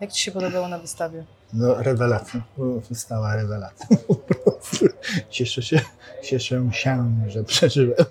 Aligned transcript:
Jak 0.00 0.12
Ci 0.12 0.22
się 0.22 0.32
podobało 0.32 0.68
na 0.68 0.78
wystawie? 0.78 1.24
No, 1.52 1.82
rewelacja. 1.82 2.42
Wystała 2.88 3.36
rewelacja. 3.36 3.96
Cieszę 5.30 5.62
się, 5.62 5.80
cieszę 6.22 6.70
się, 6.70 7.02
że 7.28 7.44
przeżyłem. 7.44 8.04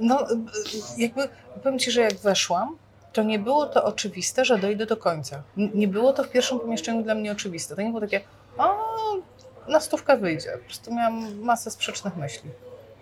No, 0.00 0.26
jakby 0.98 1.28
powiem 1.62 1.78
Ci, 1.78 1.90
że 1.90 2.00
jak 2.00 2.14
weszłam, 2.14 2.76
to 3.12 3.22
nie 3.22 3.38
było 3.38 3.66
to 3.66 3.84
oczywiste, 3.84 4.44
że 4.44 4.58
dojdę 4.58 4.86
do 4.86 4.96
końca. 4.96 5.42
Nie 5.56 5.88
było 5.88 6.12
to 6.12 6.24
w 6.24 6.30
pierwszym 6.30 6.60
pomieszczeniu 6.60 7.02
dla 7.02 7.14
mnie 7.14 7.32
oczywiste. 7.32 7.76
To 7.76 7.82
nie 7.82 7.88
było 7.88 8.00
takie, 8.00 8.20
a 8.58 8.68
na 9.68 9.80
stówkę 9.80 10.16
wyjdzie. 10.16 10.50
Po 10.52 10.64
prostu 10.64 10.94
miałam 10.94 11.40
masę 11.40 11.70
sprzecznych 11.70 12.16
myśli. 12.16 12.50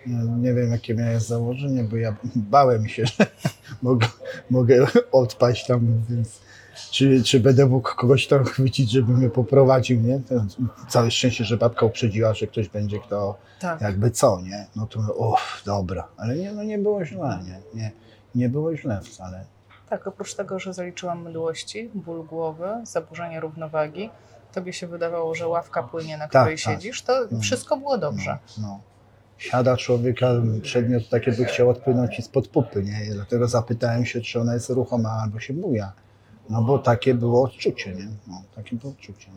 No, 0.05 0.37
Nie 0.37 0.53
wiem, 0.53 0.71
jakie 0.71 0.93
miałem 0.93 1.19
założenie, 1.19 1.83
bo 1.83 1.97
ja 1.97 2.15
bałem 2.35 2.87
się, 2.87 3.05
że 3.05 3.25
mogę, 3.81 4.07
mogę 4.49 4.87
odpaść 5.11 5.67
tam, 5.67 6.03
więc 6.09 6.39
czy, 6.91 7.23
czy 7.23 7.39
będę 7.39 7.65
mógł 7.65 7.95
kogoś 7.95 8.27
tam 8.27 8.43
chwycić, 8.43 8.91
żeby 8.91 9.13
mnie 9.13 9.29
poprowadził, 9.29 10.01
nie? 10.01 10.19
To 10.19 10.45
całe 10.89 11.11
szczęście, 11.11 11.43
że 11.43 11.57
babka 11.57 11.85
uprzedziła, 11.85 12.33
że 12.33 12.47
ktoś 12.47 12.69
będzie 12.69 12.99
kto 12.99 13.37
Tak. 13.59 13.81
jakby 13.81 14.11
co, 14.11 14.41
nie? 14.41 14.67
No 14.75 14.87
to 14.87 14.99
uff, 14.99 15.63
dobra. 15.65 16.07
Ale 16.17 16.35
nie, 16.35 16.51
no 16.51 16.63
nie 16.63 16.77
było 16.77 17.05
źle, 17.05 17.39
nie? 17.45 17.81
Nie, 17.81 17.91
nie 18.35 18.49
było 18.49 18.77
źle 18.77 19.01
wcale. 19.01 19.45
Tak, 19.89 20.07
oprócz 20.07 20.33
tego, 20.33 20.59
że 20.59 20.73
zaliczyłam 20.73 21.29
mdłości, 21.29 21.89
ból 21.93 22.25
głowy, 22.25 22.67
zaburzenie 22.83 23.39
równowagi, 23.39 24.09
tobie 24.53 24.73
się 24.73 24.87
wydawało, 24.87 25.35
że 25.35 25.47
ławka 25.47 25.83
płynie, 25.83 26.17
na 26.17 26.27
której 26.27 26.55
tak. 26.55 26.59
siedzisz, 26.59 27.01
to 27.01 27.13
wszystko 27.41 27.77
było 27.77 27.97
dobrze. 27.97 28.37
No, 28.57 28.67
no. 28.67 28.79
Siada 29.37 29.77
człowieka, 29.77 30.31
przedmiot 30.61 31.09
taki 31.09 31.31
by 31.31 31.45
chciał 31.45 31.69
odpłynąć 31.69 32.15
ci 32.15 32.21
spod 32.21 32.47
pupy, 32.47 32.83
nie? 32.83 33.05
I 33.05 33.09
dlatego 33.09 33.47
zapytałem 33.47 34.05
się, 34.05 34.21
czy 34.21 34.39
ona 34.41 34.53
jest 34.53 34.69
ruchoma 34.69 35.09
albo 35.09 35.39
się 35.39 35.53
buja. 35.53 35.93
No 36.49 36.61
bo 36.61 36.79
takie 36.79 37.13
było 37.13 37.43
odczucie, 37.43 37.91
nie? 37.95 38.07
No, 38.27 38.41
takie 38.55 38.75
było 38.75 38.91
odczucie. 38.93 39.27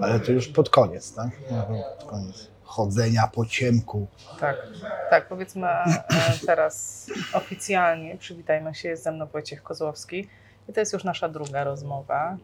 Ale 0.00 0.20
to 0.20 0.32
już 0.32 0.48
pod 0.48 0.70
koniec, 0.70 1.14
tak? 1.14 1.28
No, 1.50 1.66
pod 1.98 2.10
koniec. 2.10 2.48
Chodzenia 2.64 3.30
po 3.34 3.46
ciemku. 3.46 4.06
Tak, 4.40 4.56
tak, 5.10 5.28
powiedzmy 5.28 5.66
e, 5.68 6.02
teraz 6.46 7.06
oficjalnie, 7.34 8.16
przywitajmy 8.18 8.74
się, 8.74 8.88
jest 8.88 9.02
ze 9.04 9.12
mną 9.12 9.26
Wojciech 9.26 9.62
Kozłowski 9.62 10.28
i 10.68 10.72
to 10.72 10.80
jest 10.80 10.92
już 10.92 11.04
nasza 11.04 11.28
druga 11.28 11.64
rozmowa. 11.64 12.36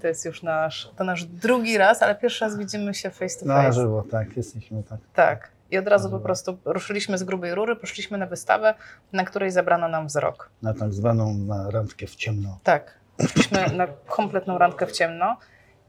To 0.00 0.06
jest 0.06 0.24
już 0.24 0.42
nasz, 0.42 0.90
to 0.96 1.04
nasz 1.04 1.24
drugi 1.24 1.78
raz, 1.78 2.02
ale 2.02 2.14
pierwszy 2.14 2.44
raz 2.44 2.56
widzimy 2.58 2.94
się 2.94 3.10
face 3.10 3.40
to 3.40 3.46
Na 3.46 3.54
face. 3.62 3.72
żywo, 3.72 4.04
tak, 4.10 4.36
jesteśmy 4.36 4.82
tak. 4.82 5.00
Tak. 5.14 5.50
I 5.70 5.78
od 5.78 5.88
razu 5.88 6.10
po 6.10 6.20
prostu 6.20 6.58
ruszyliśmy 6.64 7.18
z 7.18 7.22
grubej 7.22 7.54
rury, 7.54 7.76
poszliśmy 7.76 8.18
na 8.18 8.26
wystawę, 8.26 8.74
na 9.12 9.24
której 9.24 9.50
zabrano 9.50 9.88
nam 9.88 10.06
wzrok. 10.06 10.50
Na 10.62 10.74
tak 10.74 10.92
zwaną 10.92 11.34
na 11.34 11.70
randkę 11.70 12.06
w 12.06 12.16
ciemno. 12.16 12.58
Tak. 12.62 12.97
Poszliśmy 13.18 13.66
na 13.72 13.86
kompletną 13.86 14.58
randkę 14.58 14.86
w 14.86 14.92
ciemno 14.92 15.36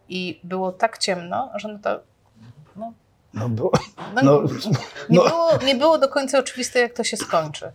i 0.09 0.39
było 0.43 0.71
tak 0.71 0.97
ciemno, 0.97 1.51
że 1.55 1.67
no 1.67 1.79
to 1.79 1.99
no, 2.75 2.93
No 3.33 3.49
bo, 3.49 3.71
no, 4.15 4.21
no, 4.23 4.41
nie, 5.09 5.17
no. 5.17 5.23
było, 5.23 5.49
nie 5.65 5.75
było 5.75 5.97
do 5.97 6.09
końca 6.09 6.39
oczywiste, 6.39 6.79
jak 6.79 6.93
to 6.93 7.03
się 7.03 7.17
skończy. 7.17 7.65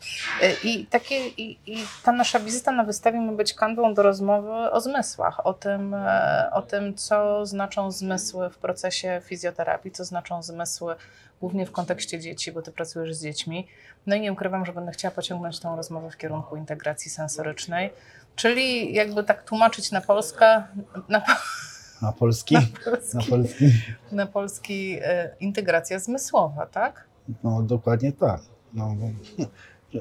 Y, 0.42 0.56
I, 0.64 0.86
takie, 0.86 1.28
i, 1.28 1.58
I 1.66 1.84
ta 2.02 2.12
nasza 2.12 2.40
wizyta 2.40 2.72
na 2.72 2.84
wystawie 2.84 3.20
ma 3.20 3.32
być 3.32 3.54
kanwą 3.54 3.94
do 3.94 4.02
rozmowy 4.02 4.70
o 4.70 4.80
zmysłach, 4.80 5.46
o 5.46 5.52
tym, 5.52 5.94
e, 5.94 6.50
o 6.52 6.62
tym, 6.62 6.94
co 6.94 7.46
znaczą 7.46 7.90
zmysły 7.90 8.50
w 8.50 8.58
procesie 8.58 9.22
fizjoterapii, 9.24 9.90
co 9.90 10.04
znaczą 10.04 10.42
zmysły 10.42 10.96
głównie 11.40 11.66
w 11.66 11.72
kontekście 11.72 12.20
dzieci, 12.20 12.52
bo 12.52 12.62
ty 12.62 12.72
pracujesz 12.72 13.14
z 13.14 13.22
dziećmi. 13.22 13.68
No 14.06 14.16
i 14.16 14.20
nie 14.20 14.32
ukrywam, 14.32 14.66
że 14.66 14.72
będę 14.72 14.92
chciała 14.92 15.14
pociągnąć 15.14 15.60
tą 15.60 15.76
rozmowę 15.76 16.10
w 16.10 16.16
kierunku 16.16 16.56
integracji 16.56 17.10
sensorycznej, 17.10 17.90
czyli 18.36 18.94
jakby 18.94 19.24
tak 19.24 19.44
tłumaczyć 19.44 19.92
na 19.92 20.00
Polskę, 20.00 20.62
na, 21.08 21.22
na 22.02 22.12
polski, 22.12 22.54
na 22.54 22.60
na 22.60 23.20
polski, 23.20 23.30
polski. 23.30 23.64
na 24.12 24.26
polski 24.26 24.98
e, 25.02 25.36
integracja 25.40 25.98
zmysłowa, 25.98 26.66
tak? 26.66 27.04
No 27.44 27.62
dokładnie 27.62 28.12
tak. 28.12 28.40
No, 28.74 28.96
bo, 28.98 29.10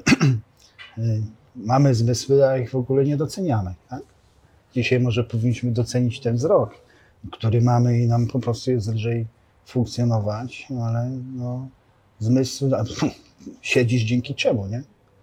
mamy 1.56 1.94
zmysły, 1.94 2.48
a 2.48 2.58
ich 2.58 2.70
w 2.70 2.76
ogóle 2.76 3.04
nie 3.04 3.16
doceniamy. 3.16 3.74
Tak? 3.88 4.02
Dzisiaj 4.74 5.00
może 5.00 5.24
powinniśmy 5.24 5.70
docenić 5.70 6.20
ten 6.20 6.36
wzrok, 6.36 6.74
który 7.32 7.60
mamy 7.60 7.98
i 7.98 8.06
nam 8.06 8.26
po 8.26 8.38
prostu 8.38 8.70
jest 8.70 8.88
lżej 8.88 9.26
funkcjonować, 9.66 10.66
no 10.70 10.84
ale 10.84 11.10
no, 11.34 11.68
zmysł, 12.18 12.70
siedzisz 13.62 14.02
dzięki 14.02 14.34
czemu, 14.34 14.66
nie? 14.66 14.82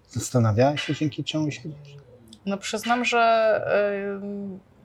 Zastanawiałeś 0.10 0.82
się, 0.82 0.96
dzięki 0.96 1.24
czemu 1.24 1.52
siedzisz? 1.52 2.01
No 2.46 2.58
przyznam, 2.58 3.06
że 3.06 3.62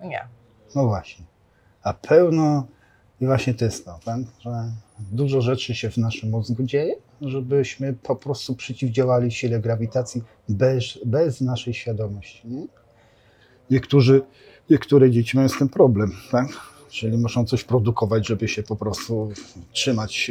yy, 0.01 0.09
nie. 0.09 0.29
No 0.75 0.87
właśnie. 0.87 1.25
A 1.83 1.93
pełno, 1.93 2.67
i 3.21 3.27
właśnie 3.27 3.55
to 3.55 3.65
jest 3.65 3.85
to, 3.85 3.99
tak? 4.05 4.21
że 4.41 4.51
dużo 4.99 5.41
rzeczy 5.41 5.75
się 5.75 5.91
w 5.91 5.97
naszym 5.97 6.31
mózgu 6.31 6.63
dzieje, 6.63 6.95
żebyśmy 7.21 7.93
po 7.93 8.17
prostu 8.17 8.55
przeciwdziałali 8.55 9.31
sile 9.31 9.61
grawitacji 9.61 10.23
bez, 10.49 10.99
bez 11.05 11.41
naszej 11.41 11.75
świadomości. 11.75 12.49
Nie? 12.49 12.67
Niektórzy, 13.71 14.23
niektóre 14.71 15.11
dzieci 15.11 15.37
mają 15.37 15.49
z 15.49 15.59
tym 15.59 15.69
problem, 15.69 16.13
tak? 16.31 16.47
Czyli 16.89 17.19
muszą 17.19 17.45
coś 17.45 17.65
produkować, 17.65 18.27
żeby 18.27 18.49
się 18.49 18.63
po 18.63 18.77
prostu 18.77 19.33
trzymać 19.73 20.31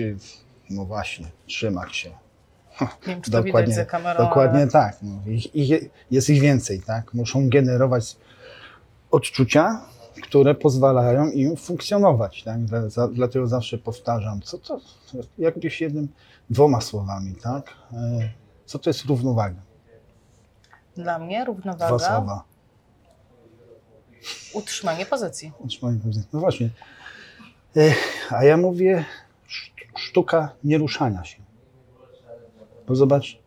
no 0.69 0.85
właśnie, 0.85 1.28
trzymać 1.47 1.96
się. 1.96 2.25
Nie 2.81 2.88
wiem, 3.08 3.22
czy 3.22 3.31
to 3.31 3.44
widać 3.44 3.74
za 3.74 3.86
kamerą. 3.86 4.24
Dokładnie 4.25 4.59
ale- 4.62 4.72
tak. 4.72 4.97
No. 5.02 5.19
Ich, 5.31 5.56
ich, 5.56 5.90
jest 6.12 6.30
ich 6.30 6.41
więcej, 6.41 6.81
tak? 6.81 7.13
Muszą 7.13 7.50
generować 7.50 8.16
odczucia, 9.12 9.81
które 10.24 10.56
pozwalają 10.56 11.30
im 11.30 11.58
funkcjonować. 11.58 12.44
Tak? 12.44 12.64
Dla- 12.66 12.90
za- 12.90 13.08
Dlatego 13.08 13.47
zawsze 13.47 13.78
powtarzam, 13.78 14.41
co 14.41 14.58
to, 14.58 14.80
jakbyś 15.38 15.81
jednym, 15.81 16.08
dwoma 16.50 16.81
słowami, 16.81 17.35
tak? 17.35 17.69
E, 17.94 18.30
Co 18.66 18.80
to 18.80 18.90
jest 18.90 19.06
równowaga? 19.06 19.62
Dla 20.96 21.19
mnie 21.19 21.38
Dwa 21.38 21.46
równowaga, 21.46 22.00
słowa. 22.00 22.44
utrzymanie 24.53 25.06
pozycji. 25.06 25.52
Utrzymanie 25.59 26.00
pozycji. 26.00 26.30
No 26.34 26.40
właśnie. 26.40 26.69
E, 27.78 27.94
A 28.30 28.44
ja 28.44 28.58
mówię 28.58 29.06
szt- 29.47 30.00
sztuka 30.00 30.50
nieruszania 30.64 31.24
się. 31.24 31.38
Bo 32.88 32.96
zobacz, 32.96 33.40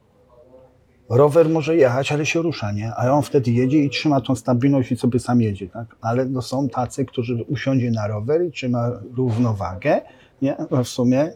rower 1.09 1.49
może 1.49 1.77
jechać, 1.77 2.13
ale 2.13 2.27
się 2.27 2.43
rusza, 2.43 2.73
nie? 2.73 2.95
A 2.95 3.13
on 3.13 3.23
wtedy 3.23 3.51
jedzie 3.51 3.79
i 3.79 3.91
trzyma 3.91 4.21
tą 4.21 4.35
stabilność 4.35 4.93
i 4.93 4.97
sobie 4.97 5.19
sam 5.19 5.41
jedzie, 5.41 5.69
tak? 5.69 5.97
Ale 6.01 6.25
no 6.25 6.43
są 6.43 6.69
tacy, 6.69 7.05
którzy 7.05 7.45
usiądzie 7.49 7.91
na 7.91 8.07
rower 8.07 8.47
i 8.47 8.51
trzyma 8.51 8.91
równowagę, 9.17 10.01
nie? 10.43 10.57
No 10.71 10.85
w 10.85 10.89
sumie 10.89 11.33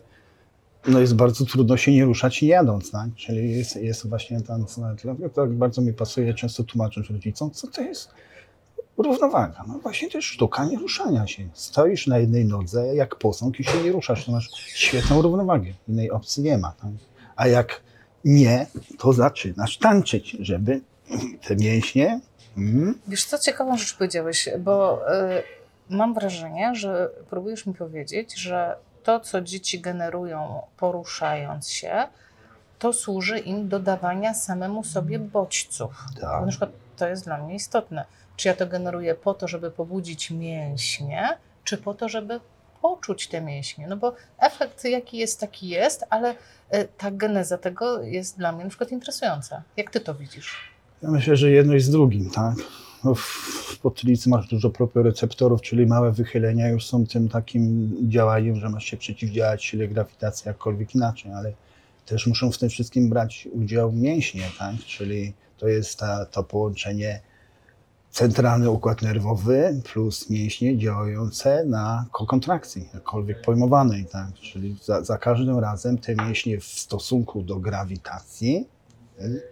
no 0.89 1.01
jest 1.01 1.15
bardzo 1.15 1.45
trudno 1.45 1.77
się 1.77 1.93
nie 1.93 2.05
ruszać 2.05 2.43
jadąc, 2.43 2.91
tak? 2.91 3.09
Czyli 3.15 3.59
jest, 3.59 3.77
jest 3.77 4.09
właśnie 4.09 4.41
tam, 4.41 4.67
dlatego 5.03 5.29
to 5.29 5.47
bardzo 5.47 5.83
mi 5.83 5.93
pasuje 5.93 6.35
często 6.35 6.65
tłumaczyć 6.65 7.11
rodzicom, 7.11 7.51
co 7.51 7.67
to 7.67 7.81
jest 7.83 8.11
równowaga. 8.99 9.65
No 9.69 9.79
właśnie 9.79 10.11
to 10.11 10.19
jest 10.19 10.29
sztuka 10.29 10.65
nie 10.65 10.79
ruszania 10.79 11.27
się. 11.27 11.49
Stoisz 11.53 12.07
na 12.07 12.19
jednej 12.19 12.45
nodze 12.45 12.95
jak 12.95 13.17
posąg 13.17 13.61
i 13.61 13.65
się 13.65 13.83
nie 13.85 13.93
ruszasz, 13.93 14.27
to 14.27 14.33
masz 14.33 14.49
świetną 14.67 15.23
równowagę. 15.23 15.73
Innej 15.89 16.11
opcji 16.11 16.43
nie 16.43 16.59
ma. 16.59 16.73
Tak? 16.73 16.91
A 17.37 17.49
jak 17.49 17.83
nie, 18.25 18.67
to 18.99 19.13
zaczynasz 19.13 19.79
tańczyć, 19.79 20.37
żeby 20.41 20.81
te 21.47 21.57
mięśnie 21.57 22.21
mm, 22.57 22.99
Wiesz 23.09 23.25
co, 23.25 23.39
ciekawą 23.39 23.77
rzecz 23.77 23.97
powiedziałeś, 23.97 24.49
bo 24.59 25.01
y, 25.15 25.43
mam 25.91 26.15
wrażenie, 26.15 26.75
że 26.75 27.11
próbujesz 27.31 27.67
mi 27.67 27.75
powiedzieć, 27.75 28.35
że 28.35 28.77
to, 29.03 29.21
co 29.21 29.41
dzieci 29.41 29.81
generują 29.81 30.63
poruszając 30.77 31.71
się, 31.71 32.09
to 32.79 32.93
służy 32.93 33.39
im 33.39 33.69
do 33.69 33.79
dawania 33.79 34.35
samemu 34.35 34.85
sobie 34.85 35.19
bodźców. 35.19 36.05
Tak. 36.21 36.31
Bo 36.31 36.41
na 36.41 36.47
przykład 36.47 36.71
to 36.97 37.09
jest 37.09 37.25
dla 37.25 37.39
mnie 37.39 37.55
istotne. 37.55 38.05
Czy 38.37 38.49
ja 38.49 38.55
to 38.55 38.67
generuję 38.67 39.15
po 39.15 39.35
to, 39.35 39.49
żeby 39.49 39.71
pobudzić 39.71 40.31
mięśnie, 40.31 41.39
czy 41.65 41.79
po 41.79 41.95
to, 41.95 42.09
żeby 42.09 42.41
poczuć 42.83 43.29
te 43.29 43.41
mięśnie? 43.41 43.87
No 43.89 43.97
bo 43.97 44.15
efekt 44.39 44.85
jaki 44.85 45.17
jest, 45.17 45.41
taki 45.41 45.69
jest, 45.69 46.05
ale 46.11 46.31
y, 46.33 46.89
ta 46.99 47.11
geneza 47.11 47.59
tego 47.59 48.03
jest 48.03 48.39
dla 48.39 48.53
mnie 48.53 48.65
na 48.65 48.71
przykład 48.71 48.93
interesująca. 48.93 49.63
Jak 49.77 49.91
ty 49.91 50.01
to 50.01 50.15
widzisz? 50.15 50.57
Ja 51.03 51.11
myślę, 51.11 51.37
że 51.37 51.51
jedno 51.51 51.75
jest 51.75 51.87
z 51.87 51.91
drugim, 51.91 52.31
tak? 52.31 52.55
No 53.05 53.15
w 53.15 53.79
potylicy 53.83 54.29
masz 54.29 54.49
dużo 54.49 54.71
proprioreceptorów, 54.71 55.63
czyli 55.63 55.87
małe 55.87 56.13
wychylenia 56.13 56.69
już 56.69 56.87
są 56.87 57.07
tym 57.07 57.29
takim 57.29 57.97
działaniem, 58.11 58.57
że 58.57 58.69
masz 58.69 58.85
się 58.85 58.97
przeciwdziałać 58.97 59.65
sile 59.65 59.89
grawitacji 59.89 60.49
jakkolwiek 60.49 60.95
inaczej, 60.95 61.33
ale 61.33 61.53
też 62.07 62.27
muszą 62.27 62.53
w 62.53 62.59
tym 62.59 62.69
wszystkim 62.69 63.09
brać 63.09 63.49
udział 63.53 63.93
mięśnie, 63.93 64.43
tak? 64.59 64.77
Czyli 64.87 65.33
to 65.59 65.69
jest 65.69 65.99
ta, 65.99 66.27
to 66.27 66.45
połączenie 66.45 67.21
centralny 68.13 68.71
układ 68.71 69.03
nerwowy 69.03 69.81
plus 69.93 70.31
mięśnie 70.31 70.79
działające 70.79 71.65
na 71.65 72.07
kokontrakcji, 72.13 72.89
jakkolwiek 72.95 73.41
pojmowanej, 73.41 74.07
tak? 74.07 74.33
Czyli 74.35 74.77
za, 74.85 75.05
za 75.05 75.19
każdym 75.19 75.59
razem 75.59 75.99
te 75.99 76.15
mięśnie 76.15 76.61
w 76.61 76.65
stosunku 76.65 77.43
do 77.43 77.57
grawitacji 77.57 78.69
y, 79.21 79.43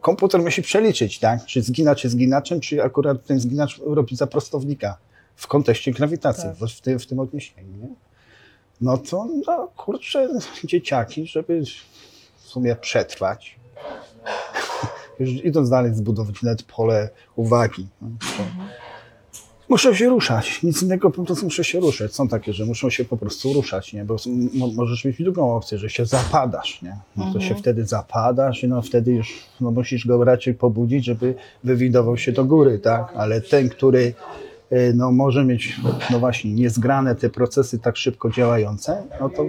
komputer 0.00 0.42
musi 0.42 0.62
przeliczyć, 0.62 1.18
tak? 1.18 1.44
Czy 1.44 1.62
zginacz 1.62 2.04
jest 2.04 2.16
zginaczem, 2.16 2.60
czy 2.60 2.82
akurat 2.82 3.26
ten 3.26 3.40
zginacz 3.40 3.80
robi 3.86 4.16
za 4.16 4.26
prostownika 4.26 4.96
w 5.36 5.46
kontekście 5.46 5.92
grawitacji, 5.92 6.44
Tak. 6.44 6.54
w, 6.54 6.76
w, 6.76 6.80
tym, 6.80 6.98
w 6.98 7.06
tym 7.06 7.18
odniesieniu. 7.18 7.76
Nie? 7.76 7.88
No 8.80 8.98
to, 8.98 9.28
no 9.46 9.68
kurczę, 9.76 10.28
dzieciaki, 10.64 11.26
żeby 11.26 11.62
w 12.36 12.48
sumie 12.48 12.76
przetrwać, 12.76 13.56
już 15.20 15.30
idąc 15.30 15.70
dalej, 15.70 15.94
zbudować 15.94 16.42
nawet 16.42 16.62
pole 16.62 17.08
uwagi. 17.36 17.86
Muszę 19.68 19.94
się 19.94 20.08
ruszać, 20.08 20.62
nic 20.62 20.82
innego 20.82 21.10
po 21.10 21.24
prostu 21.24 21.44
muszę 21.44 21.64
się 21.64 21.80
ruszać. 21.80 22.14
Są 22.14 22.28
takie, 22.28 22.52
że 22.52 22.64
muszą 22.64 22.90
się 22.90 23.04
po 23.04 23.16
prostu 23.16 23.52
ruszać, 23.52 23.92
nie? 23.92 24.04
Bo 24.04 24.16
możesz 24.74 25.04
mieć 25.04 25.22
drugą 25.22 25.56
opcję, 25.56 25.78
że 25.78 25.90
się 25.90 26.06
zapadasz, 26.06 26.82
nie? 26.82 26.96
No 27.16 27.32
to 27.32 27.40
się 27.40 27.54
wtedy 27.54 27.84
zapadasz 27.86 28.64
i 28.64 28.68
no 28.68 28.82
wtedy 28.82 29.12
już 29.12 29.44
no 29.60 29.70
musisz 29.70 30.06
go 30.06 30.24
raczej 30.24 30.54
pobudzić, 30.54 31.04
żeby 31.04 31.34
wywidował 31.64 32.16
się 32.16 32.32
do 32.32 32.44
góry, 32.44 32.78
tak? 32.78 33.12
Ale 33.16 33.40
ten, 33.40 33.68
który 33.68 34.14
y, 34.72 34.92
no, 34.94 35.12
może 35.12 35.44
mieć, 35.44 35.80
no 36.10 36.18
właśnie, 36.18 36.52
niezgrane 36.52 37.14
te 37.14 37.30
procesy 37.30 37.78
tak 37.78 37.96
szybko 37.96 38.30
działające, 38.30 39.02
no 39.20 39.28
to 39.28 39.44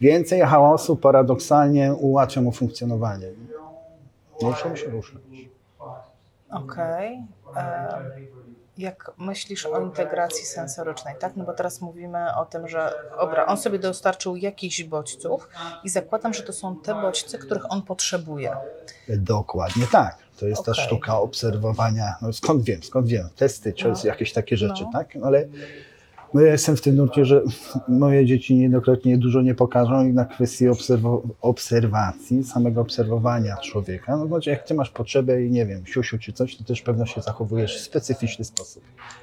więcej 0.00 0.40
hałasu 0.40 0.96
paradoksalnie 0.96 1.94
ułatwia 1.94 2.40
mu 2.40 2.52
funkcjonowanie. 2.52 3.26
Muszą 4.42 4.76
się 4.76 4.86
ruszać. 4.86 5.20
Okej. 6.50 7.26
E, 7.56 8.02
Jak 8.78 9.10
myślisz 9.18 9.66
o 9.66 9.80
integracji 9.80 10.44
sensorycznej, 10.46 11.14
tak? 11.20 11.36
No 11.36 11.44
bo 11.44 11.52
teraz 11.52 11.80
mówimy 11.80 12.34
o 12.36 12.44
tym, 12.46 12.68
że 12.68 12.92
dobra, 13.20 13.46
on 13.46 13.56
sobie 13.56 13.78
dostarczył 13.78 14.36
jakichś 14.36 14.82
bodźców 14.84 15.48
i 15.84 15.88
zakładam, 15.88 16.34
że 16.34 16.42
to 16.42 16.52
są 16.52 16.76
te 16.76 16.94
bodźce, 16.94 17.38
których 17.38 17.72
on 17.72 17.82
potrzebuje. 17.82 18.56
Dokładnie 19.08 19.86
tak. 19.92 20.18
To 20.40 20.46
jest 20.46 20.64
ta 20.64 20.72
Okej. 20.72 20.84
sztuka 20.84 21.18
obserwowania. 21.18 22.14
No 22.22 22.32
skąd 22.32 22.62
wiem, 22.64 22.82
skąd 22.82 23.06
wiem? 23.06 23.28
Testy, 23.36 23.72
czy 23.72 23.88
No. 23.88 23.94
jakieś 24.04 24.32
takie 24.32 24.56
rzeczy, 24.56 24.82
No. 24.84 24.90
tak? 24.92 25.08
Ale 25.24 25.44
no 26.34 26.40
ja 26.40 26.52
jestem 26.52 26.76
w 26.76 26.80
tym 26.80 26.96
nurcie, 26.96 27.24
że 27.24 27.42
moje 27.88 28.26
dzieci 28.26 28.54
niejednokrotnie 28.56 29.18
dużo 29.18 29.42
nie 29.42 29.54
pokażą 29.54 30.08
i 30.08 30.12
na 30.12 30.24
kwestii 30.24 30.68
obserwo- 30.68 31.20
obserwacji, 31.40 32.44
samego 32.44 32.80
obserwowania 32.80 33.56
człowieka. 33.56 34.16
No 34.16 34.26
znaczy, 34.26 34.50
jak 34.50 34.62
ty 34.62 34.74
masz 34.74 34.90
potrzebę 34.90 35.44
i 35.44 35.50
nie 35.50 35.66
wiem, 35.66 35.86
siusiu 35.86 36.18
czy 36.18 36.32
coś, 36.32 36.56
to 36.56 36.64
też 36.64 36.82
pewno 36.82 37.06
się 37.06 37.22
zachowujesz 37.22 37.76
w 37.76 37.80
specyficzny 37.80 38.44
sposób. 38.44 38.82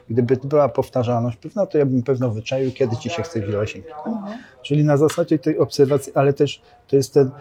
Gdyby 0.09 0.38
była 0.44 0.69
powtarzalność 0.69 1.38
pewna, 1.38 1.65
to 1.65 1.77
ja 1.77 1.85
bym 1.85 2.03
pewno 2.03 2.29
wyczaił, 2.29 2.71
kiedy 2.71 2.97
ci 2.97 3.09
się 3.09 3.23
chce 3.23 3.41
wziąć. 3.41 3.81
Czyli 4.61 4.83
na 4.83 4.97
zasadzie 4.97 5.39
tej 5.39 5.57
obserwacji, 5.57 6.13
ale 6.15 6.33
też 6.33 6.61
to 6.88 6.95
jest 6.95 7.13
ten 7.13 7.31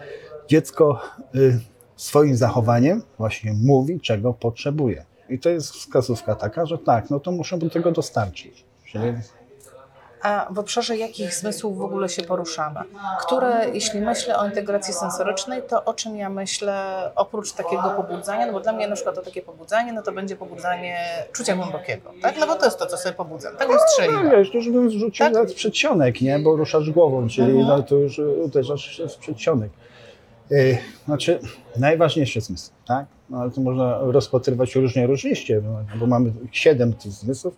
dziecko 0.47 1.01
y, 1.35 1.59
swoim 1.95 2.35
zachowaniem 2.35 3.01
właśnie 3.17 3.53
mówi, 3.53 3.99
czego 3.99 4.33
potrzebuje. 4.33 5.05
I 5.29 5.39
to 5.39 5.49
jest 5.49 5.71
wskazówka 5.71 6.35
taka, 6.35 6.65
że 6.65 6.77
tak, 6.77 7.09
no 7.09 7.19
to 7.19 7.31
muszę 7.31 7.57
do 7.57 7.69
tego 7.69 7.91
dostarczyć. 7.91 8.65
Czyli 8.85 9.03
A 10.21 10.47
w 10.49 10.59
obszarze 10.59 10.97
jakich 10.97 11.33
zmysłów 11.33 11.77
w 11.77 11.81
ogóle 11.81 12.09
się 12.09 12.21
poruszamy? 12.23 12.79
Które, 13.25 13.65
jeśli 13.73 14.01
myślę 14.01 14.37
o 14.37 14.45
integracji 14.45 14.93
sensorycznej, 14.93 15.61
to 15.69 15.85
o 15.85 15.93
czym 15.93 16.17
ja 16.17 16.29
myślę 16.29 16.83
oprócz 17.15 17.51
takiego 17.53 17.89
pobudzania? 17.97 18.45
No 18.47 18.53
bo 18.53 18.59
dla 18.59 18.73
mnie 18.73 18.87
na 18.87 18.95
przykład 18.95 19.15
to 19.15 19.21
takie 19.21 19.41
pobudzanie, 19.41 19.93
no 19.93 20.01
to 20.01 20.11
będzie 20.11 20.35
pobudzanie 20.35 20.97
czucia 21.33 21.55
głębokiego, 21.55 22.11
tak? 22.21 22.35
No 22.39 22.47
bo 22.47 22.55
to 22.55 22.65
jest 22.65 22.79
to, 22.79 22.85
co 22.85 22.97
sobie 22.97 23.15
pobudzam. 23.15 23.57
Tak 23.57 23.67
bym 23.67 23.77
no 23.77 23.83
strzeliła. 23.87 24.23
wiesz, 24.37 24.53
już 24.53 24.69
bym 24.69 24.89
rzucił 24.89 25.25
Tak? 25.25 25.33
nawet 25.33 25.53
przedsionek, 25.53 26.21
nie? 26.21 26.39
Bo 26.39 26.55
ruszasz 26.55 26.91
głową, 26.91 27.27
czyli 27.27 27.51
Mhm. 27.59 27.67
no, 27.67 27.83
to 27.83 27.95
już 27.95 28.19
uderzasz 28.19 29.01
w 29.09 29.15
przedsionek. 29.15 29.69
Y, 30.51 30.77
Znaczy, 31.05 31.39
najważniejszy 31.77 32.41
zmysł, 32.41 32.71
tak? 32.87 33.05
No, 33.29 33.37
ale 33.37 33.51
to 33.51 33.61
można 33.61 33.97
rozpatrywać 34.01 34.75
różnie, 34.75 35.07
różniście, 35.07 35.61
bo, 35.61 35.79
bo 35.99 36.05
mamy 36.07 36.31
siedem 36.51 36.93
tych 36.93 37.11
zmysłów 37.11 37.53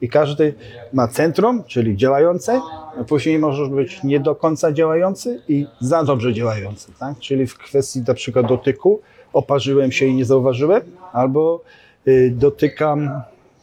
i 0.00 0.08
każdy 0.08 0.54
ma 0.92 1.08
centrum, 1.08 1.64
czyli 1.64 1.96
działające, 1.96 2.60
a 3.00 3.04
później 3.04 3.38
możesz 3.38 3.68
być 3.68 4.02
nie 4.02 4.20
do 4.20 4.34
końca 4.34 4.72
działający 4.72 5.42
i 5.48 5.66
za 5.80 6.04
dobrze 6.04 6.34
działający, 6.34 6.92
tak? 6.98 7.18
Czyli 7.18 7.46
w 7.46 7.58
kwestii 7.58 8.02
na 8.08 8.14
przykład 8.14 8.46
dotyku 8.46 9.00
oparzyłem 9.32 9.92
się 9.92 10.06
i 10.06 10.14
nie 10.14 10.24
zauważyłem, 10.24 10.82
albo 11.12 11.62
y, 12.08 12.32
dotykam, 12.36 13.10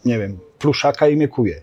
nie 0.06 0.20
wiem, 0.20 0.38
pluszaka 0.60 1.08
i 1.08 1.16
mykuję 1.16 1.62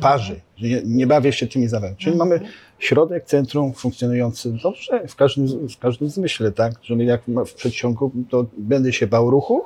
parzy, 0.00 0.40
że 0.56 0.68
nie, 0.68 0.82
nie 0.84 1.06
bawię 1.06 1.32
się 1.32 1.46
tymi 1.46 1.68
zawodami. 1.68 1.96
Czyli 1.96 2.16
mamy 2.16 2.40
środek, 2.78 3.24
centrum 3.24 3.72
funkcjonujący 3.72 4.52
dobrze 4.62 5.08
w 5.08 5.16
każdym, 5.16 5.68
w 5.68 5.78
każdym 5.78 6.08
zmyśle, 6.08 6.52
tak? 6.52 6.80
Czyli 6.80 7.06
jak 7.06 7.22
w 7.46 7.54
przedsionku, 7.54 8.12
to 8.30 8.46
będę 8.58 8.92
się 8.92 9.06
bał 9.06 9.30
ruchu, 9.30 9.62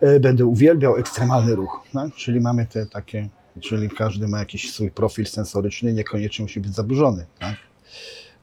e, 0.00 0.20
będę 0.20 0.46
uwielbiał 0.46 0.96
ekstremalny 0.96 1.54
ruch, 1.54 1.80
tak? 1.92 2.14
Czyli 2.14 2.40
mamy 2.40 2.66
te 2.66 2.86
takie, 2.86 3.28
czyli 3.60 3.90
każdy 3.90 4.28
ma 4.28 4.38
jakiś 4.38 4.72
swój 4.72 4.90
profil 4.90 5.26
sensoryczny, 5.26 5.92
niekoniecznie 5.92 6.42
musi 6.42 6.60
być 6.60 6.74
zaburzony, 6.74 7.26
tak? 7.38 7.54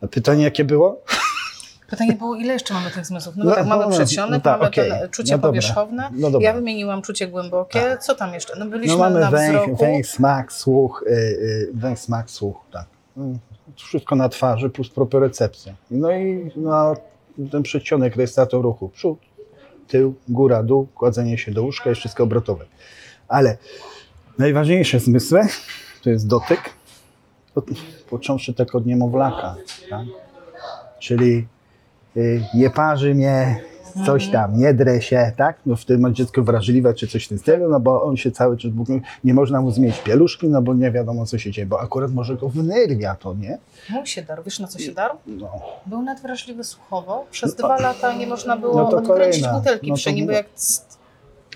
A 0.02 0.08
pytanie 0.08 0.44
jakie 0.44 0.64
było? 0.66 1.02
Pytanie 1.90 2.14
było, 2.14 2.36
ile 2.36 2.54
jeszcze 2.54 2.74
mamy 2.74 2.92
tych 2.92 3.06
zmysłów? 3.06 3.36
No, 3.38 3.46
No, 3.46 3.56
tak, 3.56 3.68
mamy 3.68 3.84
no, 3.84 3.90
no, 3.90 3.96
przedsionek, 3.96 4.32
no 4.32 4.40
tak, 4.40 4.60
mamy 4.60 4.70
okej. 4.70 4.90
ten 4.90 5.10
czucie 5.10 5.34
No 5.36 5.40
powierzchowne. 5.40 6.10
No. 6.14 6.40
Ja 6.40 6.54
wymieniłam 6.54 7.02
czucie 7.02 7.28
głębokie. 7.28 7.98
Co 8.02 8.16
tam 8.16 8.34
jeszcze? 8.34 8.56
No 8.60 8.66
byliśmy 8.66 8.94
No 8.98 9.04
mamy 9.04 9.20
na 9.20 9.32
węch, 9.32 9.62
wzroku. 9.62 9.76
węch, 9.76 10.08
smak, 10.08 10.54
słuch, 10.54 11.04
y, 11.08 11.12
y, 11.12 11.70
węch, 11.74 12.00
smak, 12.00 12.32
słuch, 12.32 12.58
tak. 12.74 12.86
Mm, 13.18 13.40
Wszystko 13.76 14.16
na 14.16 14.30
twarzy 14.30 14.70
plus 14.70 14.90
propriocepcja. 14.90 15.74
No 15.92 16.12
i 16.12 16.52
na 16.56 16.96
ten 17.52 17.64
przedsionek 17.64 18.16
rejestrator 18.16 18.62
ruchu. 18.64 18.90
Przód, 18.90 19.20
tył, 19.88 20.16
góra, 20.28 20.64
dół, 20.64 20.88
kładzenie 20.96 21.38
się 21.38 21.52
do 21.52 21.64
łóżka 21.64 21.90
jest 21.90 22.00
wszystko 22.00 22.24
obrotowe. 22.24 22.66
Ale 23.28 23.58
najważniejsze 24.40 25.00
zmysły 25.00 25.42
to 26.04 26.10
jest 26.10 26.28
dotyk, 26.28 26.60
począwszy 28.10 28.54
tak 28.54 28.76
od 28.76 28.86
niemowlaka, 28.86 29.56
tak? 29.90 30.06
Czyli 31.00 31.48
y, 32.18 32.44
nie 32.54 32.70
parzy 32.70 33.16
mnie, 33.16 33.62
coś 34.06 34.28
tam, 34.28 34.58
nie 34.60 34.74
drę 34.74 35.02
się, 35.02 35.32
tak? 35.38 35.58
No 35.66 35.76
wtedy 35.76 36.00
ma 36.00 36.12
dziecko 36.12 36.44
wrażliwe, 36.44 36.94
czy 36.94 37.08
coś 37.08 37.26
w 37.26 37.28
tym 37.28 37.38
stylu, 37.38 37.70
no 37.70 37.80
bo 37.80 38.04
on 38.04 38.18
się 38.18 38.32
cały 38.32 38.58
czas, 38.58 38.72
nie 39.24 39.34
można 39.34 39.62
mu 39.62 39.72
zmienić 39.72 40.02
pieluszki, 40.02 40.48
no 40.48 40.62
bo 40.62 40.74
nie 40.74 40.92
wiadomo, 40.92 41.26
co 41.26 41.38
się 41.38 41.52
dzieje, 41.52 41.66
bo 41.68 41.82
akurat 41.82 42.12
może 42.12 42.36
go 42.36 42.50
wnerwia 42.50 43.16
to, 43.16 43.34
nie? 43.34 43.58
Mu 43.90 44.06
się 44.06 44.22
darł. 44.22 44.44
Wiesz, 44.44 44.60
na 44.60 44.68
co 44.68 44.80
się 44.80 44.92
darł? 44.92 45.18
No, 45.28 45.50
Był 45.86 46.02
nadwrażliwy 46.02 46.64
słuchowo. 46.64 47.26
Przez 47.32 47.56
dwa 47.56 47.78
lata 47.78 48.14
nie 48.14 48.28
można 48.28 48.58
było 48.58 48.74
No 48.76 48.90
odkręcić 48.90 49.48
butelki 49.48 49.90
No 49.90 49.96
przy 49.96 50.14
nim, 50.14 50.26
bo 50.26 50.32
jak 50.32 50.48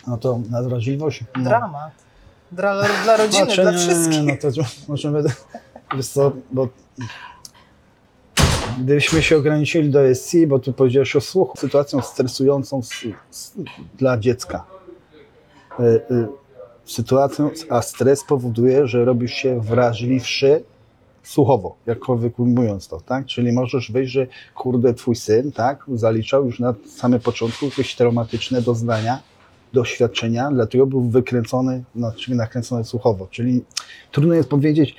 no 0.08 0.18
to 0.18 0.40
nadwrażliwość. 0.50 1.24
No. 1.38 1.44
dramat. 1.44 2.03
Dla, 2.56 2.84
dla 3.04 3.18
rodziny, 3.18 3.46
Znaczy, 3.46 3.62
dla 3.62 3.72
nie, 3.72 3.78
wszystkich. 3.78 4.26
No 4.44 4.52
to 4.52 4.62
możemy, 4.88 5.24
wiesz 5.96 6.08
co, 6.08 6.32
bo 6.52 6.68
gdybyśmy 8.80 9.22
się 9.24 9.38
ograniczyli 9.38 9.90
do 9.90 10.16
SC, 10.16 10.36
bo 10.48 10.60
tu 10.60 10.74
powiedziałeś 10.74 11.16
o 11.16 11.22
słuchu, 11.22 11.58
sytuacją 11.58 12.02
stresującą 12.02 12.80
s- 12.80 13.06
s- 13.32 13.54
dla 13.98 14.18
dziecka. 14.18 14.64
Y, 15.80 15.84
y, 15.84 16.28
sytuacją, 16.86 17.50
a 17.70 17.82
stres 17.82 18.24
powoduje, 18.24 18.88
że 18.88 19.06
robisz 19.06 19.34
się 19.34 19.62
wrażliwszy 19.62 20.64
słuchowo, 21.24 21.76
jakkolwiek 21.86 22.40
ujmując 22.40 22.88
to, 22.88 23.02
tak? 23.02 23.26
Czyli 23.26 23.52
możesz 23.52 23.92
wyjść, 23.92 24.12
że 24.14 24.28
kurde, 24.56 24.94
twój 24.94 25.16
syn, 25.16 25.52
tak, 25.52 25.84
zaliczał 25.96 26.46
już 26.46 26.60
na 26.60 26.74
samym 26.96 27.20
początku 27.20 27.66
jakieś 27.66 27.96
traumatyczne 27.96 28.62
doznania, 28.62 29.20
doświadczenia, 29.74 30.52
dlatego 30.52 30.86
był 30.86 31.02
wykręcony, 31.02 31.84
czyli 32.18 32.38
nakręcony 32.38 32.84
słuchowo. 32.84 33.28
Czyli 33.32 33.64
trudno 34.12 34.34
jest 34.34 34.50
powiedzieć, 34.50 34.96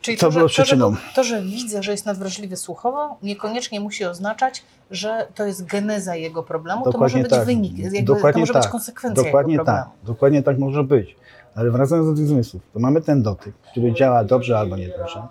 Czyli 0.00 0.16
Co 0.16 0.26
to, 0.26 0.30
że, 0.32 0.38
było 0.38 0.48
to, 0.48 0.54
że, 0.54 0.62
przyczyną? 0.62 0.94
to, 1.14 1.24
że 1.24 1.42
widzę, 1.42 1.82
że 1.82 1.90
jest 1.92 2.06
nadwrażliwy 2.06 2.56
słuchowo, 2.56 3.16
niekoniecznie 3.22 3.80
musi 3.80 4.04
oznaczać, 4.04 4.62
że 4.90 5.26
to 5.34 5.46
jest 5.46 5.64
geneza 5.66 6.16
jego 6.16 6.42
problemu. 6.42 6.92
to 6.92 6.98
może 6.98 7.18
być 7.18 7.32
wynik, 7.44 7.78
jakby, 7.78 7.98
to 7.98 8.14
Dokładnie 8.14 8.40
może 8.40 8.52
tak. 8.52 8.62
być 8.62 8.70
konsekwencja 8.72 9.24
Dokładnie 9.24 9.52
jego 9.52 9.64
tak. 9.64 9.84
problemu. 9.84 10.06
Dokładnie 10.06 10.42
tak 10.42 10.58
może 10.58 10.84
być. 10.84 11.16
Ale 11.54 11.70
wracając 11.70 12.08
do 12.08 12.14
tych 12.14 12.26
zmysłów, 12.26 12.62
to 12.72 12.78
mamy 12.80 13.00
ten 13.00 13.22
dotyk, 13.22 13.54
który 13.70 13.92
działa 13.92 14.24
dobrze 14.24 14.58
albo 14.58 14.76
niedobrze. 14.76 15.22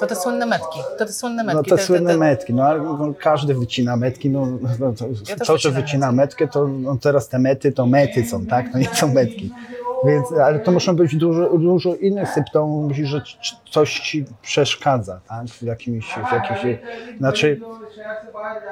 To 0.00 0.06
te 0.06 0.16
słynne 0.16 0.46
metki. 0.46 0.80
To 0.98 1.06
te 1.06 1.12
słynne 1.12 1.44
metki. 1.44 1.70
No 1.70 1.76
te, 1.76 1.82
słynne 1.82 2.16
metki, 2.16 2.54
no 2.54 2.62
ale 2.64 2.82
no, 2.82 3.14
każdy 3.20 3.54
wycina 3.54 3.96
metki, 3.96 4.30
no, 4.30 4.46
no 4.80 4.92
to, 4.92 5.06
Ja 5.28 5.36
to, 5.36 5.58
że 5.58 5.70
wycina 5.70 6.12
metkę, 6.12 6.48
to 6.48 6.66
no, 6.68 6.96
teraz 6.96 7.28
te 7.28 7.38
mety 7.38 7.72
to 7.72 7.86
mety 7.86 8.24
są, 8.24 8.46
tak? 8.46 8.72
To 8.72 8.78
nie 8.78 8.88
są 8.94 9.12
metki. 9.14 9.50
Więc, 10.06 10.32
ale 10.32 10.58
to 10.60 10.72
muszą 10.72 10.96
być 10.96 11.16
dużo, 11.16 11.58
dużo 11.58 11.94
innych 11.94 12.28
symptomów, 12.28 12.96
że 12.96 13.20
c- 13.20 13.26
coś 13.70 14.00
ci 14.00 14.24
przeszkadza, 14.42 15.20
tak? 15.28 15.46
W 15.46 15.62
jakimś, 15.62 16.06
w 16.06 16.32
jakimś, 16.32 16.78
znaczy, 17.18 17.60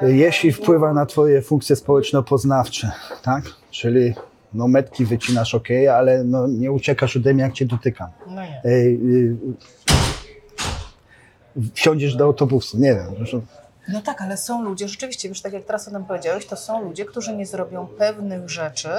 jeśli 0.01 0.51
wpływa 0.51 0.93
na 0.93 1.05
twoje 1.05 1.41
funkcje 1.41 1.75
społeczno-poznawcze, 1.75 2.91
tak? 3.23 3.43
Czyli 3.71 4.13
no 4.53 4.67
metki 4.67 5.05
wycinasz 5.05 5.55
ok, 5.55 5.67
ale 5.95 6.23
no, 6.23 6.47
nie 6.47 6.71
uciekasz 6.71 7.17
ode 7.17 7.33
mnie, 7.33 7.43
jak 7.43 7.53
cię 7.53 7.65
dotykam. 7.65 8.09
No 8.27 8.41
nie. 8.41 8.61
Wsiądziesz 11.73 12.15
do 12.15 12.23
autobusu, 12.25 12.77
nie 12.77 12.95
wiem. 12.95 13.15
No 13.87 14.01
tak, 14.01 14.21
ale 14.21 14.37
są 14.37 14.63
ludzie, 14.63 14.87
rzeczywiście, 14.87 15.29
wiesz, 15.29 15.41
tak 15.41 15.53
jak 15.53 15.63
teraz 15.63 15.87
o 15.87 15.91
tym 15.91 16.05
powiedziałeś, 16.05 16.45
to 16.45 16.55
są 16.55 16.81
ludzie, 16.83 17.05
którzy 17.05 17.35
nie 17.35 17.45
zrobią 17.45 17.87
pewnych 17.87 18.49
rzeczy, 18.49 18.89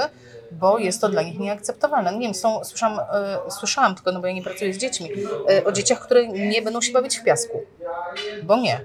bo 0.52 0.78
jest 0.78 1.00
to 1.00 1.08
dla 1.08 1.22
nich 1.22 1.38
nieakceptowalne. 1.38 2.12
Nie 2.12 2.20
wiem, 2.20 2.34
są, 2.34 2.64
słyszałam, 2.64 3.00
e, 3.46 3.50
słyszałam 3.50 3.94
tylko, 3.94 4.12
no 4.12 4.20
bo 4.20 4.26
ja 4.26 4.32
nie 4.32 4.42
pracuję 4.42 4.74
z 4.74 4.78
dziećmi, 4.78 5.10
e, 5.50 5.64
o 5.64 5.72
dzieciach, 5.72 6.00
które 6.00 6.28
nie 6.28 6.62
będą 6.62 6.80
się 6.80 6.92
bawić 6.92 7.18
w 7.18 7.24
piasku, 7.24 7.60
bo 8.42 8.56
nie. 8.56 8.80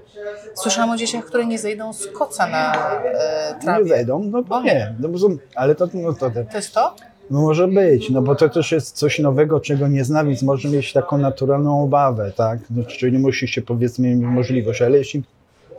Słyszałam 0.54 0.90
o 0.90 0.96
dzieciach, 0.96 1.24
które 1.24 1.46
nie 1.46 1.58
zejdą 1.58 1.92
z 1.92 2.06
koca 2.06 2.46
na 2.46 2.74
e, 3.04 3.54
Nie 3.54 3.60
trawie. 3.60 3.84
wejdą, 3.84 4.18
no 4.24 4.42
Bo 4.42 4.56
to 4.56 4.62
nie. 4.62 4.94
No, 5.00 5.08
bo 5.08 5.18
są, 5.18 5.36
ale 5.54 5.74
to, 5.74 5.88
no, 5.94 6.12
to, 6.12 6.30
to 6.30 6.44
To 6.50 6.56
jest 6.56 6.74
to? 6.74 6.96
No 7.30 7.40
może 7.40 7.68
być, 7.68 8.10
no 8.10 8.22
bo 8.22 8.34
to 8.34 8.48
też 8.48 8.72
jest 8.72 8.96
coś 8.96 9.18
nowego, 9.18 9.60
czego 9.60 9.88
nie 9.88 10.04
zna, 10.04 10.24
więc 10.24 10.42
może 10.42 10.68
mieć 10.68 10.92
taką 10.92 11.18
naturalną 11.18 11.82
obawę, 11.82 12.32
tak? 12.36 12.58
No, 12.70 12.84
czyli 12.84 13.12
nie 13.12 13.18
musi 13.18 13.48
się 13.48 13.62
powiedzmy 13.62 14.14
mieć 14.14 14.26
możliwość, 14.26 14.82
ale 14.82 14.98
jeśli 14.98 15.22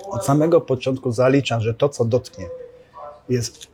od 0.10 0.26
samego 0.26 0.62
początku 0.62 1.12
zalicza, 1.12 1.60
że 1.60 1.74
to, 1.74 1.90
co 1.90 2.06
dotknie, 2.06 2.46
jest 3.30 3.68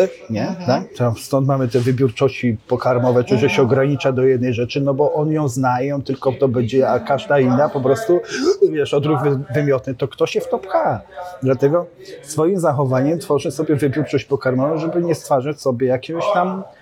e, 0.00 0.08
nie, 0.30 0.56
tak? 0.66 0.82
To 0.96 1.14
stąd 1.18 1.46
mamy 1.46 1.68
te 1.68 1.80
wybiórczości 1.80 2.56
pokarmowe, 2.68 3.24
czy 3.24 3.38
że 3.38 3.50
się 3.50 3.62
ogranicza 3.62 4.12
do 4.12 4.22
jednej 4.24 4.54
rzeczy, 4.54 4.80
no 4.80 4.94
bo 4.94 5.12
on 5.14 5.32
ją 5.32 5.48
zna 5.48 5.82
i 5.82 5.92
on 5.92 6.02
tylko 6.02 6.32
to 6.32 6.48
będzie, 6.48 6.88
a 6.88 7.00
każda 7.00 7.38
inna 7.40 7.68
po 7.68 7.80
prostu, 7.80 8.20
wiesz, 8.70 8.94
odruch 8.94 9.22
wy- 9.22 9.38
wymiotny, 9.54 9.94
to 9.94 10.08
kto 10.08 10.26
się 10.26 10.40
w 10.40 10.48
to 10.48 10.58
pcha? 10.58 11.00
Dlatego 11.42 11.86
swoim 12.22 12.60
zachowaniem 12.60 13.18
tworzy 13.18 13.50
sobie 13.50 13.76
wybiórczość 13.76 14.24
pokarmową, 14.24 14.78
żeby 14.78 15.02
nie 15.02 15.14
stwarzać 15.14 15.60
sobie 15.60 15.86
jakiegoś 15.86 16.24
tam 16.34 16.48
e, 16.48 16.77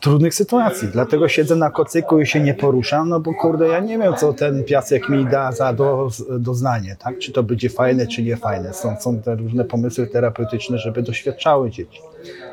trudnych 0.00 0.34
sytuacji. 0.34 0.88
Dlatego 0.88 1.28
siedzę 1.28 1.56
na 1.56 1.70
kocyku 1.70 2.20
i 2.20 2.26
się 2.26 2.40
nie 2.40 2.54
poruszam, 2.54 3.08
no 3.08 3.20
bo 3.20 3.34
kurde, 3.34 3.68
ja 3.68 3.80
nie 3.80 3.98
wiem, 3.98 4.14
co 4.16 4.32
ten 4.32 4.64
piasek 4.64 5.08
mi 5.08 5.26
da 5.26 5.52
za 5.52 5.72
do, 5.72 6.08
doznanie, 6.38 6.96
tak? 6.98 7.18
Czy 7.18 7.32
to 7.32 7.42
będzie 7.42 7.70
fajne, 7.70 8.06
czy 8.06 8.22
nie 8.22 8.36
fajne. 8.36 8.74
Są, 8.74 8.96
są 9.00 9.22
te 9.22 9.36
różne 9.36 9.64
pomysły 9.64 10.06
terapeutyczne, 10.06 10.78
żeby 10.78 11.02
doświadczały 11.02 11.70
dzieci. 11.70 12.00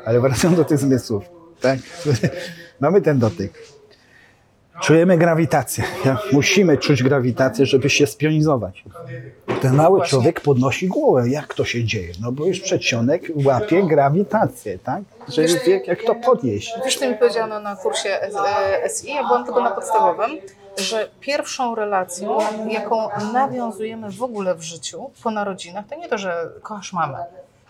Ale 0.04 0.20
wracam 0.20 0.54
do 0.54 0.64
tych 0.64 0.78
zmysłów, 0.78 1.24
tak? 1.60 1.78
Mamy 2.80 3.00
ten 3.00 3.18
dotyk. 3.18 3.77
Czujemy 4.80 5.18
grawitację. 5.18 5.84
Musimy 6.32 6.78
czuć 6.78 7.02
grawitację, 7.02 7.66
żeby 7.66 7.90
się 7.90 8.06
spionizować. 8.06 8.84
Ten 9.62 9.74
mały 9.74 10.02
człowiek 10.02 10.40
podnosi 10.40 10.88
głowę. 10.88 11.28
Jak 11.28 11.54
to 11.54 11.64
się 11.64 11.84
dzieje? 11.84 12.12
No 12.20 12.32
bo 12.32 12.46
już 12.46 12.60
przedsionek 12.60 13.22
łapie 13.44 13.82
grawitację, 13.82 14.78
tak? 14.78 15.02
Że 15.28 15.46
wie, 15.46 15.80
jak 15.86 16.02
to 16.02 16.14
podnieść. 16.14 16.74
Wiesz, 16.84 16.96
co 16.96 17.08
mi 17.10 17.14
powiedziano 17.14 17.60
na 17.60 17.76
kursie 17.76 18.22
e, 18.22 18.88
SI, 18.88 19.14
ja 19.14 19.26
byłam 19.26 19.44
tylko 19.44 19.60
na 19.60 19.70
podstawowym, 19.70 20.30
że 20.76 21.08
pierwszą 21.20 21.74
relacją, 21.74 22.38
jaką 22.70 23.08
nawiązujemy 23.32 24.10
w 24.10 24.22
ogóle 24.22 24.54
w 24.54 24.62
życiu 24.62 25.10
po 25.22 25.30
narodzinach, 25.30 25.86
to 25.86 25.94
nie 25.94 26.08
to, 26.08 26.18
że 26.18 26.50
kochasz 26.62 26.92
mamę. 26.92 27.24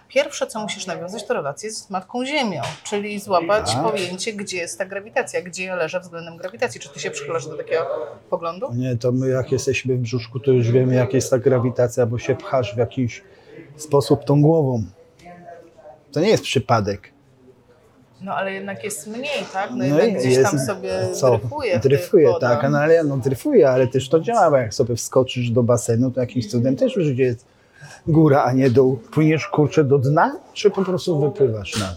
Pierwsze, 0.09 0.47
co 0.47 0.61
musisz 0.61 0.87
nawiązać, 0.87 1.27
to 1.27 1.35
relację 1.35 1.71
z 1.71 1.91
Matką 1.91 2.27
Ziemią, 2.27 2.63
czyli 2.85 3.21
złapać 3.21 3.73
Tak. 3.75 3.83
pojęcie, 3.83 4.33
gdzie 4.33 4.57
jest 4.57 4.79
ta 4.79 4.85
grawitacja, 4.87 5.43
gdzie 5.43 5.65
ja 5.65 5.77
leżę 5.77 6.01
względem 6.01 6.37
grawitacji. 6.37 6.81
Czy 6.81 6.89
ty 6.89 7.01
się 7.01 7.11
przychylasz 7.11 7.47
do 7.47 7.57
takiego 7.57 7.87
poglądu? 8.31 8.69
Nie, 8.75 8.97
to 8.97 9.13
my 9.13 9.29
jak 9.29 9.53
jesteśmy 9.53 9.95
w 9.97 9.99
brzuszku, 10.01 10.41
to 10.41 10.51
już 10.51 10.71
wiemy, 10.71 10.95
jaka 10.95 11.13
jest 11.13 11.31
ta 11.31 11.39
grawitacja, 11.39 12.07
bo 12.07 12.19
się 12.19 12.35
pchasz 12.37 12.75
w 12.75 12.79
jakiś 12.79 13.23
sposób 13.77 14.25
tą 14.25 14.43
głową. 14.43 14.85
To 16.13 16.21
nie 16.21 16.29
jest 16.29 16.43
przypadek. 16.43 17.13
No 18.21 18.35
ale 18.35 18.53
jednak 18.53 18.85
jest 18.85 19.07
mniej, 19.07 19.45
tak? 19.53 19.71
No, 19.71 19.77
No 19.77 19.85
jednak 19.85 20.09
i 20.09 20.13
gdzieś 20.15 20.37
jest- 20.37 20.51
tam 20.51 20.59
sobie 20.61 20.91
co? 21.15 21.39
dryfuje. 21.39 21.79
Dryfuje, 21.79 22.29
tak, 22.41 22.71
no 22.71 22.79
ale 22.79 23.05
no 23.05 23.17
dryfuje, 23.17 23.71
ale 23.71 23.87
też 23.87 24.09
to 24.09 24.21
działa, 24.21 24.51
bo 24.51 24.57
jak 24.57 24.75
sobie 24.75 24.97
wskoczysz 24.97 25.51
do 25.51 25.63
basenu, 25.63 26.11
to 26.11 26.21
jakimś 26.21 26.47
cudem 26.51 26.77
też 26.77 26.97
już 26.97 27.19
jest 27.19 27.45
góra, 28.09 28.43
a 28.43 28.53
nie 28.53 28.71
dół. 28.71 28.97
Płyniesz 28.97 29.47
kurczę 29.47 29.85
do 29.85 29.99
dna, 29.99 30.37
czy 30.53 30.71
po 30.71 30.85
prostu 30.85 31.21
wypływasz 31.21 31.81
na 31.81 31.95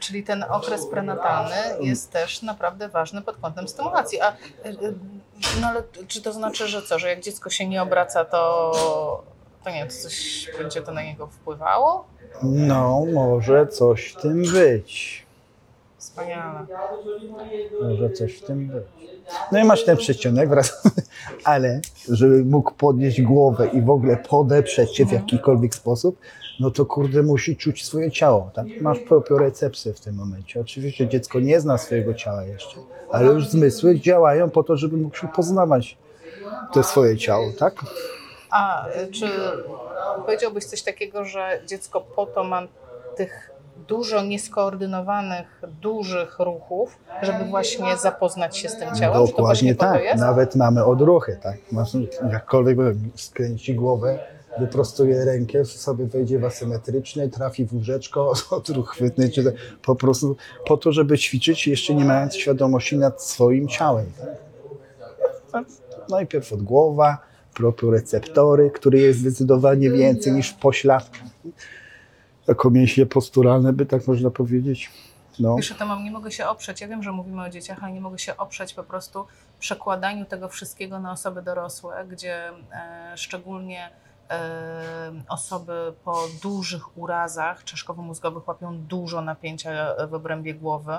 Czyli 0.00 0.24
ten 0.24 0.44
okres 0.50 0.86
prenatalny 0.86 1.56
jest 1.80 2.12
też 2.12 2.42
naprawdę 2.42 2.88
ważny 2.88 3.22
pod 3.22 3.36
kątem 3.36 3.68
stymulacji. 3.68 4.20
A, 4.20 4.32
y, 4.32 4.68
y, 4.68 4.94
no 5.60 5.66
ale 5.66 5.82
czy 6.08 6.22
to 6.22 6.32
znaczy, 6.32 6.68
że 6.68 6.82
co, 6.82 6.98
że 6.98 7.08
jak 7.08 7.20
dziecko 7.20 7.50
się 7.50 7.68
nie 7.68 7.82
obraca, 7.82 8.24
to, 8.24 9.24
to 9.64 9.70
nie 9.70 9.86
to 9.86 9.92
coś 9.92 10.48
będzie 10.58 10.82
to 10.82 10.92
na 10.92 11.02
niego 11.02 11.26
wpływało? 11.26 12.04
No, 12.42 13.04
może 13.14 13.66
coś 13.66 14.08
w 14.08 14.20
tym 14.20 14.42
być. 14.42 15.27
Wspaniale. 16.18 16.66
Może 17.82 18.10
coś 18.10 18.38
w 18.38 18.44
tym 18.44 18.68
być. 18.68 18.84
No 19.52 19.58
i 19.58 19.64
masz 19.64 19.84
ten 19.84 19.96
przedsionek 19.96 20.48
wraz, 20.48 20.82
ale 21.44 21.80
żeby 22.08 22.44
mógł 22.44 22.72
podnieść 22.74 23.22
głowę 23.22 23.68
i 23.72 23.82
w 23.82 23.90
ogóle 23.90 24.16
podeprzeć 24.16 24.90
cię 24.90 25.06
w 25.06 25.12
jakikolwiek 25.12 25.74
sposób, 25.74 26.18
no 26.60 26.70
to 26.70 26.86
kurde 26.86 27.22
musi 27.22 27.56
czuć 27.56 27.84
swoje 27.84 28.10
ciało, 28.10 28.50
tak? 28.54 28.66
Masz 28.80 28.98
propiorecepcję 28.98 29.94
w 29.94 30.00
tym 30.00 30.14
momencie. 30.14 30.60
Oczywiście 30.60 31.08
dziecko 31.08 31.40
nie 31.40 31.60
zna 31.60 31.78
swojego 31.78 32.14
ciała 32.14 32.44
jeszcze, 32.44 32.76
ale 33.10 33.26
już 33.26 33.48
zmysły 33.48 34.00
działają 34.00 34.50
po 34.50 34.62
to, 34.62 34.76
żeby 34.76 34.96
mógł 34.96 35.16
się 35.16 35.28
poznawać 35.28 35.98
to 36.72 36.82
swoje 36.82 37.16
ciało, 37.16 37.52
tak? 37.58 37.74
A 38.50 38.88
y, 38.88 39.12
czy 39.12 39.26
powiedziałbyś 40.26 40.64
coś 40.64 40.82
takiego, 40.82 41.24
że 41.24 41.62
dziecko 41.66 42.00
po 42.00 42.26
to 42.26 42.44
ma 42.44 42.62
tych 43.16 43.57
dużo 43.88 44.22
nieskoordynowanych, 44.22 45.62
dużych 45.80 46.38
ruchów, 46.38 46.98
żeby 47.22 47.44
właśnie 47.44 47.96
zapoznać 47.96 48.56
się 48.56 48.68
z 48.68 48.76
tym 48.78 48.94
ciałem? 48.94 49.26
Dokładnie 49.26 49.74
tak. 49.74 50.02
Nawet 50.16 50.56
mamy 50.56 50.84
odruchy, 50.84 51.38
tak? 51.42 51.56
Masz, 51.72 51.92
jakkolwiek 52.32 52.78
skręci 53.16 53.74
głowę, 53.74 54.18
wyprostuje 54.58 55.24
rękę, 55.24 55.64
sobie 55.64 56.06
wejdzie 56.06 56.38
w 56.38 56.44
asymetryczny, 56.44 57.28
trafi 57.28 57.66
w 57.66 57.74
łóżeczko, 57.74 58.32
odruch 58.50 58.90
chwytny, 58.90 59.30
czy 59.30 59.54
po 59.82 59.94
prostu 59.94 60.36
po 60.66 60.76
to, 60.76 60.92
żeby 60.92 61.18
ćwiczyć, 61.18 61.66
jeszcze 61.66 61.94
nie 61.94 62.04
mając 62.04 62.36
świadomości 62.36 62.98
nad 62.98 63.22
swoim 63.22 63.68
ciałem. 63.68 64.06
Tak? 64.18 64.34
Tak. 65.52 65.64
Najpierw 66.08 66.52
od 66.52 66.62
głowa, 66.62 67.18
propioreceptory, 67.54 68.70
który 68.70 68.98
jest 68.98 69.18
zdecydowanie 69.18 69.90
więcej 69.90 70.32
niż 70.32 70.50
w 70.50 70.58
pośladkach. 70.58 71.28
Jako 72.48 72.70
mięśnie 72.70 73.06
posturalne, 73.06 73.72
by 73.72 73.86
tak 73.86 74.06
można 74.06 74.30
powiedzieć. 74.30 74.90
No. 75.40 75.56
Wiesz, 75.56 75.74
to 75.78 75.86
mam, 75.86 76.04
nie 76.04 76.10
mogę 76.10 76.30
się 76.30 76.46
oprzeć. 76.46 76.80
Ja 76.80 76.88
wiem, 76.88 77.02
że 77.02 77.12
mówimy 77.12 77.42
o 77.42 77.48
dzieciach, 77.48 77.84
ale 77.84 77.92
nie 77.92 78.00
mogę 78.00 78.18
się 78.18 78.36
oprzeć 78.36 78.74
po 78.74 78.84
prostu 78.84 79.26
przekładaniu 79.58 80.24
tego 80.24 80.48
wszystkiego 80.48 81.00
na 81.00 81.12
osoby 81.12 81.42
dorosłe, 81.42 82.06
gdzie 82.08 82.48
e, 82.72 83.12
szczególnie 83.16 83.90
e, 84.30 85.12
osoby 85.28 85.92
po 86.04 86.24
dużych 86.42 86.98
urazach 86.98 87.64
czaszkowo-mózgowych 87.64 88.48
łapią 88.48 88.78
dużo 88.78 89.20
napięcia 89.20 89.94
w 90.08 90.14
obrębie 90.14 90.54
głowy. 90.54 90.92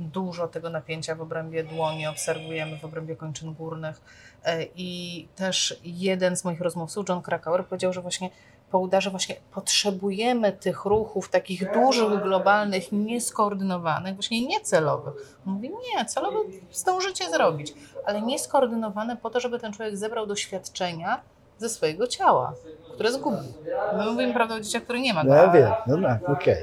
Dużo 0.00 0.48
tego 0.48 0.70
napięcia 0.70 1.14
w 1.14 1.20
obrębie 1.20 1.64
dłoni 1.64 2.06
obserwujemy, 2.06 2.78
w 2.78 2.84
obrębie 2.84 3.16
kończyn 3.16 3.54
górnych. 3.54 4.00
E, 4.44 4.64
I 4.76 5.28
też 5.36 5.80
jeden 5.84 6.36
z 6.36 6.44
moich 6.44 6.60
rozmówców, 6.60 7.08
John 7.08 7.22
Krakauer, 7.22 7.66
powiedział, 7.66 7.92
że 7.92 8.02
właśnie 8.02 8.30
po 8.70 8.78
udarze 8.78 9.10
właśnie 9.10 9.36
potrzebujemy 9.54 10.52
tych 10.52 10.84
ruchów 10.84 11.28
takich 11.28 11.72
dużych, 11.72 12.22
globalnych, 12.22 12.92
nieskoordynowanych, 12.92 14.14
właśnie 14.14 14.46
niecelowych. 14.46 15.38
Mówi, 15.44 15.70
nie, 15.70 16.04
celowe 16.04 16.38
zdążycie 16.72 17.30
zrobić, 17.30 17.74
ale 18.06 18.22
nieskoordynowane 18.22 19.16
po 19.16 19.30
to, 19.30 19.40
żeby 19.40 19.58
ten 19.58 19.72
człowiek 19.72 19.96
zebrał 19.96 20.26
doświadczenia 20.26 21.20
ze 21.58 21.68
swojego 21.68 22.06
ciała, 22.06 22.52
które 22.94 23.12
zgubił. 23.12 23.52
My 23.96 24.10
mówimy 24.10 24.34
prawda 24.34 24.54
o 24.54 24.60
dzieciach, 24.60 24.82
które 24.82 25.00
nie 25.00 25.14
ma. 25.14 25.24
No 25.24 25.34
ja 25.34 25.48
wiem, 25.48 25.72
no 25.86 26.08
tak, 26.08 26.28
okej. 26.28 26.56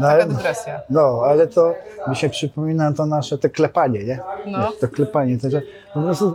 No, 0.00 0.06
Taka 0.06 0.10
ale, 0.10 0.82
no, 0.90 1.22
ale 1.24 1.46
to 1.46 1.74
mi 2.08 2.16
się 2.16 2.30
przypomina 2.30 2.92
to 2.92 3.06
nasze 3.06 3.38
te 3.38 3.48
klepanie, 3.50 4.04
nie? 4.04 4.20
No. 4.46 4.72
To 4.80 4.88
klepanie, 4.88 5.38
to, 5.38 5.50
że 5.50 5.62
po 5.94 6.02
prostu 6.02 6.34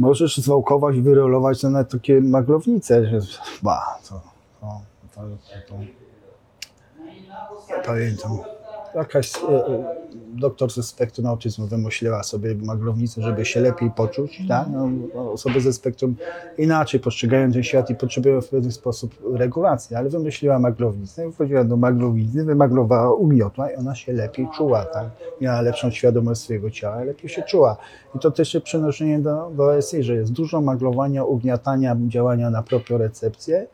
możesz 0.00 0.36
zwałkować, 0.36 1.00
wyrolować 1.00 1.60
to 1.60 1.70
na 1.70 1.84
takie 1.84 2.20
maglownice, 2.20 3.06
że 3.06 3.20
ba, 3.62 3.98
to, 4.08 4.20
to, 4.60 4.80
to, 5.14 5.20
to, 5.20 5.74
to 5.74 5.74
pamiętam. 7.86 8.30
Jakaś 8.30 8.56
e, 8.56 8.59
e, 9.48 9.84
doktor 10.34 10.70
ze 10.70 10.82
spektrum 10.82 11.26
autyzmu 11.26 11.66
wymyśliła 11.66 12.22
sobie 12.22 12.54
maglownicę, 12.54 13.22
żeby 13.22 13.44
się 13.44 13.60
lepiej 13.60 13.90
poczuć. 13.90 14.42
Tak? 14.48 14.66
No, 14.72 14.88
no, 15.14 15.32
osoby 15.32 15.60
ze 15.60 15.72
spektrum 15.72 16.16
inaczej 16.58 17.00
postrzegają 17.00 17.52
ten 17.52 17.62
świat 17.62 17.90
i 17.90 17.94
potrzebują 17.94 18.40
w 18.40 18.48
pewien 18.48 18.72
sposób 18.72 19.14
regulacji, 19.34 19.96
ale 19.96 20.08
wymyśliła 20.08 20.58
maglownicę 20.58 21.28
i 21.28 21.32
wchodziła 21.32 21.64
do 21.64 21.76
maglownicy, 21.76 22.44
wymaglowała, 22.44 23.14
ugniotła 23.14 23.70
i 23.70 23.76
ona 23.76 23.94
się 23.94 24.12
lepiej 24.12 24.48
czuła. 24.56 24.84
Tak? 24.84 25.10
Miała 25.40 25.60
lepszą 25.60 25.90
świadomość 25.90 26.40
swojego 26.40 26.70
ciała, 26.70 27.04
lepiej 27.04 27.30
się 27.30 27.42
czuła. 27.42 27.76
I 28.16 28.18
to 28.18 28.30
też 28.30 28.54
jest 28.54 28.66
przenoszenie 28.66 29.18
do, 29.18 29.50
do 29.56 29.80
że 30.00 30.14
jest 30.14 30.32
dużo 30.32 30.60
maglowania, 30.60 31.24
ugniatania, 31.24 31.96
działania 32.08 32.50
na 32.50 32.62
propiorecepcję 32.62 33.66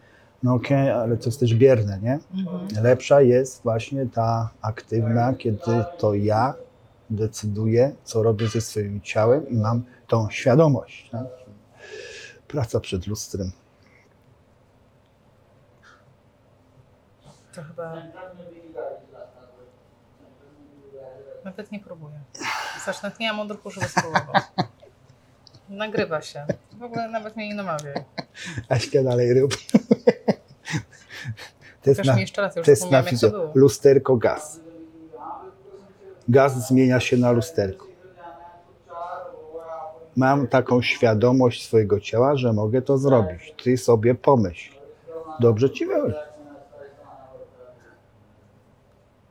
no 0.46 0.54
okej, 0.54 0.90
okay, 0.90 0.94
ale 0.94 1.16
to 1.16 1.24
jest 1.26 1.40
też 1.40 1.54
bierne, 1.54 1.98
nie? 2.02 2.18
Mhm. 2.34 2.84
Lepsza 2.84 3.20
jest 3.20 3.62
właśnie 3.62 4.06
ta 4.06 4.50
aktywna, 4.62 5.34
kiedy 5.34 5.84
to 5.98 6.14
ja 6.14 6.54
decyduję, 7.10 7.94
co 8.04 8.22
robię 8.22 8.48
ze 8.48 8.60
swoim 8.60 9.00
ciałem 9.00 9.48
i 9.48 9.56
mam 9.56 9.84
tą 10.06 10.30
świadomość. 10.30 11.10
Tak? 11.10 11.26
Praca 12.48 12.80
przed 12.80 13.06
lustrem. 13.06 13.52
To 17.54 17.62
chyba. 17.62 18.02
Nawet 21.44 21.72
nie 21.72 21.80
próbuję. 21.80 22.20
Zacznęłam 22.86 23.40
od 23.40 23.50
ruchu, 23.50 23.70
żeby 23.70 23.88
spróbować. 23.88 24.42
Nagrywa 25.68 26.22
się. 26.22 26.46
W 26.78 26.82
ogóle 26.82 27.08
nawet 27.08 27.36
mnie 27.36 27.48
nie 27.48 27.54
namawiaj. 27.54 27.94
Aśka 28.68 29.02
dalej 29.02 29.40
rób. 29.40 29.56
To 31.86 31.90
jest 31.90 32.00
Pokaż 32.00 32.14
na, 32.14 32.20
jeszcze 32.20 32.42
raz, 32.42 32.56
już 32.56 32.68
jest 32.68 32.90
na. 32.90 33.02
Lusterko 33.54 34.16
gaz. 34.16 34.60
Gaz 36.28 36.68
zmienia 36.68 37.00
się 37.00 37.16
na 37.16 37.30
lusterko. 37.30 37.86
Mam 40.16 40.46
taką 40.46 40.82
świadomość 40.82 41.66
swojego 41.66 42.00
ciała, 42.00 42.36
że 42.36 42.52
mogę 42.52 42.82
to 42.82 42.98
zrobić. 42.98 43.54
Ty 43.64 43.76
sobie 43.76 44.14
pomyśl. 44.14 44.72
Dobrze 45.40 45.70
ci 45.70 45.86
wychodzi. 45.86 46.16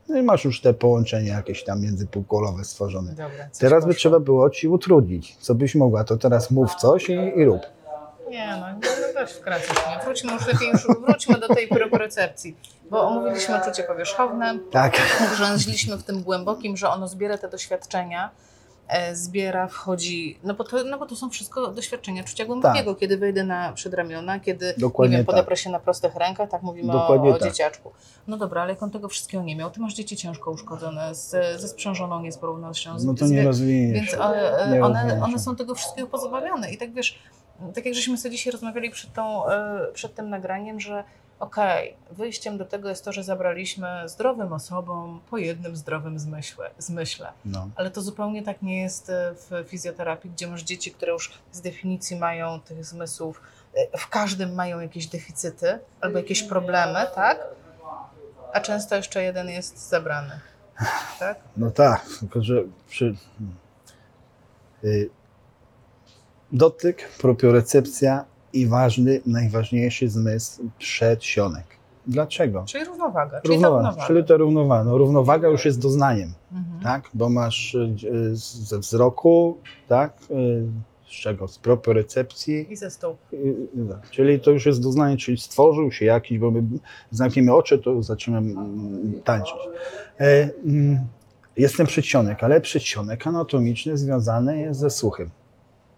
No 0.09 0.17
i 0.17 0.23
masz 0.23 0.45
już 0.45 0.61
te 0.61 0.73
połączenie 0.73 1.29
jakieś 1.29 1.63
tam 1.63 1.81
międzypółkolowe 1.81 2.63
stworzone. 2.63 3.09
Dobra, 3.09 3.49
coś 3.51 3.59
Teraz 3.59 3.83
by 3.83 3.87
poszło. 3.87 3.99
trzeba 3.99 4.19
było 4.19 4.49
ci 4.49 4.67
utrudnić. 4.67 5.35
Co 5.35 5.55
byś 5.55 5.75
mogła, 5.75 6.03
to 6.03 6.17
teraz 6.17 6.51
mów 6.51 6.75
coś 6.75 7.09
i, 7.09 7.13
i 7.13 7.45
rób. 7.45 7.61
Nie 8.29 8.47
no, 8.47 8.71
nie, 8.71 8.75
no 9.07 9.13
też 9.13 9.33
wkracać 9.33 9.69
mnie. 9.87 9.99
Wróćmy 10.05 10.33
już 10.33 10.47
lepiej, 10.47 10.69
już 10.69 10.87
wróćmy 11.07 11.39
do 11.39 11.47
tej 11.47 11.67
propriocepcji. 11.67 12.57
Bo 12.89 13.07
omówiliśmy 13.07 13.59
czucie 13.65 13.83
powierzchowne, 13.83 14.59
Tak. 14.71 14.93
grzęźliśmy 15.33 15.97
w 15.97 16.03
tym 16.03 16.23
głębokim, 16.23 16.77
że 16.77 16.89
ono 16.89 17.07
zbiera 17.07 17.37
te 17.37 17.49
doświadczenia, 17.49 18.29
e, 18.87 19.15
zbiera, 19.15 19.67
wchodzi, 19.67 20.39
no 20.43 20.53
bo, 20.53 20.63
to, 20.63 20.83
no 20.83 20.97
bo 20.99 21.05
to 21.05 21.15
są 21.15 21.29
wszystko 21.29 21.67
doświadczenia 21.67 22.23
czucia 22.23 22.45
głębokiego, 22.45 22.95
kiedy 22.95 23.17
wejdę 23.17 23.43
na 23.43 23.73
przedramiona, 23.73 24.39
kiedy 24.39 24.67
Tak. 24.71 24.79
Dokładnie 24.79 25.11
nie 25.11 25.17
wiem, 25.17 25.25
tak. 25.25 25.35
podeprę 25.35 25.57
się 25.57 25.69
na 25.69 25.79
prostych 25.79 26.15
rękach, 26.15 26.49
tak 26.49 26.61
mówimy 26.63 26.93
Dokładnie 26.93 27.29
o, 27.31 27.35
o 27.35 27.37
tak. 27.39 27.49
dzieciaczku. 27.49 27.91
No 28.27 28.37
dobra, 28.37 28.61
ale 28.61 28.73
jak 28.73 28.83
on 28.83 28.91
tego 28.91 29.07
wszystkiego 29.09 29.43
nie 29.43 29.55
miał, 29.55 29.71
ty 29.71 29.79
masz 29.79 29.93
dzieci 29.93 30.17
ciężko 30.17 30.51
uszkodzone, 30.51 31.15
z, 31.15 31.29
ze 31.61 31.67
sprzężoną 31.67 32.21
niesprawnością, 32.21 32.99
z, 32.99 33.05
No 33.05 33.13
to 33.13 33.27
z, 33.27 33.31
nie 33.31 33.43
rozwiniesz. 33.43 33.93
więc 33.99 34.09
się. 34.09 34.17
e, 34.19 34.69
Nie 34.71 34.83
one, 34.83 35.01
rozwiniesz 35.03 35.23
one 35.23 35.39
są 35.39 35.55
tego 35.55 35.75
wszystkiego 35.75 36.07
pozbawione. 36.07 36.71
I 36.71 36.77
tak 36.77 36.93
wiesz, 36.93 37.19
tak 37.75 37.85
jak 37.85 37.95
żeśmy 37.95 38.17
sobie 38.17 38.31
dzisiaj 38.31 38.51
rozmawiali 38.51 38.89
przed, 38.89 39.13
tą, 39.13 39.49
e, 39.49 39.87
przed 39.93 40.15
tym 40.15 40.29
nagraniem, 40.29 40.79
że 40.79 41.03
okej, 41.39 41.95
wyjściem 42.11 42.57
do 42.57 42.65
tego 42.65 42.89
jest 42.89 43.05
to, 43.05 43.11
że 43.11 43.23
zabraliśmy 43.23 44.09
zdrowym 44.09 44.53
osobom 44.53 45.21
po 45.29 45.37
jednym 45.37 45.75
zdrowym 45.75 46.19
zmyśle, 46.19 46.71
zmyśle. 46.77 47.31
No. 47.45 47.69
Ale 47.75 47.91
to 47.91 48.01
zupełnie 48.01 48.43
tak 48.43 48.61
nie 48.61 48.81
jest 48.81 49.09
e, 49.09 49.33
w 49.35 49.69
fizjoterapii, 49.69 50.31
gdzie 50.31 50.47
masz 50.47 50.63
dzieci, 50.63 50.91
które 50.91 51.11
już 51.11 51.31
z 51.51 51.61
definicji 51.61 52.17
mają 52.17 52.59
tych 52.59 52.85
zmysłów, 52.85 53.41
e, 53.73 53.97
w 53.97 54.09
każdym 54.09 54.53
mają 54.53 54.79
jakieś 54.79 55.07
deficyty 55.07 55.79
albo 56.01 56.17
jakieś 56.17 56.43
problemy, 56.43 56.99
tak? 57.15 57.39
A 58.53 58.59
często 58.59 58.95
jeszcze 58.95 59.23
jeden 59.23 59.49
jest 59.49 59.89
zabrany. 59.89 60.39
Tak? 61.19 61.39
No 61.57 61.71
tak, 61.71 62.05
tylko 62.19 62.43
że 62.43 62.63
przy... 62.87 63.15
y, 64.83 65.09
dotyk, 66.51 67.09
propiorecepcja 67.21 68.25
i 68.53 68.67
ważny, 68.67 69.21
najważniejszy 69.25 70.09
zmysł 70.09 70.63
przedsionek. 70.77 71.63
Dlaczego? 72.07 72.63
Czyli 72.67 72.85
równowaga. 72.85 73.41
Czyli 73.41 73.53
Równowaga, 73.53 73.77
równowaga. 73.87 74.07
czyli 74.07 74.23
to 74.23 74.37
równowaga. 74.37 74.83
No, 74.83 74.97
równowaga 74.97 75.47
już 75.47 75.65
jest 75.65 75.79
doznaniem, 75.81 76.33
Mhm. 76.51 76.83
tak? 76.83 77.09
Bo 77.13 77.29
masz 77.29 77.75
y, 77.75 77.95
ze 78.35 78.79
wzroku, 78.79 79.57
tak? 79.87 80.17
Y, 80.31 80.63
Z 81.05 81.09
czego? 81.09 81.47
Z 81.47 81.57
propiorecepcji. 81.59 82.73
I 82.73 82.75
ze 82.75 82.87
y, 82.87 82.91
tak. 83.89 84.09
Czyli 84.09 84.39
to 84.39 84.51
już 84.51 84.65
jest 84.65 84.81
doznanie, 84.83 85.17
czyli 85.17 85.37
stworzył 85.37 85.91
się 85.91 86.05
jakiś, 86.05 86.39
bo 86.39 86.51
my 86.51 86.63
zamkniemy 87.11 87.53
oczy, 87.53 87.77
to 87.79 88.03
zaczynamy 88.03 88.51
mm, 88.51 89.21
tańczyć. 89.23 89.55
E, 90.19 90.49
mm, 90.65 90.99
jest 91.57 91.77
ten 91.77 91.85
przedsionek, 91.87 92.43
ale 92.43 92.61
przedsionek 92.61 93.27
anatomiczny 93.27 93.97
związany 93.97 94.59
jest 94.61 94.79
ze 94.79 94.89
słuchem. 94.89 95.29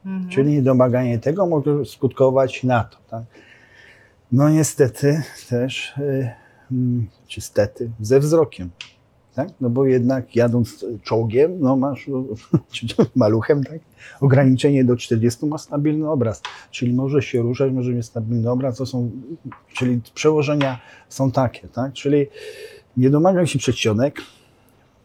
Mhm. 0.08 0.30
Czyli 0.30 0.52
niedomaganie 0.52 1.20
tego 1.20 1.46
może 1.46 1.86
skutkować 1.86 2.64
na 2.64 2.84
to. 2.84 2.98
Tak? 3.10 3.24
No 4.32 4.50
niestety 4.50 5.22
też, 5.50 5.94
y, 5.98 6.30
mm, 6.72 7.08
czy 7.28 7.42
stety, 7.42 7.90
ze 8.00 8.20
wzrokiem. 8.20 8.70
Tak? 9.36 9.50
No 9.62 9.70
bo 9.70 9.86
jednak 9.86 10.36
jadąc 10.36 10.86
czołgiem, 11.04 11.60
no 11.60 11.76
masz, 11.76 12.10
czy 12.72 12.86
maluchem, 13.16 13.64
tak? 13.64 13.80
ograniczenie 14.22 14.86
do 14.86 14.96
40 14.96 15.46
ma 15.46 15.58
stabilny 15.58 16.10
obraz. 16.10 16.42
Czyli 16.72 16.94
może 16.94 17.22
się 17.22 17.42
ruszać, 17.42 17.72
może 17.72 17.92
mieć 17.92 18.06
stabilny 18.06 18.50
obraz, 18.50 18.78
to 18.78 18.86
są, 18.86 19.12
czyli 19.74 20.02
przełożenia 20.14 20.80
są 21.10 21.32
takie, 21.32 21.68
tak? 21.68 21.94
Czyli 21.94 22.28
nie 22.98 23.10
domaga 23.10 23.46
się 23.46 23.60
przedsionek, 23.60 24.22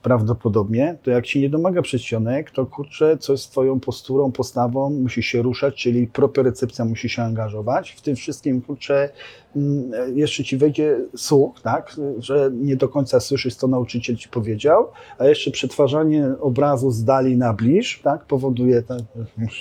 prawdopodobnie, 0.02 0.96
to 1.02 1.10
jak 1.10 1.26
się 1.26 1.40
nie 1.40 1.50
domaga 1.50 1.82
przedsionek, 1.82 2.50
to 2.50 2.66
kurczę, 2.66 3.16
coś 3.18 3.40
z 3.40 3.48
twoją 3.48 3.80
posturą, 3.80 4.32
postawą 4.32 4.90
musi 4.90 5.22
się 5.22 5.42
ruszać, 5.42 5.74
czyli 5.74 6.06
propiorecepcja 6.06 6.84
musi 6.84 7.08
się 7.08 7.22
angażować. 7.22 7.90
W 7.90 8.00
tym 8.00 8.16
wszystkim, 8.16 8.62
kurczę, 8.62 9.10
mm, 9.56 10.16
jeszcze 10.16 10.44
ci 10.44 10.56
wejdzie 10.56 10.98
słuch, 11.16 11.60
tak, 11.62 11.96
że 12.18 12.50
nie 12.54 12.76
do 12.76 12.88
końca 12.88 13.20
słyszysz, 13.20 13.54
co 13.54 13.68
nauczyciel 13.68 14.16
ci 14.16 14.28
powiedział, 14.28 14.88
a 15.18 15.26
jeszcze 15.26 15.50
przetwarzanie 15.50 16.26
obrazu 16.40 16.90
z 16.90 17.04
dali 17.04 17.36
na 17.36 17.52
bliż, 17.52 18.00
tak, 18.04 18.24
powoduje 18.24 18.82
ta, 18.82 18.96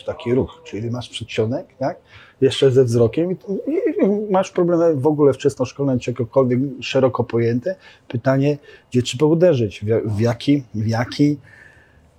taki 0.05 0.33
ruch, 0.33 0.61
czyli 0.65 0.91
masz 0.91 1.09
przedsionek, 1.09 1.67
tak, 1.79 1.97
jeszcze 2.41 2.71
ze 2.71 2.83
wzrokiem 2.83 3.31
i, 3.31 3.35
i 3.35 4.31
masz 4.31 4.51
problemy 4.51 4.95
w 4.95 5.07
ogóle 5.07 5.33
wczesnoszkolne, 5.33 5.99
czegokolwiek 5.99 6.59
szeroko 6.81 7.23
pojęte. 7.23 7.75
Pytanie, 8.07 8.57
gdzie 8.91 9.01
trzeba 9.01 9.25
uderzyć, 9.25 9.85
w, 9.85 10.15
w, 10.15 10.19
jaki, 10.19 10.63
w, 10.75 10.87
jaki, 10.87 11.37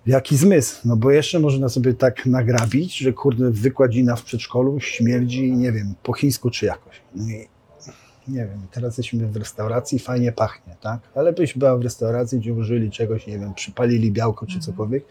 w 0.06 0.08
jaki 0.08 0.37
zmysł. 0.37 0.80
No 0.85 0.96
bo 0.96 1.11
jeszcze 1.11 1.40
można 1.40 1.68
sobie 1.68 1.94
tak 1.94 2.26
nagrabić, 2.26 2.98
że 2.98 3.12
kurde, 3.12 3.50
wykładzina 3.50 4.16
w 4.16 4.24
przedszkolu 4.24 4.80
śmierdzi, 4.80 5.52
nie 5.52 5.72
wiem, 5.72 5.94
po 6.02 6.12
chińsku 6.12 6.50
czy 6.50 6.66
jakoś. 6.66 7.00
No 7.14 7.24
i 7.30 7.48
nie 8.28 8.38
wiem, 8.46 8.61
teraz 8.72 8.98
jesteśmy 8.98 9.26
w 9.28 9.37
restauracji, 9.37 9.98
fajnie 9.98 10.32
pachnie, 10.32 10.76
tak? 10.80 11.00
Ale 11.14 11.32
byś 11.32 11.58
była 11.58 11.76
w 11.76 11.82
restauracji, 11.82 12.38
gdzie 12.38 12.54
użyli 12.54 12.90
czegoś, 12.90 13.26
nie 13.26 13.38
wiem, 13.38 13.54
przypalili 13.54 14.12
białko 14.12 14.46
czy 14.46 14.54
Mhm. 14.56 14.72
cokolwiek, 14.72 15.04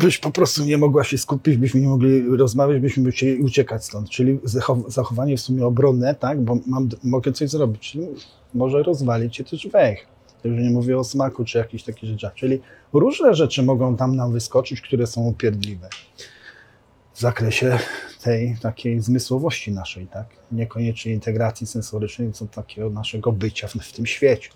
byś 0.00 0.18
po 0.18 0.30
prostu 0.30 0.64
nie 0.64 0.78
mogła 0.78 1.04
się 1.04 1.18
skupić, 1.18 1.56
byśmy 1.56 1.80
nie 1.80 1.88
mogli 1.88 2.36
rozmawiać, 2.36 2.80
byśmy 2.80 3.02
musieli 3.02 3.42
uciekać 3.42 3.84
stąd. 3.84 4.10
Czyli 4.10 4.38
zachow- 4.38 4.90
zachowanie 4.90 5.36
w 5.36 5.40
sumie 5.40 5.66
obronne, 5.66 6.14
tak? 6.14 6.40
Bo 6.40 6.58
mam, 6.66 6.88
mogę 7.04 7.32
coś 7.32 7.50
zrobić, 7.50 7.90
czyli 7.92 8.06
może 8.54 8.82
rozwalić 8.82 9.36
cię 9.36 9.44
też 9.44 9.68
wech. 9.68 10.06
To 10.42 10.48
już 10.48 10.60
nie 10.60 10.70
mówię 10.70 10.98
o 10.98 11.04
smaku 11.04 11.44
czy 11.44 11.58
jakichś 11.58 11.84
takich 11.84 12.08
rzeczach. 12.10 12.34
Czyli 12.34 12.60
różne 12.92 13.34
rzeczy 13.34 13.62
mogą 13.62 13.96
tam 13.96 14.16
nam 14.16 14.32
wyskoczyć, 14.32 14.80
które 14.80 15.06
są 15.06 15.20
upierdliwe 15.26 15.88
w 17.16 17.20
zakresie 17.20 17.78
tej 18.22 18.56
takiej 18.62 19.00
zmysłowości 19.00 19.72
naszej, 19.72 20.06
tak? 20.06 20.26
Niekoniecznie 20.52 21.12
integracji 21.12 21.66
sensorycznej, 21.66 22.32
co 22.32 22.46
takiego 22.46 22.90
naszego 22.90 23.32
bycia 23.32 23.68
w, 23.68 23.72
w 23.72 23.92
tym 23.92 24.06
świecie. 24.06 24.50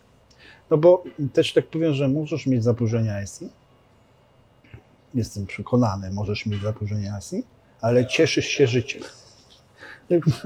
No 0.70 0.77
bo 0.77 1.05
też 1.33 1.53
tak 1.53 1.66
powiem, 1.66 1.94
że 1.94 2.09
możesz 2.09 2.46
mieć 2.46 2.64
zaburzenia 2.64 3.27
SI, 3.27 3.49
jestem 5.14 5.46
przekonany, 5.46 6.11
możesz 6.11 6.46
mieć 6.46 6.62
zaburzenia 6.62 7.20
SI, 7.20 7.44
ale 7.81 8.07
cieszysz 8.07 8.46
się 8.46 8.66
życiem. 8.66 9.03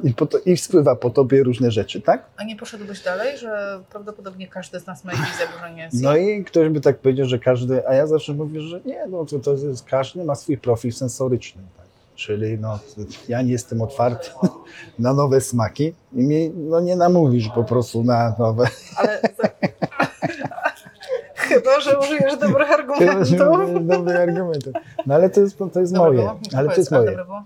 I, 0.04 0.14
po 0.14 0.26
to, 0.26 0.38
I 0.38 0.56
spływa 0.56 0.96
po 0.96 1.10
tobie 1.10 1.42
różne 1.42 1.70
rzeczy, 1.70 2.00
tak? 2.00 2.26
A 2.36 2.44
nie 2.44 2.56
poszedłbyś 2.56 3.02
dalej, 3.02 3.38
że 3.38 3.80
prawdopodobnie 3.90 4.48
każdy 4.48 4.80
z 4.80 4.86
nas 4.86 5.04
ma 5.04 5.12
jakieś 5.12 5.36
zaburzenie 5.38 5.88
SI? 5.90 6.02
No 6.02 6.16
i 6.16 6.44
ktoś 6.44 6.68
by 6.68 6.80
tak 6.80 6.98
powiedział, 6.98 7.26
że 7.26 7.38
każdy, 7.38 7.88
a 7.88 7.94
ja 7.94 8.06
zawsze 8.06 8.34
mówię, 8.34 8.60
że 8.60 8.80
nie, 8.84 9.06
no 9.06 9.24
to, 9.24 9.38
to 9.38 9.52
jest, 9.52 9.84
każdy 9.84 10.24
ma 10.24 10.34
swój 10.34 10.58
profil 10.58 10.92
sensoryczny. 10.92 11.62
Tak? 11.76 11.83
Czyli 12.14 12.58
no, 12.58 12.78
ja 13.28 13.42
nie 13.42 13.52
jestem 13.52 13.82
otwarty 13.82 14.30
na 14.98 15.12
nowe 15.14 15.40
smaki 15.40 15.94
i 16.12 16.22
mnie 16.22 16.50
no, 16.54 16.80
nie 16.80 16.96
namówisz 16.96 17.48
po 17.48 17.64
prostu 17.64 18.04
na 18.04 18.34
nowe. 18.38 18.66
Ale 18.96 19.20
chyba, 21.34 21.80
że 21.80 21.98
użyjesz 21.98 22.36
dobrych 22.36 22.70
argumentów. 22.70 23.38
Dobry 23.86 24.18
argument. 24.18 24.64
No 25.06 25.14
ale 25.14 25.30
to 25.30 25.40
jest, 25.40 25.58
to 25.72 25.80
jest 25.80 25.92
Dobre 25.92 26.12
moje. 26.12 26.22
było? 26.22 26.38
Ale 26.56 26.68
to 26.68 26.76
jest 26.76 26.90
moje. 26.90 27.06
dobre 27.06 27.24
było? 27.24 27.42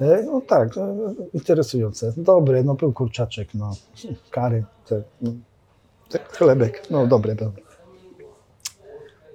E, 0.00 0.22
No 0.22 0.40
tak, 0.40 0.76
e, 0.76 0.96
interesujące. 1.34 2.12
Dobre, 2.16 2.62
no 2.62 2.74
był 2.74 2.92
kurczaczek, 2.92 3.48
no 3.54 3.70
kary, 4.30 4.64
te, 4.88 5.02
no, 5.22 5.30
te 6.08 6.18
chlebek, 6.18 6.82
no 6.90 7.06
dobre, 7.06 7.34
dobre. 7.34 7.62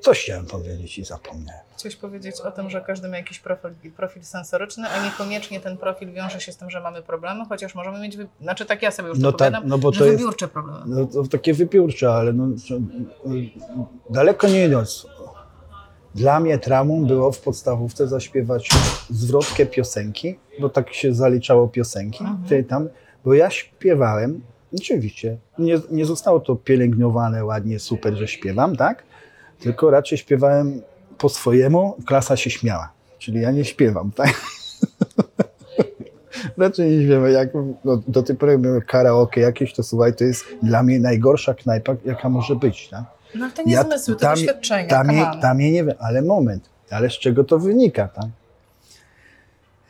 Coś 0.02 0.24
chciałem 0.24 0.46
powiedzieć 0.46 0.98
i 1.00 1.04
zapomniałem. 1.06 1.62
Chciałeś 1.78 1.96
powiedzieć 1.96 2.42
o 2.42 2.52
tym, 2.52 2.70
że 2.70 2.82
każdy 2.82 3.08
ma 3.10 3.18
jakiś 3.18 3.40
profil, 3.40 3.92
profil 3.98 4.24
sensoryczny, 4.24 4.88
a 4.90 5.06
niekoniecznie 5.06 5.60
ten 5.60 5.78
profil 5.78 6.14
wiąże 6.14 6.42
się 6.42 6.52
z 6.52 6.58
tym, 6.58 6.70
że 6.70 6.82
mamy 6.82 7.02
problemy, 7.02 7.46
chociaż 7.50 7.76
możemy 7.76 8.00
mieć, 8.00 8.18
wy... 8.18 8.28
znaczy 8.42 8.66
tak 8.66 8.82
ja 8.82 8.92
sobie 8.92 9.10
już 9.10 9.20
No 9.20 9.32
to 9.32 9.38
tak, 9.38 9.54
no 9.66 9.78
bo 9.78 9.92
to 9.92 10.06
jest- 10.06 10.18
wybiórcze 10.18 10.48
problemy. 10.48 10.80
No 10.88 11.06
to 11.06 11.24
takie 11.28 11.54
wypiórcze, 11.54 12.14
ale 12.14 12.34
no, 12.34 12.48
daleko 14.10 14.48
nie 14.48 14.66
idąc. 14.66 15.08
Dla 16.16 16.40
mnie 16.40 16.58
traumą 16.60 17.06
było 17.06 17.32
w 17.32 17.40
podstawówce 17.42 18.08
zaśpiewać 18.08 18.70
zwrotkę 19.10 19.66
piosenki, 19.66 20.40
bo 20.60 20.70
tak 20.70 20.94
się 20.94 21.14
zaliczało 21.14 21.68
piosenki, 21.68 22.24
Mhm. 22.24 22.44
czyli 22.50 22.64
tam, 22.66 22.90
bo 23.26 23.34
ja 23.34 23.50
śpiewałem 23.50 24.42
Oczywiście. 24.78 25.38
Nie, 25.60 25.80
nie 25.92 26.06
zostało 26.06 26.40
to 26.40 26.56
pielęgnowane 26.56 27.46
ładnie, 27.46 27.80
super, 27.80 28.16
że 28.16 28.28
śpiewam, 28.28 28.76
tak? 28.76 29.04
Tylko 29.62 29.90
raczej 29.90 30.18
śpiewałem 30.18 30.82
po 31.18 31.30
swojemu, 31.30 31.98
klasa 32.06 32.38
się 32.38 32.50
śmiała. 32.50 32.92
Czyli 33.20 33.42
ja 33.42 33.52
nie 33.52 33.66
śpiewam, 33.66 34.12
tak? 34.12 34.34
raczej 36.58 36.98
nie 36.98 37.04
śpiewam. 37.06 37.32
Jak, 37.32 37.50
no, 37.86 38.02
do 38.08 38.24
tej 38.24 38.36
pory 38.36 38.58
miałem 38.58 38.82
karaoke 38.82 39.42
jakieś, 39.42 39.74
to 39.74 39.84
słuchaj, 39.84 40.16
to 40.16 40.24
jest 40.24 40.46
dla 40.64 40.84
mnie 40.84 41.00
najgorsza 41.00 41.54
knajpa, 41.54 41.96
jaka 42.06 42.30
może 42.30 42.56
być, 42.56 42.90
tak? 42.90 43.04
No 43.36 43.46
ale 43.46 43.54
to 43.54 43.64
nie 43.64 43.74
Ja- 43.74 43.84
zmysły, 43.84 44.14
to 44.16 44.20
tam- 44.20 44.36
doświadczenia. 44.36 44.90
Tam, 44.90 45.12
je, 45.12 45.26
tam 45.42 45.62
je 45.62 45.72
nie 45.72 45.84
wiem, 45.84 45.96
ale 46.00 46.22
moment, 46.22 46.70
ale 46.92 47.10
z 47.10 47.14
czego 47.14 47.44
to 47.44 47.60
wynika, 47.60 48.08
tak? 48.08 48.26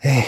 Ech. 0.05 0.25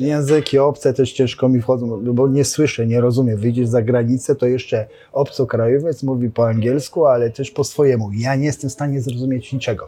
Języki 0.00 0.58
obce 0.58 0.94
też 0.94 1.12
ciężko 1.12 1.48
mi 1.48 1.62
wchodzą, 1.62 2.00
no 2.02 2.12
bo 2.12 2.28
nie 2.28 2.44
słyszę, 2.44 2.86
nie 2.86 3.00
rozumiem. 3.00 3.36
Wyjdziesz 3.36 3.68
za 3.68 3.82
granicę, 3.82 4.34
to 4.34 4.46
jeszcze 4.46 4.86
obcokrajowiec 5.12 6.02
mówi 6.02 6.30
po 6.30 6.48
angielsku, 6.48 7.06
ale 7.06 7.30
też 7.30 7.50
po 7.50 7.64
swojemu. 7.64 8.10
Ja 8.12 8.34
nie 8.34 8.46
jestem 8.46 8.70
w 8.70 8.72
stanie 8.72 9.00
zrozumieć 9.00 9.52
niczego. 9.52 9.86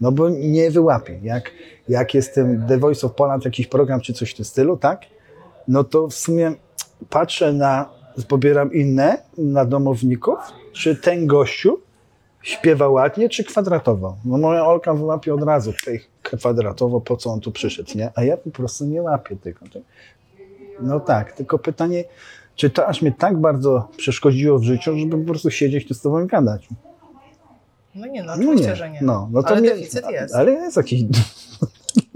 No 0.00 0.12
bo 0.12 0.28
nie 0.28 0.70
wyłapię. 0.70 1.18
Jak, 1.22 1.50
jak 1.88 2.14
jestem 2.14 2.66
The 2.68 2.78
Voice 2.78 3.06
of 3.06 3.14
Poland, 3.14 3.44
jakiś 3.44 3.66
program 3.66 4.00
czy 4.00 4.12
coś 4.12 4.30
w 4.30 4.36
tym 4.36 4.44
stylu, 4.44 4.76
tak? 4.76 5.00
No 5.68 5.84
to 5.84 6.08
w 6.08 6.14
sumie 6.14 6.52
patrzę 7.10 7.52
na, 7.52 7.88
pobieram 8.28 8.72
inne 8.72 9.18
na 9.38 9.64
domowników, 9.64 10.38
czy 10.72 10.96
ten 10.96 11.26
gościu 11.26 11.78
śpiewa 12.42 12.88
ładnie, 12.88 13.28
czy 13.28 13.44
kwadratowo. 13.44 14.16
No 14.24 14.38
moja 14.38 14.66
Olka 14.66 14.94
wyłapie 14.94 15.34
od 15.34 15.42
razu 15.42 15.72
tej 15.84 16.00
kwadratowo, 16.36 17.00
po 17.00 17.16
co 17.16 17.30
on 17.30 17.40
tu 17.40 17.52
przyszedł, 17.52 17.90
nie? 17.94 18.10
A 18.14 18.24
ja 18.24 18.36
po 18.36 18.50
prostu 18.50 18.86
nie 18.86 19.02
łapię 19.02 19.36
tego. 19.36 19.60
No 20.80 21.00
tak, 21.00 21.32
tylko 21.32 21.58
pytanie, 21.58 22.04
czy 22.56 22.70
to 22.70 22.86
aż 22.86 23.02
mnie 23.02 23.12
tak 23.12 23.40
bardzo 23.40 23.88
przeszkodziło 23.96 24.58
w 24.58 24.62
życiu, 24.64 24.98
żeby 24.98 25.18
po 25.18 25.24
prostu 25.28 25.50
siedzieć 25.50 25.88
tu 25.88 25.94
z 25.94 26.00
tobą 26.00 26.24
i 26.24 26.26
gadać? 26.26 26.68
No 27.94 28.06
nie, 28.06 28.22
no 28.22 28.26
No 28.26 28.32
oczywiście, 28.42 28.68
nie. 28.68 28.76
że 28.76 28.90
nie. 28.90 28.98
No, 29.02 29.28
no 29.32 29.42
to 29.42 29.48
ale 29.48 29.60
mnie, 29.60 29.70
deficyt 29.70 30.10
jest. 30.10 30.34
Ale 30.34 30.52
jest 30.52 30.76
jakiś, 30.76 31.02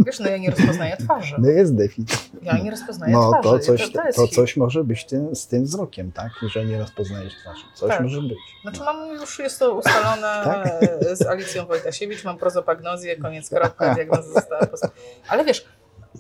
Wiesz, 0.07 0.21
no 0.21 0.29
ja 0.31 0.37
nie 0.39 0.51
rozpoznaję 0.51 0.97
twarzy. 0.97 1.35
no 1.39 1.49
jest 1.51 1.75
deficyt. 1.77 2.31
Ja 2.43 2.59
nie 2.59 2.71
rozpoznaję 2.71 3.13
No 3.13 3.31
twarzy. 3.31 3.43
to 3.49 3.59
coś, 3.59 3.93
to, 3.93 3.99
to 4.03 4.13
to 4.15 4.29
coś 4.29 4.57
może 4.57 4.85
być 4.85 5.05
tym, 5.05 5.37
z 5.37 5.47
tym 5.47 5.65
wzrokiem, 5.65 6.13
tak? 6.13 6.31
Że 6.53 6.65
nie 6.65 6.79
rozpoznajesz 6.79 7.33
twarzy. 7.41 7.63
Coś 7.75 7.89
Tak. 7.89 8.01
może 8.01 8.21
być. 8.23 8.39
Znaczy 8.63 8.81
mam 8.81 9.09
już 9.09 9.39
jest 9.39 9.59
to 9.59 9.75
ustalone 9.75 10.41
Tak? 10.45 10.67
e, 11.11 11.17
z 11.17 11.27
Alicją 11.27 11.67
Wojtasiewicz, 11.67 12.25
mam 12.25 12.39
prozopagnozję, 12.39 13.17
koniec 13.17 13.49
kropka, 13.51 13.95
diagnoza 13.95 14.33
została 14.33 14.63
posta- 14.67 14.91
Ale 15.29 15.45
wiesz, 15.45 15.65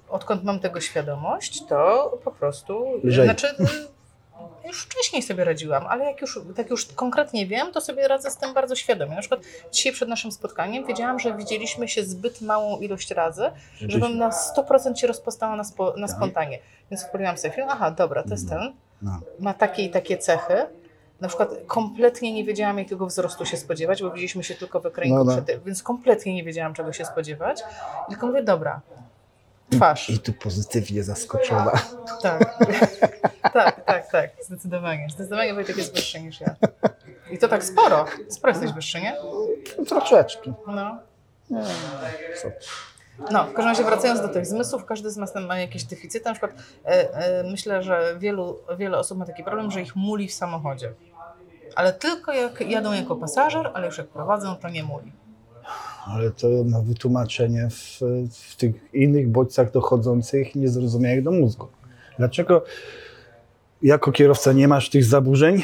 odkąd 0.08 0.44
mam 0.44 0.60
tego 0.60 0.80
świadomość, 0.80 1.66
to 1.66 2.18
po 2.24 2.30
prostu, 2.30 2.84
Lżej. 3.04 3.24
znaczy 3.24 3.46
już 4.66 4.82
wcześniej 4.84 5.22
sobie 5.22 5.44
radziłam, 5.44 5.86
ale 5.86 6.04
jak 6.04 6.20
już, 6.20 6.40
tak 6.56 6.70
już 6.70 6.86
konkretnie 6.86 7.46
wiem, 7.46 7.72
to 7.72 7.80
sobie 7.80 8.08
radzę 8.08 8.30
z 8.30 8.36
tym 8.36 8.54
bardzo 8.54 8.76
świadomie. 8.76 9.14
Na 9.14 9.20
przykład 9.20 9.40
dzisiaj 9.72 9.92
przed 9.92 10.08
naszym 10.08 10.32
spotkaniem 10.32 10.86
wiedziałam, 10.86 11.18
że 11.18 11.36
widzieliśmy 11.36 11.88
się 11.88 12.04
zbyt 12.04 12.40
małą 12.40 12.78
ilość 12.80 13.10
razy, 13.10 13.50
żebym 13.80 14.18
na 14.18 14.30
100% 14.30 14.94
się 14.94 15.06
rozpoznała 15.06 15.56
na, 15.56 15.64
spo, 15.64 15.94
na 15.96 16.06
Tak. 16.06 16.16
spontanie. 16.16 16.58
Więc 16.90 17.04
odpaliłam 17.04 17.38
sobie 17.38 17.54
film, 17.54 17.66
aha, 17.70 17.90
dobra, 17.90 18.22
to 18.22 18.30
jest 18.30 18.48
ten, 18.48 18.72
No. 19.02 19.20
ma 19.38 19.54
takie 19.54 19.82
i 19.82 19.90
takie 19.90 20.18
cechy. 20.18 20.54
Na 21.20 21.28
przykład 21.28 21.50
kompletnie 21.66 22.32
nie 22.32 22.44
wiedziałam, 22.44 22.78
jakiego 22.78 23.06
wzrostu 23.06 23.44
się 23.46 23.56
spodziewać, 23.56 24.02
bo 24.02 24.10
widzieliśmy 24.10 24.44
się 24.44 24.54
tylko 24.54 24.80
w 24.80 24.86
ekraniku, 24.86 25.16
No, 25.16 25.24
no. 25.24 25.42
przed 25.42 25.64
więc 25.64 25.82
kompletnie 25.82 26.34
nie 26.34 26.44
wiedziałam, 26.44 26.74
czego 26.74 26.92
się 26.92 27.04
spodziewać. 27.04 27.62
Tylko 28.08 28.26
mówię, 28.26 28.42
dobra, 28.42 28.80
twarz. 29.76 30.10
I 30.10 30.18
tu 30.18 30.32
pozytywnie 30.32 31.02
zaskoczona. 31.02 31.72
Tak. 32.22 32.58
tak, 33.52 33.84
tak, 33.84 34.10
tak, 34.10 34.30
zdecydowanie. 34.46 35.06
Zdecydowanie 35.10 35.54
Wojtek 35.54 35.76
jest 35.76 35.94
wyższy 35.94 36.20
niż 36.20 36.40
ja. 36.40 36.54
I 37.30 37.38
to 37.38 37.48
tak 37.48 37.64
sporo. 37.64 38.04
Sporo 38.28 38.52
jesteś 38.52 38.72
wyższy, 38.72 39.00
nie? 39.00 39.16
Troszeczkę. 39.88 40.52
No. 40.66 40.98
Nie, 41.50 41.62
co? 42.42 42.48
No, 43.30 43.44
w 43.44 43.52
każdym 43.52 43.66
razie 43.68 43.84
wracając 43.84 44.20
do 44.20 44.28
tych 44.28 44.46
zmysłów, 44.46 44.84
każdy 44.84 45.10
z 45.10 45.16
nas 45.16 45.34
ma 45.34 45.58
jakieś 45.58 45.84
deficyty. 45.84 46.24
Na 46.24 46.32
przykład 46.32 46.52
e, 46.84 47.14
e, 47.14 47.42
myślę, 47.42 47.82
że 47.82 48.16
wielu, 48.18 48.58
wiele 48.78 48.98
osób 48.98 49.18
ma 49.18 49.26
taki 49.26 49.44
problem, 49.44 49.70
że 49.70 49.82
ich 49.82 49.96
muli 49.96 50.28
w 50.28 50.34
samochodzie. 50.34 50.92
Ale 51.74 51.92
tylko 51.92 52.32
jak 52.32 52.60
jadą 52.60 52.92
jako 52.92 53.16
pasażer, 53.16 53.70
ale 53.74 53.86
już 53.86 53.98
jak 53.98 54.06
prowadzą, 54.06 54.56
to 54.56 54.68
nie 54.68 54.82
muli. 54.82 55.12
Ale 56.06 56.30
to 56.30 56.48
ma 56.64 56.80
wytłumaczenie 56.80 57.68
w, 57.70 58.00
w 58.30 58.56
tych 58.56 58.94
innych 58.94 59.28
bodźcach 59.28 59.72
dochodzących 59.72 60.54
niezrozumiałych 60.54 61.22
do 61.22 61.30
mózgu. 61.30 61.66
Dlaczego 62.18 62.64
jako 63.82 64.12
kierowca 64.12 64.52
nie 64.52 64.68
masz 64.68 64.90
tych 64.90 65.04
zaburzeń, 65.04 65.62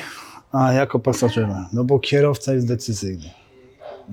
a 0.52 0.72
jako 0.72 0.98
pasażer? 0.98 1.48
No 1.72 1.84
bo 1.84 1.98
kierowca 1.98 2.54
jest 2.54 2.68
decyzyjny. 2.68 3.30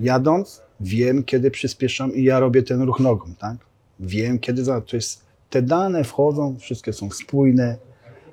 Jadąc, 0.00 0.62
wiem, 0.80 1.24
kiedy 1.24 1.50
przyspieszam 1.50 2.14
i 2.14 2.22
ja 2.24 2.40
robię 2.40 2.62
ten 2.62 2.82
ruch 2.82 3.00
nogą, 3.00 3.34
tak? 3.38 3.56
Wiem, 4.00 4.38
kiedy 4.38 4.64
za. 4.64 4.80
To 4.80 4.96
jest, 4.96 5.24
te 5.50 5.62
dane 5.62 6.04
wchodzą, 6.04 6.56
wszystkie 6.58 6.92
są 6.92 7.10
spójne. 7.10 7.76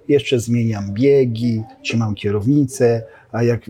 Jeszcze 0.07 0.39
zmieniam 0.39 0.93
biegi, 0.93 1.63
trzymam 1.83 2.15
kierownicę, 2.15 3.03
a 3.31 3.43
jak 3.43 3.61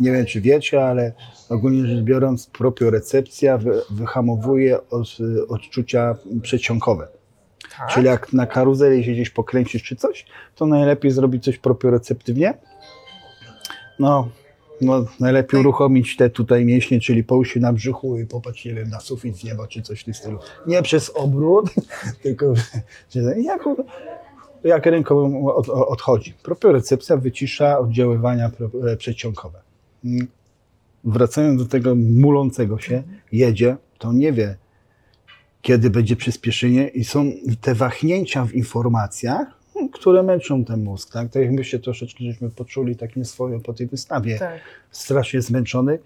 nie 0.00 0.12
wiem, 0.12 0.26
czy 0.26 0.40
wiecie, 0.40 0.84
ale 0.84 1.12
ogólnie 1.48 1.86
rzecz 1.86 2.04
biorąc, 2.04 2.46
propiorecepcja 2.46 3.58
wy, 3.58 3.82
wyhamowuje 3.90 4.88
od, 4.90 5.18
odczucia 5.48 6.16
przedsionkowe. 6.42 7.08
Tak? 7.78 7.88
Czyli 7.88 8.06
jak 8.06 8.32
na 8.32 8.46
karuzeli 8.46 9.04
się 9.04 9.12
gdzieś 9.12 9.30
pokręcisz 9.30 9.82
czy 9.82 9.96
coś, 9.96 10.26
to 10.56 10.66
najlepiej 10.66 11.10
zrobić 11.10 11.44
coś 11.44 11.58
propioreceptywnie. 11.58 12.54
No, 13.98 14.28
no 14.80 15.04
najlepiej 15.20 15.50
Tak. 15.50 15.60
uruchomić 15.60 16.16
te 16.16 16.30
tutaj 16.30 16.64
mięśnie, 16.64 17.00
czyli 17.00 17.24
połóż 17.24 17.50
się 17.50 17.60
na 17.60 17.72
brzuchu 17.72 18.18
i 18.18 18.26
popatrz, 18.26 18.64
nie 18.64 18.74
wiem, 18.74 18.88
na 18.88 19.00
sufit 19.00 19.36
z 19.36 19.44
nieba 19.44 19.66
czy 19.66 19.82
coś 19.82 20.00
w 20.00 20.04
tym 20.04 20.14
stylu. 20.14 20.38
Nie 20.66 20.82
przez 20.82 21.10
obrót, 21.14 21.70
tylko 22.22 22.54
jak, 23.36 23.64
jak 24.64 24.86
ręką 24.86 25.46
od, 25.54 25.68
odchodzi. 25.68 26.34
Propiorecepcja 26.42 27.16
wycisza 27.16 27.78
oddziaływania 27.78 28.50
e, 28.92 28.96
przedsionkowe. 28.96 29.58
Mm. 29.58 29.69
Wracając 31.04 31.62
do 31.62 31.68
tego 31.68 31.94
mulącego 31.94 32.78
się, 32.78 33.02
jedzie, 33.32 33.76
to 33.98 34.12
nie 34.12 34.32
wie, 34.32 34.56
kiedy 35.62 35.90
będzie 35.90 36.16
przyspieszenie 36.16 36.88
i 36.88 37.04
są 37.04 37.32
te 37.60 37.74
wahnięcia 37.74 38.44
w 38.44 38.54
informacjach, 38.54 39.46
które 39.92 40.22
męczą 40.22 40.64
ten 40.64 40.84
mózg. 40.84 41.12
Tak, 41.12 41.30
tak 41.30 41.42
jak 41.42 41.52
my 41.52 41.64
się 41.64 41.78
troszeczkę 41.78 42.24
żeśmy 42.24 42.50
poczuli 42.50 42.96
takim 42.96 43.24
swoim 43.24 43.60
po 43.60 43.72
tej 43.72 43.86
wystawie. 43.86 44.38
Tak, 44.38 44.60
Strasznie 44.90 45.42
zmęczony, 45.42 45.98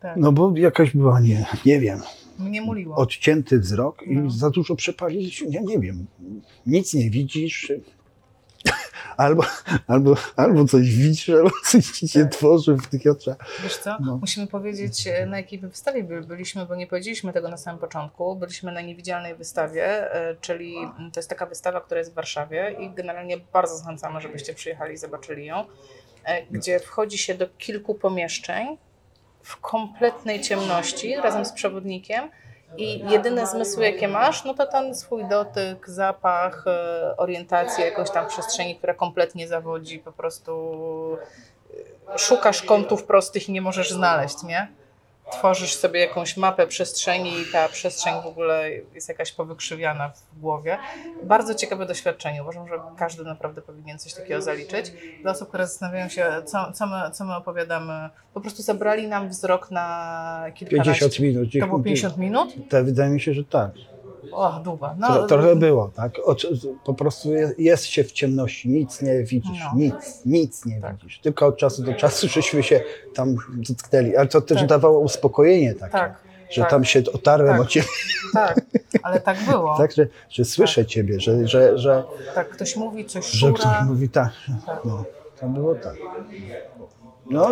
tak. 0.00 0.16
no 0.16 0.32
bo 0.32 0.52
jakaś 0.56 0.96
była, 0.96 1.20
nie, 1.20 1.46
nie 1.66 1.80
wiem, 1.80 1.98
Mnie 2.38 2.62
muliło. 2.62 2.96
odcięty 2.96 3.58
wzrok 3.58 4.02
i 4.06 4.16
No. 4.16 4.30
za 4.30 4.50
dużo 4.50 4.76
przepaliliśmy, 4.76 5.48
ja 5.50 5.60
nie 5.62 5.78
wiem, 5.78 6.06
nic 6.66 6.94
nie 6.94 7.10
widzisz, 7.10 7.72
albo, 9.16 9.42
albo, 9.86 10.14
albo 10.36 10.64
coś 10.64 10.94
widzisz, 10.94 11.28
albo 11.28 11.50
coś 11.64 11.86
ci 11.90 12.08
się 12.08 12.22
Tak. 12.22 12.32
tworzy 12.32 12.74
w 12.74 12.86
tych 12.86 13.02
oczach. 13.12 13.36
Wiesz 13.62 13.76
co? 13.76 13.96
No. 14.00 14.16
Musimy 14.16 14.46
powiedzieć, 14.46 15.06
e, 15.06 15.26
na 15.26 15.36
jakiej 15.36 15.58
wystawie 15.58 16.04
by- 16.04 16.20
byliśmy, 16.22 16.66
bo 16.66 16.74
nie 16.74 16.86
powiedzieliśmy 16.86 17.32
tego 17.32 17.48
na 17.48 17.56
samym 17.56 17.80
początku. 17.80 18.36
Byliśmy 18.36 18.72
na 18.72 18.80
niewidzialnej 18.80 19.34
wystawie, 19.34 20.14
e, 20.14 20.36
czyli 20.40 20.74
to 21.12 21.20
jest 21.20 21.28
taka 21.28 21.46
wystawa, 21.46 21.80
która 21.80 21.98
jest 21.98 22.10
w 22.12 22.14
Warszawie 22.14 22.76
i 22.80 22.90
generalnie 22.90 23.36
bardzo 23.52 23.76
zachęcamy, 23.76 24.20
żebyście 24.20 24.54
przyjechali 24.54 24.94
i 24.94 24.96
zobaczyli 24.96 25.46
ją, 25.46 25.64
e, 26.24 26.46
gdzie 26.46 26.80
wchodzi 26.80 27.18
się 27.18 27.34
do 27.34 27.48
kilku 27.58 27.94
pomieszczeń 27.94 28.78
w 29.42 29.56
kompletnej 29.60 30.40
ciemności 30.40 31.16
razem 31.16 31.44
z 31.44 31.52
przewodnikiem. 31.52 32.30
I 32.76 33.10
jedyne 33.10 33.46
zmysły, 33.46 33.84
jakie 33.84 34.08
masz, 34.08 34.44
no 34.44 34.54
to 34.54 34.66
ten 34.66 34.94
swój 34.94 35.24
dotyk, 35.24 35.88
zapach, 35.88 36.64
e, 36.66 37.16
orientację 37.16 37.84
jakąś 37.84 38.10
tam 38.10 38.26
przestrzeni, 38.26 38.76
która 38.76 38.94
kompletnie 38.94 39.48
zawodzi, 39.48 39.98
po 39.98 40.12
prostu 40.12 40.52
szukasz 42.16 42.62
kątów 42.62 43.04
prostych 43.04 43.48
i 43.48 43.52
nie 43.52 43.60
możesz 43.60 43.90
znaleźć, 43.90 44.42
nie? 44.42 44.68
Tworzysz 45.32 45.74
sobie 45.74 46.00
jakąś 46.00 46.36
mapę 46.36 46.66
przestrzeni 46.66 47.30
i 47.40 47.52
ta 47.52 47.68
przestrzeń 47.68 48.14
w 48.22 48.26
ogóle 48.26 48.70
jest 48.94 49.08
jakaś 49.08 49.32
powykrzywiana 49.32 50.08
w 50.08 50.40
głowie. 50.40 50.78
Bardzo 51.22 51.54
ciekawe 51.54 51.86
doświadczenie. 51.86 52.42
Uważam, 52.42 52.68
że 52.68 52.74
każdy 52.98 53.24
naprawdę 53.24 53.62
powinien 53.62 53.98
coś 53.98 54.14
takiego 54.14 54.42
zaliczyć. 54.42 54.92
Dla 55.22 55.30
osób, 55.32 55.48
które 55.48 55.66
zastanawiają 55.66 56.08
się, 56.08 56.26
co, 56.44 56.72
co, 56.72 56.86
my, 56.86 57.10
co 57.12 57.24
my 57.24 57.36
opowiadamy, 57.36 58.10
po 58.34 58.40
prostu 58.40 58.62
zabrali 58.62 59.08
nam 59.08 59.28
wzrok 59.28 59.70
na 59.70 60.46
kilkanaście. 60.54 61.08
50 61.08 61.18
minut. 61.20 61.48
To 61.60 61.66
było 61.66 61.80
50 61.80 62.16
minut? 62.16 62.54
To 62.70 62.84
wydaje 62.84 63.10
mi 63.10 63.20
się, 63.20 63.34
że 63.34 63.44
tak. 63.44 63.70
O. 64.32 64.60
Tro, 64.64 64.78
No, 64.98 65.26
trochę 65.26 65.56
było, 65.56 65.88
tak? 65.94 66.12
Oczy, 66.24 66.48
po 66.84 66.94
prostu 66.94 67.32
jest, 67.32 67.58
jest 67.58 67.84
się 67.84 68.04
w 68.04 68.12
ciemności, 68.12 68.68
nic 68.68 69.02
nie 69.02 69.22
widzisz, 69.24 69.60
No. 69.64 69.78
nic, 69.78 69.94
nic 70.26 70.66
nie 70.66 70.80
Tak. 70.80 70.96
widzisz. 70.96 71.20
Tylko 71.20 71.46
od 71.46 71.56
czasu 71.56 71.82
do 71.82 71.94
czasu 71.94 72.28
żeśmy 72.36 72.62
się 72.62 72.80
tam 73.14 73.36
dotknęli, 73.68 74.16
ale 74.16 74.26
to 74.28 74.40
też 74.40 74.58
Tak. 74.58 74.68
dawało 74.68 74.98
uspokojenie 75.00 75.74
takie. 75.74 75.92
Tak. 75.92 76.18
że 76.50 76.62
Tak. 76.62 76.70
tam 76.70 76.84
się 76.84 77.02
otarłem 77.14 77.52
Tak. 77.52 77.60
o 77.60 77.66
ciebie, 77.66 77.86
Tak, 78.32 78.60
ale 79.02 79.20
tak 79.20 79.38
było. 79.50 79.76
tak, 79.78 79.92
że, 79.92 80.06
że 80.30 80.44
słyszę 80.44 80.86
ciebie, 80.86 81.20
że, 81.20 81.48
że, 81.48 81.78
że, 81.78 82.04
Tak, 82.34 82.48
ktoś 82.48 82.76
mówi 82.76 83.04
coś 83.04 83.30
że 83.30 83.48
ktoś 83.52 83.60
szura. 83.62 83.84
mówi 83.84 84.08
tak. 84.08 84.30
Tak. 84.66 84.84
No, 84.84 85.04
tam 85.40 85.54
było 85.54 85.74
tak. 85.74 85.94
No, 87.30 87.48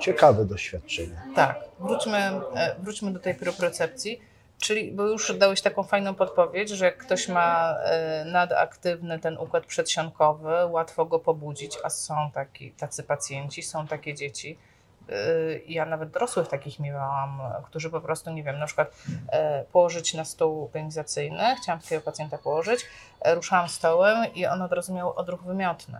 ciekawe 0.00 0.44
doświadczenie. 0.44 1.22
Tak, 1.36 1.56
wróćmy, 1.80 2.16
e, 2.16 2.76
wróćmy 2.82 3.12
do 3.12 3.18
tej 3.20 3.34
propriocepcji, 3.34 4.20
czyli, 4.60 4.92
bo 4.92 5.02
już 5.02 5.38
dałeś 5.38 5.62
taką 5.62 5.82
fajną 5.82 6.14
podpowiedź, 6.14 6.68
że 6.68 6.84
jak 6.84 6.96
ktoś 6.96 7.28
ma 7.28 7.74
e, 7.84 8.24
nadaktywny 8.24 9.18
ten 9.18 9.38
układ 9.38 9.66
przedsionkowy, 9.66 10.66
łatwo 10.66 11.04
go 11.04 11.18
pobudzić, 11.18 11.78
a 11.84 11.90
są 11.90 12.30
taki, 12.34 12.72
tacy 12.72 13.02
pacjenci, 13.02 13.62
są 13.62 13.86
takie 13.86 14.14
dzieci. 14.14 14.58
E, 15.08 15.14
Ja 15.66 15.86
nawet 15.86 16.10
dorosłych 16.10 16.48
takich 16.48 16.80
miałam, 16.80 17.40
którzy 17.64 17.90
po 17.90 18.00
prostu, 18.00 18.30
nie 18.30 18.42
wiem, 18.42 18.58
na 18.58 18.66
przykład 18.66 18.92
e, 19.32 19.64
położyć 19.64 20.14
na 20.14 20.24
stół 20.24 20.68
pionizacyjny, 20.68 21.56
chciałam 21.62 21.80
takiego 21.80 22.02
pacjenta 22.02 22.38
położyć, 22.38 22.86
ruszałam 23.24 23.68
stołem 23.68 24.34
i 24.34 24.46
on 24.46 24.62
od 24.62 24.72
razu 24.72 24.94
miał 24.94 25.18
odruch 25.18 25.42
wymiotny. 25.42 25.98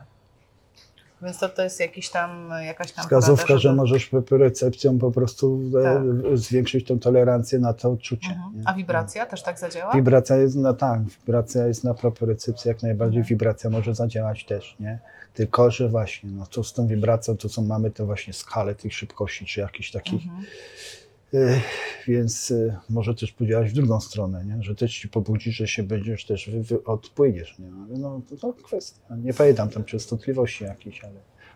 Więc 1.23 1.39
to, 1.39 1.49
to 1.49 1.63
jest 1.63 1.81
jakiś 1.81 2.09
tam, 2.11 2.51
jakaś 2.67 2.93
tam 2.93 3.05
Wskazówka, 3.05 3.43
porada, 3.43 3.59
że 3.59 3.63
żeby- 3.69 3.75
możesz 3.77 4.11
recepcją 4.31 4.99
po 4.99 5.11
prostu 5.11 5.61
e, 5.81 5.83
Tak. 5.83 6.39
zwiększyć 6.39 6.87
tą 6.87 6.99
tolerancję 6.99 7.59
na 7.59 7.73
to 7.73 7.91
odczucie. 7.93 8.29
Mhm. 8.29 8.53
A 8.67 8.75
wibracja 8.75 9.27
też 9.27 9.43
tak 9.43 9.59
zadziała? 9.59 9.95
Wibracja 9.95 10.37
jest 10.37 10.57
na 10.57 10.75
tak, 10.75 11.01
wibracja 11.03 11.67
jest 11.67 11.85
na 11.85 11.95
propriocepcji 11.95 12.69
jak 12.69 12.83
najbardziej, 12.83 13.19
Mhm. 13.19 13.29
wibracja 13.29 13.71
może 13.71 13.95
zadziałać 13.95 14.45
też, 14.45 14.77
nie? 14.81 14.99
Tylko, 15.35 15.71
że 15.71 15.89
właśnie, 15.89 16.31
no 16.31 16.47
to 16.47 16.65
z 16.65 16.73
tą 16.73 16.87
wibracją, 16.87 17.37
to 17.37 17.49
co 17.49 17.63
mamy, 17.63 17.91
to 17.91 18.07
właśnie 18.07 18.33
skalę 18.33 18.75
tych 18.75 18.95
szybkości, 18.95 19.47
czy 19.47 19.61
jakichś 19.61 19.91
takich, 19.91 20.23
Mhm. 20.25 20.45
Więc 22.09 22.51
y, 22.51 22.77
może 22.89 23.15
też 23.15 23.33
podziałać 23.33 23.71
w 23.71 23.73
drugą 23.73 24.01
stronę, 24.01 24.45
nie? 24.45 24.63
Że 24.63 24.75
też 24.75 24.99
ci 24.99 25.09
pobudzi, 25.09 25.53
że 25.53 25.69
się 25.69 25.83
będziesz 25.83 26.25
też, 26.25 26.51
wy, 26.51 26.63
wy, 26.63 26.85
odpłyniesz, 26.85 27.59
nie? 27.59 27.67
Ale 27.89 27.99
no, 27.99 28.21
to, 28.31 28.37
to 28.37 28.53
kwestia, 28.53 29.01
nie 29.17 29.35
pamiętam 29.35 29.69
tam 29.69 29.85
częstotliwości 29.85 30.65
jakiejś, 30.65 31.05
ale 31.05 31.15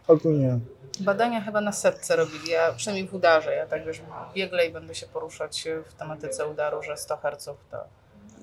ogólnie 0.09 0.59
Badania 1.01 1.41
chyba 1.41 1.61
na 1.61 1.73
setce 1.73 2.17
robili, 2.17 2.51
ja 2.51 2.73
przynajmniej 2.73 3.09
w 3.09 3.15
udarze, 3.15 3.55
ja 3.55 3.67
tak 3.67 3.87
wiesz, 3.87 4.01
biegle 4.35 4.67
i 4.67 4.73
będę 4.73 4.95
się 4.95 5.07
poruszać 5.07 5.65
w 5.87 5.95
tematyce 5.95 6.49
udaru, 6.49 6.83
że 6.83 6.97
100 6.97 7.17
Hz 7.17 7.45
to 7.71 7.85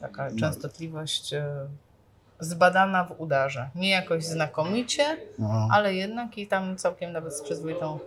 taka 0.01 0.29
No. 0.29 0.39
częstotliwość 0.39 1.33
e, 1.33 1.67
zbadana 2.39 3.03
w 3.03 3.21
udarze. 3.21 3.69
Nie 3.75 3.89
jakoś 3.89 4.25
znakomicie, 4.25 5.17
no, 5.39 5.67
ale 5.71 5.93
jednak 5.95 6.37
i 6.37 6.47
tam 6.47 6.77
całkiem 6.77 7.11
nawet 7.11 7.33
z 7.37 7.41
przyzwoitą 7.41 7.99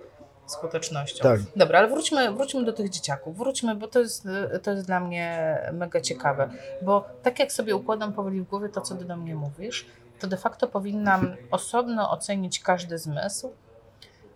skutecznością. 0.46 1.22
Tak. 1.22 1.40
Dobra, 1.56 1.78
ale 1.78 1.88
wróćmy, 1.88 2.32
wróćmy 2.32 2.64
do 2.64 2.72
tych 2.72 2.90
dzieciaków. 2.90 3.38
Wróćmy, 3.38 3.74
bo 3.74 3.88
to 3.88 3.98
jest, 3.98 4.28
to 4.62 4.70
jest 4.70 4.86
dla 4.86 5.00
mnie 5.00 5.58
mega 5.72 6.00
ciekawe. 6.00 6.50
Bo 6.82 7.04
tak 7.22 7.38
jak 7.38 7.52
sobie 7.52 7.76
układam 7.76 8.12
powoli 8.12 8.40
w 8.40 8.44
głowie 8.44 8.68
to, 8.68 8.80
co 8.80 8.94
ty 8.94 9.04
do 9.04 9.16
mnie 9.16 9.34
mówisz, 9.34 9.86
to 10.20 10.26
de 10.26 10.36
facto 10.36 10.68
powinnam 10.68 11.36
osobno 11.50 12.10
ocenić 12.10 12.60
każdy 12.60 12.98
zmysł, 12.98 13.52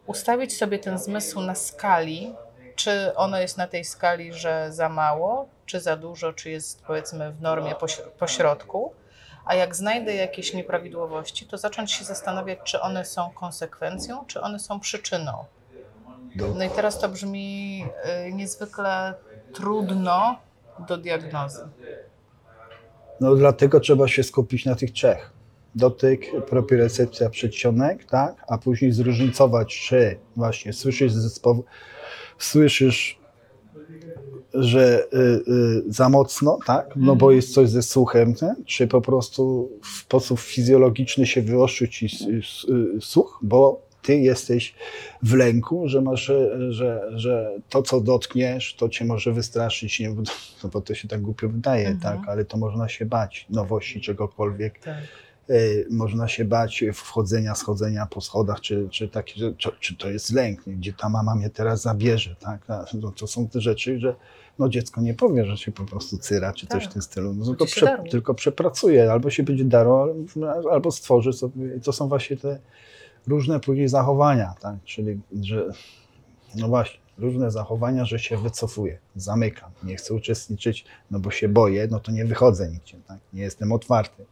ustawić 0.06 0.56
sobie 0.58 0.78
ten 0.78 0.98
zmysł 0.98 1.40
na 1.40 1.54
skali, 1.54 2.34
czy 2.76 3.14
ono 3.14 3.38
jest 3.38 3.56
na 3.58 3.66
tej 3.66 3.84
skali, 3.84 4.32
że 4.32 4.72
za 4.72 4.88
mało, 4.88 5.48
czy 5.66 5.80
za 5.80 5.96
dużo, 5.96 6.32
czy 6.32 6.50
jest 6.50 6.82
powiedzmy 6.82 7.32
w 7.32 7.40
normie 7.42 7.74
poś- 7.74 8.00
pośrodku. 8.18 8.92
A 9.44 9.54
jak 9.54 9.76
znajdę 9.76 10.14
jakieś 10.14 10.54
nieprawidłowości, 10.54 11.46
to 11.46 11.58
zacząć 11.58 11.92
się 11.92 12.04
zastanawiać, 12.04 12.58
czy 12.64 12.80
one 12.80 13.04
są 13.04 13.30
konsekwencją, 13.30 14.24
czy 14.26 14.40
one 14.40 14.58
są 14.58 14.80
przyczyną. 14.80 15.44
No 16.36 16.64
i 16.64 16.70
teraz 16.70 16.98
to 17.00 17.08
brzmi 17.08 17.84
y, 18.28 18.32
niezwykle 18.32 19.14
trudno 19.52 20.38
do 20.88 20.96
diagnozy. 20.98 21.60
No 23.20 23.34
dlatego 23.36 23.80
trzeba 23.80 24.08
się 24.08 24.22
skupić 24.22 24.64
na 24.64 24.74
tych 24.74 24.92
trzech. 24.92 25.32
Dotyk, 25.74 26.26
propriocepcja, 26.46 27.30
przedsionek, 27.30 28.04
tak? 28.04 28.44
A 28.48 28.58
później 28.58 28.92
zróżnicować, 28.92 29.78
czy 29.88 30.18
właśnie 30.36 30.72
słyszysz, 30.72 31.12
zespoł, 31.12 31.64
słyszysz, 32.38 33.18
że 34.54 35.04
y, 35.04 35.16
y, 35.18 35.92
za 35.92 36.08
mocno, 36.08 36.58
tak? 36.66 36.86
No 36.96 37.16
bo 37.16 37.26
Mhm. 37.26 37.36
jest 37.36 37.54
coś 37.54 37.68
ze 37.70 37.82
słuchem, 37.82 38.34
nie? 38.42 38.54
czy 38.66 38.86
po 38.88 39.00
prostu 39.00 39.70
w 39.82 39.86
sposób 39.98 40.40
fizjologiczny 40.40 41.26
się 41.26 41.42
wyostrzył 41.42 41.86
ci 41.88 42.06
s- 42.06 42.22
s- 42.38 42.66
y, 42.70 43.00
słuch, 43.00 43.38
bo 43.42 43.80
ty 44.08 44.18
jesteś 44.18 44.74
w 45.22 45.34
lęku, 45.34 45.88
że 45.88 46.00
masz, 46.00 46.20
że, 46.22 46.72
że, 46.72 47.10
że 47.14 47.52
to, 47.68 47.82
co 47.82 48.00
dotkniesz, 48.00 48.74
to 48.74 48.88
cię 48.88 49.04
może 49.04 49.32
wystraszyć, 49.32 50.00
nie? 50.00 50.10
Bo, 50.10 50.22
to, 50.22 50.32
no 50.64 50.68
bo 50.70 50.80
to 50.80 50.94
się 50.94 51.08
tak 51.08 51.20
głupio 51.20 51.48
wydaje, 51.48 51.88
Mhm. 51.88 52.00
tak? 52.18 52.28
Ale 52.28 52.44
to 52.44 52.56
można 52.56 52.88
się 52.88 53.06
bać 53.06 53.46
nowości 53.50 54.00
czegokolwiek. 54.00 54.78
Tak. 54.78 54.96
Y, 55.50 55.86
można 55.90 56.28
się 56.28 56.44
bać 56.44 56.84
wchodzenia, 56.94 57.54
schodzenia 57.54 58.06
po 58.06 58.20
schodach, 58.20 58.60
czy, 58.60 58.88
czy, 58.90 59.08
takie, 59.08 59.34
że- 59.40 59.54
czy, 59.54 59.68
czy 59.80 59.96
to 59.96 60.10
jest 60.10 60.32
lęk, 60.32 60.66
nie? 60.66 60.74
gdzie 60.74 60.92
ta 60.92 61.08
mama 61.08 61.34
mnie 61.34 61.50
teraz 61.50 61.82
zabierze, 61.82 62.34
tak? 62.40 62.60
No, 63.00 63.12
to 63.12 63.26
są 63.26 63.48
te 63.48 63.60
rzeczy, 63.60 63.98
że 64.00 64.14
no, 64.58 64.68
dziecko 64.68 65.00
nie 65.00 65.14
powie, 65.14 65.44
że 65.46 65.56
się 65.56 65.72
po 65.72 65.84
prostu 65.84 66.18
cyra, 66.18 66.52
czy 66.52 66.66
coś 66.66 66.82
w 66.82 66.86
Tak. 66.86 66.92
tym 66.92 67.02
stylu. 67.02 67.34
No, 67.34 67.54
to 67.54 67.64
prze, 67.66 67.98
tylko 68.10 68.34
przepracuje, 68.34 69.12
albo 69.12 69.30
się 69.30 69.42
będzie 69.42 69.64
darło, 69.64 70.14
albo 70.72 70.90
stworzy 70.90 71.32
sobie. 71.32 71.76
I 71.76 71.80
to 71.80 71.92
są 71.92 72.08
właśnie 72.08 72.36
te 72.36 72.58
różne 73.26 73.60
później 73.60 73.88
zachowania, 73.88 74.54
tak? 74.60 74.76
Czyli, 74.84 75.20
że 75.42 75.68
no 76.54 76.68
właśnie, 76.68 77.00
różne 77.18 77.50
zachowania, 77.50 78.04
że 78.04 78.18
się 78.18 78.36
wycofuję, 78.36 78.98
zamykam, 79.16 79.70
nie 79.82 79.96
chcę 79.96 80.14
uczestniczyć, 80.14 80.84
no 81.10 81.18
bo 81.18 81.30
się 81.30 81.48
boję, 81.48 81.88
no 81.90 82.00
to 82.00 82.12
nie 82.12 82.24
wychodzę 82.24 82.68
nigdzie, 82.68 82.96
tak? 83.08 83.18
Nie 83.32 83.42
jestem 83.42 83.72
otwarty. 83.72 84.24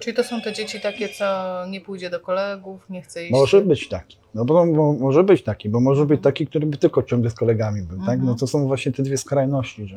Czyli 0.00 0.16
to 0.16 0.24
są 0.24 0.40
te 0.40 0.52
dzieci 0.52 0.80
takie, 0.80 1.08
co 1.08 1.24
nie 1.70 1.80
pójdzie 1.80 2.10
do 2.10 2.20
kolegów, 2.20 2.90
nie 2.90 3.02
chce 3.02 3.22
iść. 3.22 3.32
Może 3.32 3.60
być 3.60 3.88
taki. 3.88 4.16
No 4.34 4.44
bo, 4.44 4.66
bo 4.66 4.92
może 4.92 5.24
być 5.24 5.42
taki, 5.42 5.68
bo 5.68 5.80
może 5.80 6.06
być 6.06 6.22
taki, 6.22 6.46
który 6.46 6.66
by 6.66 6.76
tylko 6.76 7.02
ciągle 7.02 7.30
z 7.30 7.34
kolegami 7.34 7.82
był, 7.82 7.98
tak? 7.98 8.08
Mhm. 8.08 8.24
No 8.24 8.34
to 8.34 8.46
są 8.46 8.66
właśnie 8.66 8.92
te 8.92 9.02
dwie 9.02 9.18
skrajności, 9.18 9.94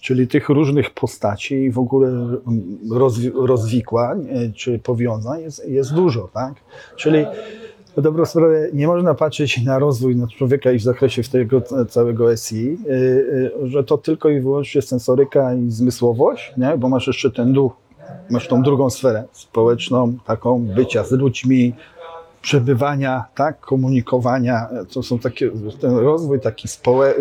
czyli 0.00 0.28
tych 0.28 0.48
różnych 0.48 0.90
postaci 0.90 1.54
i 1.54 1.70
w 1.70 1.78
ogóle 1.78 2.38
rozwi 2.92 3.30
rozwikłań 3.34 4.28
czy 4.54 4.78
powiązań 4.78 5.40
jest, 5.40 5.68
jest 5.68 5.94
dużo, 5.94 6.28
tak? 6.34 6.54
Czyli 6.96 7.24
na 7.96 8.02
dobrą 8.02 8.26
sprawę 8.26 8.68
nie 8.72 8.86
można 8.86 9.14
patrzeć 9.14 9.64
na 9.64 9.78
rozwój 9.78 10.16
na 10.16 10.26
człowieka 10.26 10.72
i 10.72 10.78
w 10.78 10.82
zakresie 10.82 11.22
tego 11.22 11.62
całego 11.88 12.36
SI, 12.36 12.78
y, 12.86 12.92
y, 13.64 13.68
że 13.68 13.84
to 13.84 13.98
tylko 13.98 14.28
i 14.28 14.40
wyłącznie 14.40 14.82
sensoryka 14.82 15.54
i 15.54 15.70
zmysłowość, 15.70 16.52
nie? 16.56 16.76
bo 16.76 16.88
masz 16.88 17.06
jeszcze 17.06 17.30
ten 17.30 17.52
duch, 17.52 17.72
masz 18.30 18.48
tą 18.48 18.62
drugą 18.62 18.90
sferę 18.90 19.24
społeczną, 19.32 20.16
taką 20.26 20.58
bycia 20.58 21.04
z 21.04 21.12
ludźmi, 21.12 21.74
przebywania, 22.42 23.24
tak, 23.34 23.60
komunikowania, 23.60 24.68
to 24.92 25.02
są 25.02 25.18
takie, 25.18 25.50
ten 25.80 25.96
rozwój 25.96 26.40
taki 26.40 26.68
społe, 26.68 27.14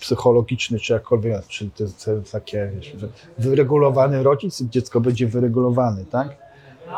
psychologiczny, 0.00 0.78
czy 0.78 0.92
jakkolwiek, 0.92 1.46
czy 1.46 1.70
to, 1.70 1.84
to 2.04 2.30
takie, 2.32 2.72
wyregulowany 3.38 4.22
rodzic, 4.22 4.62
dziecko 4.62 5.00
będzie 5.00 5.26
wyregulowany, 5.26 6.04
tak? 6.04 6.28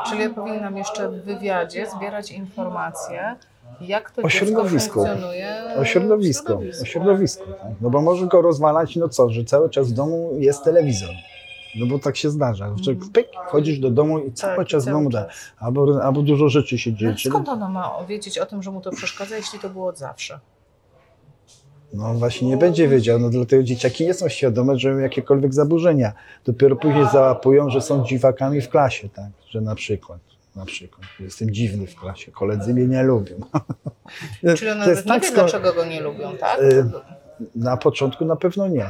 Czyli 0.07 0.21
ja 0.21 0.31
powinnam 0.31 0.77
jeszcze 0.77 1.09
w 1.09 1.25
wywiadzie 1.25 1.87
zbierać 1.91 2.33
informacje, 2.33 3.37
jak 3.81 4.11
to 4.11 4.23
O 4.23 4.29
dziecko 4.29 4.47
środowisku. 4.47 4.95
funkcjonuje 4.95 5.57
O 5.79 5.85
środowisko, 5.85 6.61
o 6.83 6.85
środowisku, 6.85 7.45
tak? 7.47 7.71
No 7.81 7.91
bo 7.91 8.01
może 8.03 8.27
go 8.27 8.43
rozwalać, 8.43 8.97
no 8.97 9.09
co, 9.09 9.29
że 9.29 9.45
cały 9.45 9.71
czas 9.71 9.91
w 9.91 9.93
domu 9.93 10.31
jest 10.39 10.65
telewizor. 10.65 11.11
No 11.77 11.87
bo 11.87 11.99
tak 11.99 12.17
się 12.17 12.31
zdarza, 12.31 12.75
że 12.83 12.95
pyk, 13.13 13.29
wchodzisz 13.49 13.79
do 13.79 13.91
domu 13.91 14.19
i 14.19 14.33
cały 14.33 14.57
Tak, 14.57 14.67
czas 14.67 14.83
w 14.83 14.87
cały 14.87 14.97
domu, 14.99 15.11
czas. 15.11 15.27
da, 15.27 15.67
albo, 15.67 16.03
albo 16.05 16.23
dużo 16.23 16.49
rzeczy 16.49 16.79
się 16.79 16.93
dzieje. 16.95 17.15
Czyli, 17.15 17.31
skąd 17.33 17.49
ono 17.49 17.69
ma 17.69 17.91
wiedzieć 18.09 18.39
o 18.39 18.47
tym, 18.47 18.63
że 18.63 18.71
mu 18.71 18.81
to 18.81 18.91
przeszkadza, 18.91 19.37
jeśli 19.37 19.59
to 19.59 19.69
było 19.71 19.87
od 19.89 19.99
zawsze? 19.99 20.41
no 21.95 22.15
właśnie 22.15 22.49
nie 22.49 22.57
będzie 22.57 22.89
wiedział, 22.89 23.19
no 23.19 23.31
dlatego 23.31 23.63
dzieciaki 23.63 24.07
nie 24.07 24.15
są 24.15 24.29
świadome, 24.29 24.79
że 24.79 24.89
mają 24.89 25.01
jakiekolwiek 25.01 25.55
zaburzenia. 25.55 26.13
Dopiero 26.45 26.77
później 26.77 27.07
załapują, 27.13 27.71
że 27.71 27.81
są 27.81 28.05
dziwakami 28.05 28.61
w 28.61 28.69
klasie, 28.69 29.09
tak, 29.09 29.31
że 29.49 29.61
na 29.61 29.75
przykład. 29.75 30.19
Na 30.57 30.65
przykład. 30.65 31.07
Jestem 31.21 31.51
dziwny 31.51 31.87
w 31.87 31.95
klasie, 31.95 32.33
koledzy 32.33 32.75
mnie 32.75 32.87
nie 32.87 33.03
lubią. 33.03 33.37
Czyli 34.57 34.67
jest 34.71 34.79
nawet 34.79 34.97
nie 35.07 35.13
tak 35.13 35.23
wie, 35.23 35.29
sko- 35.29 35.35
dlaczego 35.35 35.73
go 35.73 35.85
nie 35.85 36.01
lubią, 36.01 36.37
tak? 36.37 36.61
Y, 36.63 36.85
Na 37.55 37.77
początku 37.77 38.25
na 38.25 38.37
pewno 38.37 38.69
nie. 38.69 38.87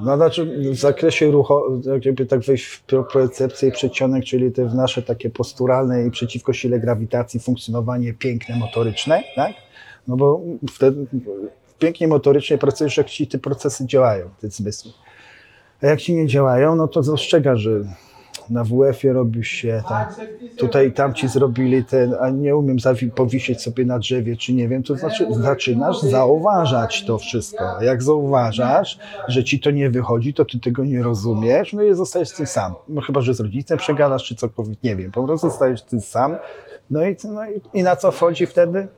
No 0.00 0.16
znaczy 0.16 0.70
w 0.72 0.76
zakresie 0.76 1.30
ruchu, 1.30 1.82
jakby 2.04 2.26
tak 2.26 2.40
wejść 2.40 2.64
w 2.64 2.82
propriocepcję 2.82 3.68
i 3.68 3.72
przedsionek, 3.72 4.24
czyli 4.24 4.52
te 4.52 4.68
w 4.68 4.74
nasze 4.74 5.02
takie 5.02 5.30
posturalne 5.30 6.06
i 6.06 6.10
przeciwko 6.10 6.52
sile 6.52 6.80
grawitacji 6.80 7.40
funkcjonowanie 7.40 8.14
piękne 8.14 8.56
motoryczne, 8.56 9.22
tak? 9.36 9.52
No 10.08 10.16
bo 10.16 10.40
wtedy 10.70 11.06
pięknie 11.78 12.08
motorycznie 12.08 12.58
pracujesz, 12.58 12.96
jak 12.96 13.10
ci 13.10 13.26
te 13.26 13.38
procesy 13.38 13.86
działają, 13.86 14.30
te 14.40 14.48
zmysły. 14.48 14.92
A 15.82 15.86
jak 15.86 16.00
ci 16.00 16.14
nie 16.14 16.26
działają, 16.26 16.76
no 16.76 16.88
to 16.88 17.02
zastrzega, 17.02 17.56
że 17.56 17.84
na 18.50 18.64
WF-ie 18.64 19.12
robisz 19.12 19.48
się, 19.48 19.82
tam, 19.88 20.06
tutaj 20.56 20.92
tam 20.92 21.14
ci 21.14 21.28
zrobili 21.28 21.84
ten, 21.84 22.14
a 22.20 22.30
nie 22.30 22.56
umiem 22.56 22.76
powiesić 23.14 23.62
sobie 23.62 23.84
na 23.84 23.98
drzewie, 23.98 24.36
czy 24.36 24.52
nie 24.52 24.68
wiem, 24.68 24.82
to 24.82 24.96
znaczy 24.96 25.26
zaczynasz 25.30 26.00
zauważać 26.02 27.04
to 27.04 27.18
wszystko. 27.18 27.78
A 27.78 27.84
jak 27.84 28.02
zauważasz, 28.02 28.98
że 29.28 29.44
ci 29.44 29.60
to 29.60 29.70
nie 29.70 29.90
wychodzi, 29.90 30.34
to 30.34 30.44
ty 30.44 30.60
tego 30.60 30.84
nie 30.84 31.02
rozumiesz, 31.02 31.72
no 31.72 31.82
i 31.82 31.94
zostajesz 31.94 32.32
tym 32.32 32.46
sam. 32.46 32.74
No 32.88 33.00
chyba, 33.00 33.20
że 33.20 33.34
z 33.34 33.40
rodzicem 33.40 33.78
przegadasz, 33.78 34.24
czy 34.24 34.34
cokolwiek, 34.34 34.82
nie 34.82 34.96
wiem, 34.96 35.12
po 35.12 35.24
prostu 35.24 35.50
zostajesz 35.50 35.82
tym 35.82 36.00
sam. 36.00 36.36
No 36.90 37.06
i, 37.06 37.16
no 37.24 37.50
i, 37.50 37.60
i 37.74 37.82
na 37.82 37.96
co 37.96 38.12
wchodzi 38.12 38.46
wtedy? 38.46 38.88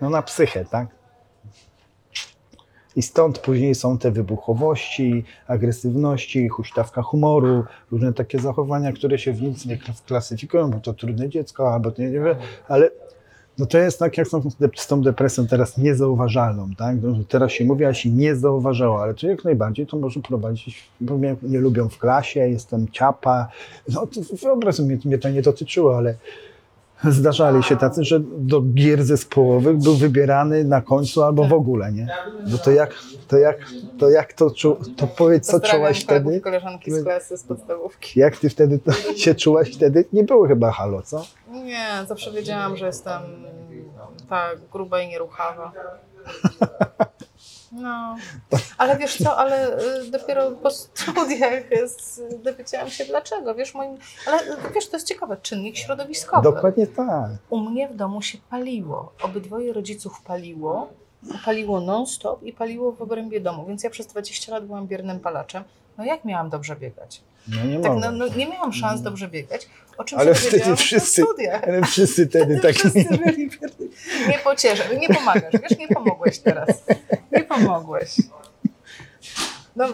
No 0.00 0.10
na 0.10 0.22
psychę, 0.22 0.64
tak? 0.64 0.97
I 2.98 3.02
stąd 3.02 3.38
później 3.38 3.74
są 3.74 3.98
te 3.98 4.10
wybuchowości, 4.10 5.24
agresywności, 5.46 6.48
huśtawka 6.48 7.02
humoru, 7.02 7.64
różne 7.92 8.12
takie 8.12 8.38
zachowania, 8.38 8.92
które 8.92 9.18
się 9.18 9.32
w 9.32 9.42
nic 9.42 9.66
nie 9.66 9.78
klasyfikują, 10.06 10.70
bo 10.70 10.80
to 10.80 10.94
trudne 10.94 11.28
dziecko, 11.28 11.74
albo 11.74 11.90
to 11.90 12.02
nie 12.02 12.10
wiem, 12.10 12.36
ale 12.68 12.90
no 13.58 13.66
to 13.66 13.78
jest 13.78 13.98
tak 13.98 14.18
jak 14.18 14.28
z 14.76 14.86
tą 14.86 15.02
depresją 15.02 15.46
teraz 15.46 15.78
niezauważalną, 15.78 16.68
tak? 16.78 16.96
No, 17.02 17.14
Teraz 17.28 17.52
się 17.52 17.64
mówi, 17.64 17.84
a 17.84 17.94
się 17.94 18.10
nie 18.10 18.36
zauważało, 18.36 19.02
ale 19.02 19.14
to 19.14 19.26
jak 19.26 19.44
najbardziej 19.44 19.86
to 19.86 19.96
może 19.96 20.20
prowadzić, 20.20 20.88
bo 21.00 21.18
mnie 21.18 21.36
nie 21.42 21.58
lubią 21.58 21.88
w 21.88 21.98
klasie, 21.98 22.40
jestem 22.40 22.88
ciapa, 22.88 23.48
no 23.88 24.06
to 24.06 24.20
wyobraź 24.42 24.74
sobie, 24.74 24.98
mnie 25.04 25.18
to 25.18 25.28
nie 25.28 25.42
dotyczyło, 25.42 25.96
ale 25.96 26.14
Zdarzali 27.04 27.62
się 27.62 27.76
tacy, 27.76 28.04
że 28.04 28.20
do 28.38 28.62
gier 28.62 29.04
zespołowych 29.04 29.78
był 29.78 29.96
wybierany 29.96 30.64
na 30.64 30.80
końcu 30.80 31.22
albo 31.22 31.44
w 31.44 31.52
ogóle, 31.52 31.92
nie? 31.92 32.08
No 32.46 32.58
to 32.58 32.70
jak 32.70 32.94
to, 33.28 33.38
jak, 33.38 33.58
to, 33.98 34.10
jak 34.10 34.32
to, 34.32 34.50
czu, 34.50 34.76
to 34.96 35.06
powiedz, 35.06 35.46
co 35.46 35.60
czułaś 35.60 36.04
wtedy? 36.04 36.40
koleżanki 36.40 36.90
z 36.90 37.04
klasy, 37.04 37.36
z 37.36 37.42
podstawówki. 37.42 38.20
Jak 38.20 38.36
ty 38.36 38.50
wtedy 38.50 38.78
to 38.78 38.92
się 39.22 39.34
czułaś 39.34 39.74
wtedy? 39.74 40.04
Nie 40.12 40.24
było 40.24 40.48
chyba 40.48 40.70
halo, 40.70 41.02
co? 41.02 41.24
Nie, 41.50 41.88
zawsze 42.08 42.32
wiedziałam, 42.32 42.76
że 42.76 42.86
jestem 42.86 43.22
tak 44.28 44.58
gruba 44.72 45.00
i 45.00 45.08
nieruchawa. 45.08 45.72
No, 47.72 48.16
ale 48.78 48.96
wiesz 48.98 49.16
co, 49.16 49.36
ale 49.36 49.78
y, 49.78 50.10
dopiero 50.10 50.50
po 50.50 50.70
studiach 50.70 51.70
jest, 51.70 52.22
dowiedziałam 52.44 52.90
się 52.90 53.04
dlaczego, 53.04 53.54
wiesz, 53.54 53.74
moim, 53.74 53.98
ale 54.26 54.42
y, 54.42 54.56
wiesz, 54.74 54.88
to 54.88 54.96
jest 54.96 55.06
ciekawe, 55.06 55.36
czynnik 55.42 55.76
środowiskowy. 55.76 56.42
Dokładnie 56.42 56.86
tak. 56.86 57.30
U 57.50 57.60
mnie 57.60 57.88
w 57.88 57.94
domu 57.96 58.22
się 58.22 58.38
paliło, 58.50 59.12
obydwoje 59.22 59.72
rodziców 59.72 60.22
paliło, 60.22 60.88
paliło 61.44 61.80
non-stop 61.80 62.42
i 62.42 62.52
paliło 62.52 62.92
w 62.92 63.02
obrębie 63.02 63.40
domu, 63.40 63.66
więc 63.66 63.84
ja 63.84 63.90
przez 63.90 64.06
20 64.06 64.52
lat 64.52 64.66
byłam 64.66 64.86
biernym 64.86 65.20
palaczem. 65.20 65.64
No 65.98 66.04
jak 66.04 66.24
miałam 66.24 66.50
dobrze 66.50 66.76
biegać? 66.76 67.20
No 67.48 67.64
nie 67.64 67.80
Tak, 67.80 67.92
no, 68.00 68.10
no, 68.12 68.28
nie 68.28 68.46
miałam 68.46 68.72
szans 68.72 69.02
dobrze 69.02 69.28
biegać, 69.28 69.68
o 69.98 70.04
czym 70.04 70.18
Ale 70.18 70.34
się 70.34 70.48
wtedy 70.48 70.76
wszyscy-. 70.76 71.24
Ale 71.62 71.82
wszyscy 71.82 72.26
wtedy 72.26 72.60
tak 72.60 72.74
Wszyscy 72.74 73.04
byli. 73.24 73.50
Nie 74.28 74.38
nie 75.00 75.08
pomagasz, 75.08 75.52
wiesz, 75.62 75.78
nie 75.78 75.88
pomogłeś 75.88 76.38
teraz. 76.38 76.68
Nie 77.32 77.44
pomogłeś. 77.44 78.16
No, 79.76 79.88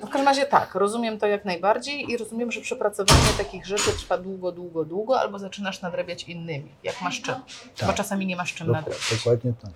w 0.00 0.04
każdym 0.04 0.24
razie 0.26 0.46
tak, 0.46 0.74
rozumiem 0.74 1.18
to 1.18 1.26
jak 1.26 1.44
najbardziej 1.44 2.10
i 2.10 2.16
rozumiem, 2.16 2.52
że 2.52 2.60
przepracowanie 2.60 3.20
takich 3.38 3.66
rzeczy 3.66 3.90
trwa 3.92 4.18
długo, 4.18 4.52
długo, 4.52 4.84
długo, 4.84 5.20
albo 5.20 5.38
zaczynasz 5.38 5.82
nadrabiać 5.82 6.22
innymi, 6.24 6.68
jak 6.82 7.00
masz 7.02 7.20
czym. 7.22 7.34
Bo 7.80 7.86
Tak. 7.86 7.94
czasami 7.96 8.26
nie 8.26 8.36
masz 8.36 8.54
czym 8.54 8.66
Dok- 8.66 8.72
nadrabiać. 8.72 9.14
Dokładnie 9.18 9.52
tak. 9.62 9.70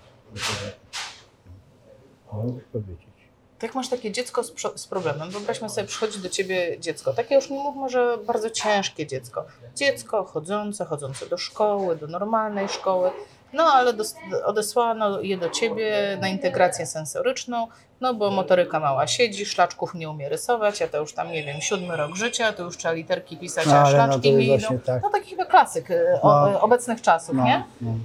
Mogę 2.32 2.60
powiedzieć. 2.72 3.15
Jak 3.62 3.74
masz 3.74 3.88
takie 3.88 4.12
dziecko 4.12 4.42
z, 4.44 4.52
z 4.76 4.86
problemem, 4.86 5.30
wyobraźmy 5.30 5.68
sobie, 5.70 5.86
przychodzi 5.86 6.18
do 6.18 6.28
ciebie 6.28 6.76
dziecko, 6.80 7.12
takie 7.14 7.34
już 7.34 7.50
nie 7.50 7.58
mówmy, 7.58 7.88
że 7.88 8.18
bardzo 8.26 8.50
ciężkie 8.50 9.06
dziecko. 9.06 9.44
Dziecko 9.76 10.24
chodzące, 10.24 10.84
chodzące 10.84 11.26
do 11.26 11.38
szkoły, 11.38 11.96
do 11.96 12.06
normalnej 12.06 12.68
szkoły, 12.68 13.10
no 13.52 13.64
ale 13.64 13.92
dos- 13.92 14.14
odesłano 14.44 15.20
je 15.20 15.36
do 15.38 15.50
ciebie 15.50 16.18
na 16.20 16.28
integrację 16.28 16.86
sensoryczną, 16.86 17.68
no 18.00 18.14
bo 18.14 18.30
motoryka 18.30 18.80
mała 18.80 19.06
siedzi, 19.06 19.46
szlaczków 19.46 19.94
nie 19.94 20.10
umie 20.10 20.28
rysować, 20.28 20.82
a 20.82 20.88
to 20.88 20.98
już 20.98 21.12
tam, 21.14 21.32
nie 21.32 21.44
wiem, 21.44 21.60
siódmy 21.60 21.96
rok 21.96 22.16
życia, 22.16 22.52
to 22.52 22.62
już 22.62 22.76
trzeba 22.76 22.94
literki 22.94 23.36
pisać, 23.36 23.66
a 23.66 23.70
no 23.80 23.84
to 23.84 23.90
szlaczki 23.90 24.28
jest 24.46 24.70
nie 24.70 24.76
idą. 24.76 24.78
tak. 24.86 25.02
No 25.02 25.10
taki 25.10 25.30
chyba 25.30 25.44
klasyk 25.44 25.88
o, 26.22 26.50
No. 26.50 26.60
obecnych 26.60 27.02
czasów, 27.02 27.36
nie? 27.36 27.64
No, 27.80 27.90
no. 27.92 27.98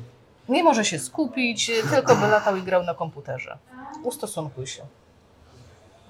Nie 0.49 0.63
może 0.63 0.85
się 0.85 0.99
skupić, 0.99 1.71
tylko 1.91 2.15
by 2.15 2.27
latał 2.27 2.55
i 2.55 2.61
grał 2.61 2.83
na 2.83 2.93
komputerze. 2.93 3.57
Ustosunkuj 4.03 4.67
się. 4.67 4.81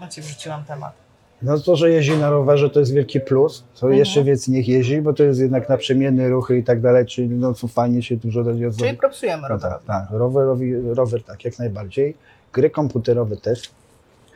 No 0.01 0.07
ci 0.07 0.21
wrzuciłam 0.21 0.63
temat. 0.63 0.93
No 1.41 1.59
to, 1.59 1.75
że 1.75 1.89
jeździ 1.91 2.17
na 2.17 2.29
rowerze 2.29 2.69
to 2.69 2.79
jest 2.79 2.93
wielki 2.93 3.19
plus, 3.19 3.63
to 3.79 3.87
Mhm. 3.87 3.99
jeszcze 3.99 4.23
więcej 4.23 4.53
niech 4.53 4.67
jeździ, 4.67 5.01
bo 5.01 5.13
to 5.13 5.23
jest 5.23 5.39
jednak 5.39 5.69
naprzemienne 5.69 6.29
ruchy 6.29 6.57
i 6.57 6.63
tak 6.63 6.81
dalej, 6.81 7.05
czyli 7.05 7.29
no 7.29 7.53
fajnie 7.53 8.03
się 8.03 8.17
dużo 8.17 8.43
da 8.43 8.51
Czyli 8.79 8.97
propsujemy 8.97 9.41
No 9.41 9.47
rower. 9.47 9.61
tak, 9.71 9.83
tak, 9.83 10.07
rowerowi, 10.11 10.73
rower 10.75 11.23
tak, 11.23 11.45
jak 11.45 11.59
najbardziej. 11.59 12.13
Gry 12.53 12.69
komputerowe 12.69 13.37
też, 13.37 13.61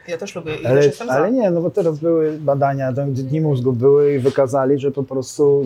Ja 0.07 0.17
też 0.17 0.35
lubię 0.35 0.55
i 0.55 0.57
też 0.57 0.65
ale, 0.65 0.85
jestem 0.85 1.09
ale 1.09 1.21
za. 1.21 1.29
nie, 1.29 1.51
no 1.51 1.61
bo 1.61 1.69
teraz 1.69 1.99
były 1.99 2.37
badania, 2.37 2.93
tam 2.93 3.13
dni 3.13 3.41
mózgu 3.41 3.73
były 3.73 4.13
i 4.15 4.19
wykazali, 4.19 4.79
że 4.79 4.91
po 4.91 5.03
prostu 5.03 5.63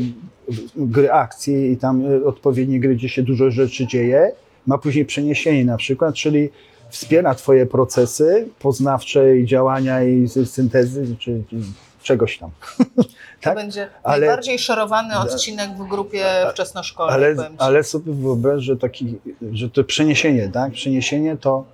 gry 0.75 1.11
akcji 1.11 1.71
i 1.71 1.77
tam 1.77 2.05
y, 2.11 2.25
odpowiednie 2.25 2.79
gry, 2.79 2.95
gdzie 2.95 3.09
się 3.09 3.23
dużo 3.23 3.51
rzeczy 3.51 3.87
dzieje, 3.87 4.31
ma 4.67 4.77
później 4.77 5.05
przeniesienie 5.05 5.65
na 5.65 5.77
przykład, 5.77 6.15
czyli 6.15 6.49
wspiera 6.89 7.35
twoje 7.35 7.65
procesy 7.65 8.47
poznawcze 8.59 9.37
i 9.37 9.45
działania 9.45 10.03
i 10.03 10.27
sy- 10.27 10.45
syntezy, 10.45 11.15
czy, 11.19 11.43
czy 11.49 11.55
czegoś 12.03 12.37
tam. 12.37 12.49
To 12.97 13.03
tak? 13.41 13.55
będzie 13.55 13.87
ale- 14.03 14.19
najbardziej 14.19 14.59
szerowany 14.59 15.19
odcinek 15.19 15.69
w 15.69 15.87
grupie 15.87 16.25
wczesnoszkolnej, 16.51 17.15
Ale, 17.15 17.49
ale 17.57 17.83
sobie 17.83 18.13
wyobraź, 18.13 18.63
że, 18.63 18.77
taki, 18.77 19.15
że 19.51 19.69
to 19.69 19.83
przeniesienie, 19.83 20.49
tak? 20.49 20.71
Przeniesienie 20.71 21.37
to 21.37 21.65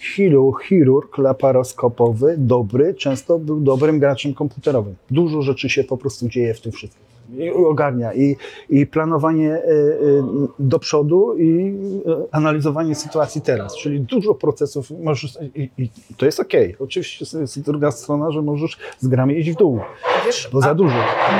chiru, 0.00 0.54
chirurg 0.68 1.18
laparoskopowy, 1.18 2.34
dobry, 2.38 2.94
często 2.94 3.38
był 3.38 3.60
dobrym 3.60 3.98
graczem 3.98 4.34
komputerowym. 4.34 4.96
Dużo 5.10 5.42
rzeczy 5.42 5.68
się 5.68 5.84
po 5.84 5.96
prostu 5.96 6.28
dzieje 6.28 6.54
w 6.54 6.60
tym 6.60 6.72
wszystkim. 6.72 7.09
I 7.38 7.50
ogarnia 7.50 8.14
i, 8.14 8.36
i 8.68 8.86
planowanie 8.86 9.54
y, 9.54 9.68
y, 9.68 10.22
do 10.58 10.78
przodu 10.78 11.36
i 11.36 11.74
y, 12.08 12.26
analizowanie 12.32 12.94
sytuacji 12.94 13.40
teraz, 13.40 13.76
czyli 13.76 14.00
dużo 14.00 14.34
procesów 14.34 14.90
możesz, 14.90 15.38
i, 15.54 15.70
i 15.78 15.90
to 16.16 16.26
jest 16.26 16.40
okej. 16.40 16.76
Oczywiście 16.80 17.38
jest- 17.40 17.60
druga 17.60 17.90
strona, 17.90 18.30
że 18.30 18.42
możesz 18.42 18.78
z 19.00 19.06
grami 19.08 19.38
iść 19.38 19.50
w 19.50 19.56
dół, 19.56 19.80
Wiesz, 20.26 20.48
bo 20.52 20.60
za 20.60 20.74
dużo. 20.74 20.96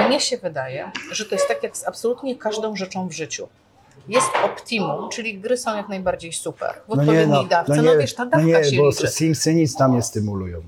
mnie 0.09 0.21
się 0.21 0.39
wydaje, 0.39 0.91
że 1.13 1.25
to 1.25 1.35
jest 1.35 1.49
tak 1.49 1.63
jak 1.63 1.77
z 1.77 1.89
absolutnie 1.89 2.37
każdą 2.37 2.77
rzeczą 2.77 3.09
w 3.09 3.13
życiu. 3.13 3.49
Jest 4.09 4.29
optimum, 4.45 5.09
czyli 5.13 5.39
gry 5.39 5.57
są 5.57 5.77
jak 5.77 5.89
najbardziej 5.89 6.33
super. 6.33 6.71
W 6.89 6.91
odpowiedniej 6.91 7.47
dawce. 7.49 7.83
No, 7.83 7.97
wiesz, 7.99 8.15
ta 8.15 8.25
dawka 8.25 8.39
no 8.39 8.59
nie, 8.59 8.65
się 8.65 8.77
bo 8.77 8.89
liczy. 8.89 9.07
Simsy 9.07 9.55
nic 9.55 9.77
tam 9.77 9.95
nie 9.95 10.03
stymulują. 10.03 10.61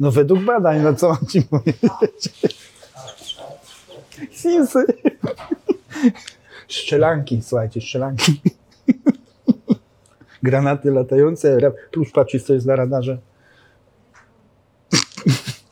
No 0.00 0.10
według 0.10 0.40
badań, 0.40 0.80
no 0.82 0.94
co 0.94 1.08
mam 1.08 1.26
ci 1.26 1.42
powiedzieć? 1.42 2.55
Simsy. 4.32 4.84
Szczelanki, 6.68 7.42
słuchajcie, 7.42 7.80
szczelanki. 7.80 8.40
Granaty 10.42 10.90
latające, 10.90 11.58
plus 11.90 12.12
patrzysz, 12.12 12.42
co 12.44 12.52
jest 12.54 12.66
na 12.66 12.76
radarze. 12.76 13.18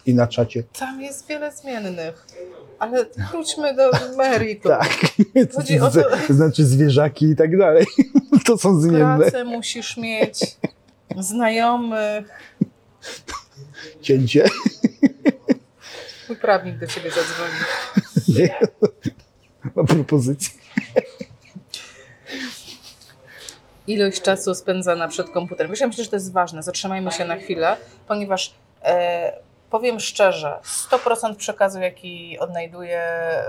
I 0.06 0.14
na 0.14 0.26
czacie. 0.26 0.62
Tam 0.78 1.00
jest 1.02 1.28
wiele 1.28 1.52
zmiennych. 1.52 2.26
Ale 2.78 3.06
wróćmy 3.30 3.74
do 3.76 3.90
meritum. 4.16 4.72
Tak. 4.72 4.88
Chodzi 5.56 5.80
o 5.80 5.90
to- 5.90 6.02
Znaczy 6.34 6.64
zwierzaki 6.64 7.26
i 7.26 7.36
tak 7.36 7.58
dalej. 7.58 7.86
To 8.46 8.58
są 8.58 8.80
zmienne. 8.80 9.18
Pracę 9.18 9.44
musisz 9.44 9.96
mieć, 9.96 10.56
znajomych. 11.20 12.26
Cięcie. 14.02 14.44
Mój 16.28 16.36
prawnik 16.38 16.78
do 16.78 16.86
ciebie 16.86 17.10
zadzwoni. 17.10 17.50
Nie. 18.28 18.58
Ma 19.74 19.84
propozycję. 19.84 20.50
Ilość 23.86 24.22
czasu 24.22 24.54
spędzana 24.54 25.08
przed 25.08 25.30
komputerem. 25.30 25.70
Wiesz, 25.70 25.80
ja 25.80 25.86
myślę, 25.86 26.04
że 26.04 26.10
to 26.10 26.16
jest 26.16 26.32
ważne. 26.32 26.62
Zatrzymajmy 26.62 27.12
się 27.12 27.24
na 27.24 27.36
chwilę, 27.36 27.76
ponieważ 28.08 28.54
e, 28.82 29.32
powiem 29.70 30.00
szczerze, 30.00 30.58
100% 30.90 31.36
przekazu, 31.36 31.80
jaki 31.80 32.38
odnajduję 32.38 33.02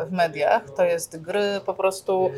w 0.07 0.11
mediach, 0.11 0.63
to 0.77 0.83
jest 0.83 1.21
gry 1.21 1.61
po 1.65 1.73
prostu 1.73 2.31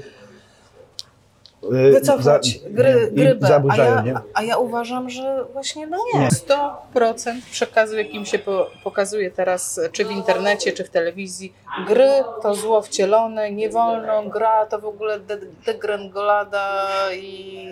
wycofać, 1.63 2.59
za- 2.63 2.69
gry, 2.69 3.09
i 3.11 3.15
gry 3.15 3.35
B. 3.35 3.45
A 3.45 3.49
Zaburzają, 3.49 4.03
nie? 4.03 4.11
ja, 4.11 4.21
a 4.33 4.43
ja 4.43 4.57
uważam, 4.57 5.09
że 5.09 5.45
właśnie 5.53 5.87
no 5.87 5.97
nie. 6.13 6.19
Nie. 6.19 6.27
100% 6.29 7.41
przekazu, 7.51 7.97
jakim 7.97 8.25
się 8.25 8.39
po, 8.39 8.67
pokazuje 8.83 9.31
teraz, 9.31 9.79
czy 9.91 10.05
w 10.05 10.11
internecie, 10.11 10.71
czy 10.73 10.83
w 10.83 10.89
telewizji, 10.89 11.53
gry 11.87 12.09
to 12.41 12.55
zło 12.55 12.81
wcielone, 12.81 13.51
nie 13.51 13.69
wolno, 13.69 14.23
gra 14.23 14.65
to 14.65 14.79
w 14.79 14.85
ogóle 14.85 15.19
de- 15.19 15.39
degrengolada 15.65 16.87
i 17.13 17.67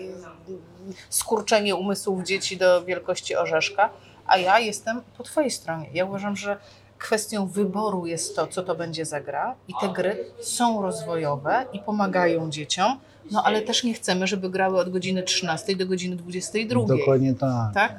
skurczenie 1.09 1.75
umysłów 1.75 2.23
dzieci 2.23 2.57
do 2.57 2.83
wielkości 2.85 3.35
orzeszka. 3.35 3.89
A 4.27 4.37
ja 4.37 4.59
jestem 4.59 5.01
po 5.17 5.23
twojej 5.23 5.51
stronie. 5.51 5.89
Ja 5.93 6.05
uważam, 6.05 6.35
że 6.35 6.57
Kwestią 6.99 7.47
wyboru 7.47 8.05
jest 8.05 8.35
to, 8.35 8.47
co 8.47 8.63
to 8.63 8.75
będzie 8.75 9.05
za 9.05 9.21
gra, 9.21 9.55
i 9.67 9.73
te 9.81 9.89
gry 9.89 10.25
są 10.41 10.81
rozwojowe 10.81 11.65
i 11.73 11.79
pomagają 11.79 12.49
dzieciom, 12.49 12.99
no 13.31 13.43
ale 13.43 13.61
też 13.61 13.83
nie 13.83 13.93
chcemy, 13.93 14.27
żeby 14.27 14.49
grały 14.49 14.79
od 14.79 14.89
godziny 14.89 15.23
13 15.23 15.75
do 15.75 15.85
godziny 15.85 16.15
22. 16.15 16.85
Dokładnie 16.85 17.33
tak. 17.33 17.73
Tak? 17.73 17.95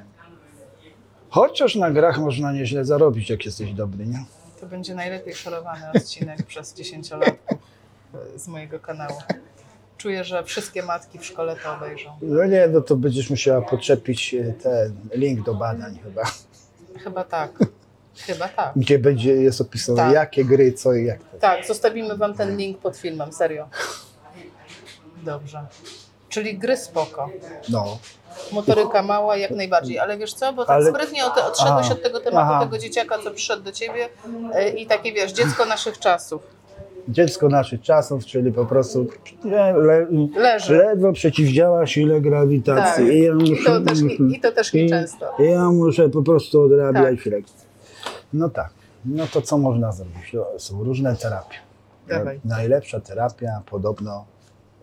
Chociaż 1.30 1.74
na 1.74 1.90
grach 1.90 2.18
można 2.18 2.52
nieźle 2.52 2.84
zarobić, 2.84 3.30
jak 3.30 3.44
jesteś 3.44 3.72
dobry, 3.72 4.06
nie? 4.06 4.24
To 4.60 4.66
będzie 4.66 4.94
najlepiej 4.94 5.34
szorowany 5.34 5.90
odcinek 5.94 6.42
przez 6.46 6.74
dziesięciolatków 6.74 7.58
e, 8.34 8.38
z 8.38 8.48
mojego 8.48 8.80
kanału. 8.80 9.18
Czuję, 9.98 10.24
że 10.24 10.44
wszystkie 10.44 10.82
matki 10.82 11.18
w 11.18 11.24
szkole 11.24 11.56
to 11.64 11.74
obejrzą. 11.74 12.10
No 12.22 12.44
nie, 12.44 12.68
no 12.68 12.80
to 12.80 12.96
będziesz 12.96 13.30
musiała 13.30 13.62
podczepić 13.62 14.34
e, 14.34 14.52
ten 14.52 14.96
link 15.14 15.44
do 15.46 15.54
badań 15.54 15.98
chyba, 16.04 16.22
Chyba 16.98 17.24
tak. 17.24 17.58
Chyba 18.18 18.48
tak. 18.48 18.72
gdzie 18.76 18.98
będzie 18.98 19.34
jest 19.34 19.60
opisane 19.60 19.96
Tak. 19.98 20.12
jakie 20.12 20.44
gry, 20.44 20.72
co 20.72 20.94
i 20.94 21.04
jak. 21.04 21.18
to. 21.18 21.38
Tak, 21.40 21.66
zostawimy 21.66 22.16
wam 22.16 22.34
ten 22.34 22.56
link 22.56 22.78
pod 22.78 22.96
filmem, 22.96 23.32
serio. 23.32 23.68
Dobrze. 25.24 25.66
Czyli 26.28 26.58
gry 26.58 26.76
spoko. 26.76 27.30
No. 27.68 27.98
Motoryka 28.52 29.02
mała 29.02 29.36
jak 29.36 29.50
najbardziej, 29.50 29.98
ale 29.98 30.18
wiesz 30.18 30.34
co, 30.34 30.52
bo 30.52 30.64
tak 30.64 30.76
Ale- 30.76 30.90
sprytnie 30.90 31.26
od, 31.26 31.38
odszedłeś 31.38 31.86
Aha. 31.86 31.92
od 31.94 32.02
tego 32.02 32.20
tematu, 32.20 32.46
Aha. 32.50 32.64
tego 32.64 32.78
dzieciaka, 32.78 33.18
co 33.24 33.30
przyszedł 33.30 33.62
do 33.62 33.72
ciebie 33.72 34.08
e, 34.54 34.68
i 34.70 34.86
takie 34.86 35.12
wiesz, 35.12 35.32
dziecko 35.32 35.64
naszych 35.64 35.98
czasów. 35.98 36.42
Dziecko 37.08 37.48
naszych 37.48 37.82
czasów, 37.82 38.24
czyli 38.26 38.52
po 38.52 38.64
prostu 38.66 39.06
le, 39.44 39.72
le, 39.78 40.06
Leży. 40.36 40.76
ledwo 40.76 41.12
przeciwdziała 41.12 41.86
sile 41.86 42.20
grawitacji. 42.20 43.04
Tak. 43.04 43.14
I, 43.14 43.22
ja 43.22 43.30
I 43.32 43.34
muszę, 43.34 43.64
to 43.64 43.80
też, 43.80 44.00
nie- 44.02 44.36
i 44.36 44.40
to 44.40 44.52
też 44.52 44.74
i- 44.74 44.82
nieczęsto. 44.82 45.26
i 45.38 45.42
ja 45.42 45.70
muszę 45.70 46.08
po 46.08 46.22
prostu 46.22 46.62
odrabiać 46.62 47.18
Tak. 47.24 47.32
No 48.32 48.48
tak. 48.48 48.70
No 49.04 49.26
to 49.26 49.42
co 49.42 49.58
można 49.58 49.92
zrobić? 49.92 50.32
No, 50.32 50.46
Są 50.58 50.84
różne 50.84 51.16
terapie. 51.16 51.56
Dawaj. 52.08 52.40
Najlepsza 52.44 53.00
terapia 53.00 53.62
podobno, 53.70 54.24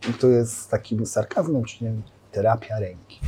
i 0.09 0.13
tu 0.13 0.31
jest 0.31 0.57
z 0.57 0.67
takim 0.67 1.05
sarkazmem, 1.05 1.63
czy 1.63 1.83
nie 1.83 1.89
wiem, 1.89 2.01
terapia 2.31 2.79
ręki. 2.79 3.19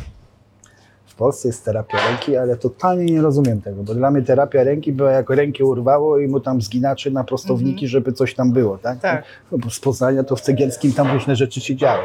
W 1.06 1.16
Polsce 1.16 1.48
jest 1.48 1.66
terapia 1.66 1.98
ręki, 2.10 2.38
ale 2.38 2.56
totalnie 2.56 3.06
nie 3.06 3.22
rozumiem 3.22 3.62
tego, 3.62 3.84
bo 3.84 3.94
dla 3.94 4.12
mnie 4.12 4.22
terapia 4.22 4.64
ręki 4.64 4.94
była 4.94 5.12
jak 5.12 5.30
rękę 5.30 5.66
urwało 5.66 6.20
i 6.20 6.28
mu 6.28 6.40
tam 6.40 6.62
zginaczy 6.62 7.12
na 7.12 7.24
prostowniki, 7.24 7.88
żeby 7.88 8.14
coś 8.14 8.36
tam 8.36 8.52
było, 8.52 8.78
tak? 8.78 9.00
Tak. 9.00 9.24
No, 9.52 9.58
bo 9.58 9.70
z 9.70 9.80
Poznania 9.80 10.24
to 10.24 10.36
w 10.36 10.42
Cegielskim 10.42 10.94
tam 10.94 11.12
różne 11.14 11.36
rzeczy 11.36 11.62
się 11.62 11.76
działy. 11.76 12.04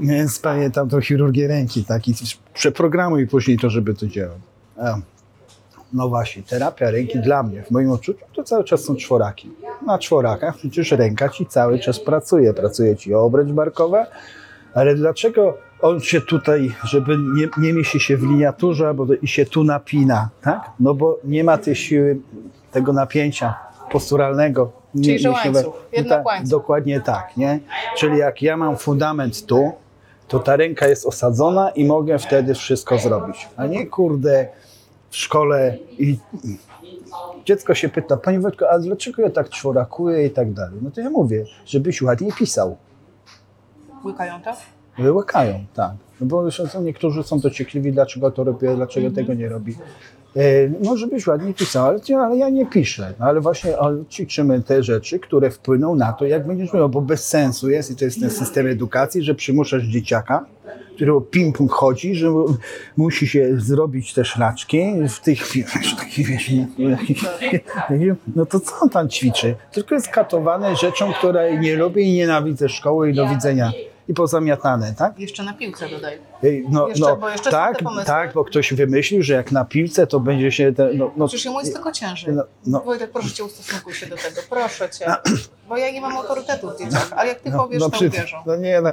Więc 0.00 0.38
pamiętam 0.38 0.88
tą 0.88 1.00
chirurgię 1.00 1.48
ręki, 1.48 1.84
tak? 1.84 2.08
I 2.08 2.14
przeprogramuj 2.54 3.26
później 3.26 3.58
to, 3.58 3.70
żeby 3.70 3.94
to 3.94 4.06
działało. 4.06 4.38
No 5.94 6.08
właśnie, 6.08 6.42
terapia 6.42 6.90
ręki 6.90 7.18
dla 7.18 7.42
mnie, 7.42 7.62
w 7.62 7.70
moim 7.70 7.90
odczuciu, 7.90 8.24
to 8.34 8.42
cały 8.42 8.64
czas 8.64 8.80
są 8.84 8.96
czworaki. 8.96 9.50
Na 9.86 9.98
czworakach 9.98 10.56
przecież 10.56 10.90
ręka 10.92 11.28
ci 11.28 11.46
cały 11.46 11.78
czas 11.78 12.00
pracuje. 12.00 12.54
Pracuje 12.54 12.96
ci 12.96 13.14
obręcz 13.14 13.50
barkowa, 13.52 14.06
ale 14.74 14.94
dlaczego 14.94 15.58
on 15.80 16.00
się 16.00 16.20
tutaj, 16.20 16.74
żeby 16.84 17.16
nie, 17.36 17.48
nie 17.66 17.72
mieści 17.72 18.00
się 18.00 18.16
w 18.16 18.22
liniaturze, 18.22 18.86
albo 18.88 19.06
i 19.22 19.28
się 19.28 19.46
tu 19.46 19.64
napina, 19.64 20.28
tak? 20.42 20.70
No 20.80 20.94
bo 20.94 21.18
nie 21.24 21.44
ma 21.44 21.58
tej 21.58 21.74
siły, 21.76 22.18
tego 22.72 22.92
napięcia 22.92 23.54
posturalnego. 23.90 24.72
Czyli, 24.94 25.08
nie- 25.08 25.18
że 25.18 25.28
mięśniowe- 25.28 25.54
łańcuch, 25.54 25.74
jednak 25.92 26.18
tak, 26.18 26.26
łańcuch. 26.26 26.50
Dokładnie 26.50 27.00
tak, 27.00 27.36
nie? 27.36 27.60
Czyli 27.96 28.18
jak 28.18 28.42
ja 28.42 28.56
mam 28.56 28.76
fundament 28.76 29.46
tu, 29.46 29.72
to 30.28 30.38
ta 30.38 30.56
ręka 30.56 30.86
jest 30.86 31.06
osadzona 31.06 31.70
i 31.70 31.84
mogę 31.84 32.18
wtedy 32.18 32.54
wszystko 32.54 32.98
zrobić. 32.98 33.48
A 33.56 33.66
nie 33.66 33.86
kurde 33.86 34.48
w 35.14 35.16
szkole 35.16 35.78
i 35.98 36.18
dziecko 37.44 37.74
się 37.74 37.88
pyta, 37.88 38.16
Panie 38.16 38.40
Wojtko, 38.40 38.70
a 38.70 38.78
dlaczego 38.78 39.22
ja 39.22 39.30
tak 39.30 39.48
czworakuję 39.48 40.26
i 40.26 40.30
tak 40.30 40.52
dalej? 40.52 40.78
No 40.82 40.90
to 40.90 41.00
ja 41.00 41.10
mówię, 41.10 41.44
żebyś 41.66 42.02
ładnie 42.02 42.32
pisał. 42.32 42.76
Łykają 44.04 44.34
to? 44.42 44.52
Łykają, 45.12 45.64
tak. 45.74 45.92
No 46.20 46.26
bo 46.26 46.50
są, 46.50 46.82
niektórzy 46.82 47.22
są 47.22 47.40
dociekliwi, 47.40 47.92
dlaczego 47.92 48.30
to 48.30 48.44
robię, 48.44 48.74
dlaczego 48.76 49.10
tego 49.10 49.34
nie 49.34 49.48
robi. 49.48 49.76
E, 50.36 50.40
No, 50.80 50.96
żebyś 50.96 51.26
ładnie 51.26 51.54
pisał, 51.54 51.86
ale, 51.86 52.00
ale 52.18 52.36
ja 52.36 52.48
nie 52.48 52.66
piszę. 52.66 53.14
No, 53.20 53.26
ale 53.26 53.40
właśnie 53.40 53.72
ćwiczymy 54.10 54.60
te 54.62 54.82
rzeczy, 54.82 55.18
które 55.18 55.50
wpłyną 55.50 55.94
na 55.94 56.12
to, 56.12 56.24
jak 56.26 56.46
będziesz 56.46 56.72
miał, 56.72 56.88
bo 56.88 57.00
bez 57.00 57.28
sensu 57.28 57.70
jest, 57.70 57.90
i 57.90 57.96
to 57.96 58.04
jest 58.04 58.20
ten 58.20 58.30
system 58.30 58.66
edukacji, 58.66 59.22
że 59.22 59.34
przymuszasz 59.34 59.82
dzieciaka, 59.82 60.46
którego 60.94 61.20
ping-pong 61.20 61.68
chodzi, 61.70 62.14
że 62.14 62.30
mu- 62.30 62.56
musi 62.96 63.26
się 63.28 63.48
zrobić 63.60 64.14
te 64.14 64.24
szlaczki 64.24 64.84
w 65.08 65.20
wiesz, 66.28 66.50
nie- 67.90 68.14
no 68.36 68.46
to 68.46 68.60
co 68.60 68.72
on 68.80 68.90
tam 68.90 69.08
ćwiczy? 69.08 69.54
Tylko 69.72 69.94
jest 69.94 70.08
katowany 70.08 70.76
rzeczą, 70.76 71.12
której 71.12 71.58
nie 71.60 71.76
lubię 71.76 72.02
i 72.02 72.12
nienawidzę 72.12 72.68
szkoły 72.68 73.10
i 73.10 73.14
do 73.14 73.28
widzenia. 73.28 73.72
I 74.08 74.14
pozamiatane, 74.14 74.94
tak? 74.98 75.18
Jeszcze 75.18 75.42
na 75.42 75.54
piłce 75.54 75.88
dodaj. 75.88 76.18
No, 76.68 76.88
Jeszcze, 76.88 77.04
no, 77.04 77.16
bo 77.16 77.28
jeszcze 77.28 77.50
tak, 77.50 77.78
tak, 78.06 78.32
bo 78.32 78.44
ktoś 78.44 78.74
wymyślił, 78.74 79.22
że 79.22 79.34
jak 79.34 79.52
na 79.52 79.64
piłce, 79.64 80.06
to 80.06 80.20
będzie 80.20 80.52
się. 80.52 80.72
Te, 80.72 80.90
no, 80.94 81.12
no, 81.16 81.26
Przecież 81.28 81.44
jemu 81.44 81.60
jest 81.60 81.72
tylko 81.74 81.92
ciężej. 81.92 82.34
no, 82.34 82.44
no, 82.66 82.80
Wojtek, 82.80 83.10
proszę 83.10 83.30
cię, 83.30 83.44
ustosunkuj 83.44 83.94
się 83.94 84.06
do 84.06 84.16
tego, 84.16 84.40
proszę 84.50 84.90
cię. 84.90 85.06
Bo 85.68 85.76
ja 85.76 85.90
nie 85.90 86.00
mam 86.00 86.16
autorytetu 86.16 86.70
w 86.70 86.78
dzieciach, 86.78 87.12
ale 87.16 87.28
jak 87.28 87.40
ty 87.40 87.50
no, 87.50 87.58
powiesz, 87.58 87.80
no, 87.80 87.90
to 87.90 87.96
przy- 87.96 88.06
uwierzą. 88.08 88.36
no 88.46 88.56
nie, 88.56 88.80
no, 88.80 88.90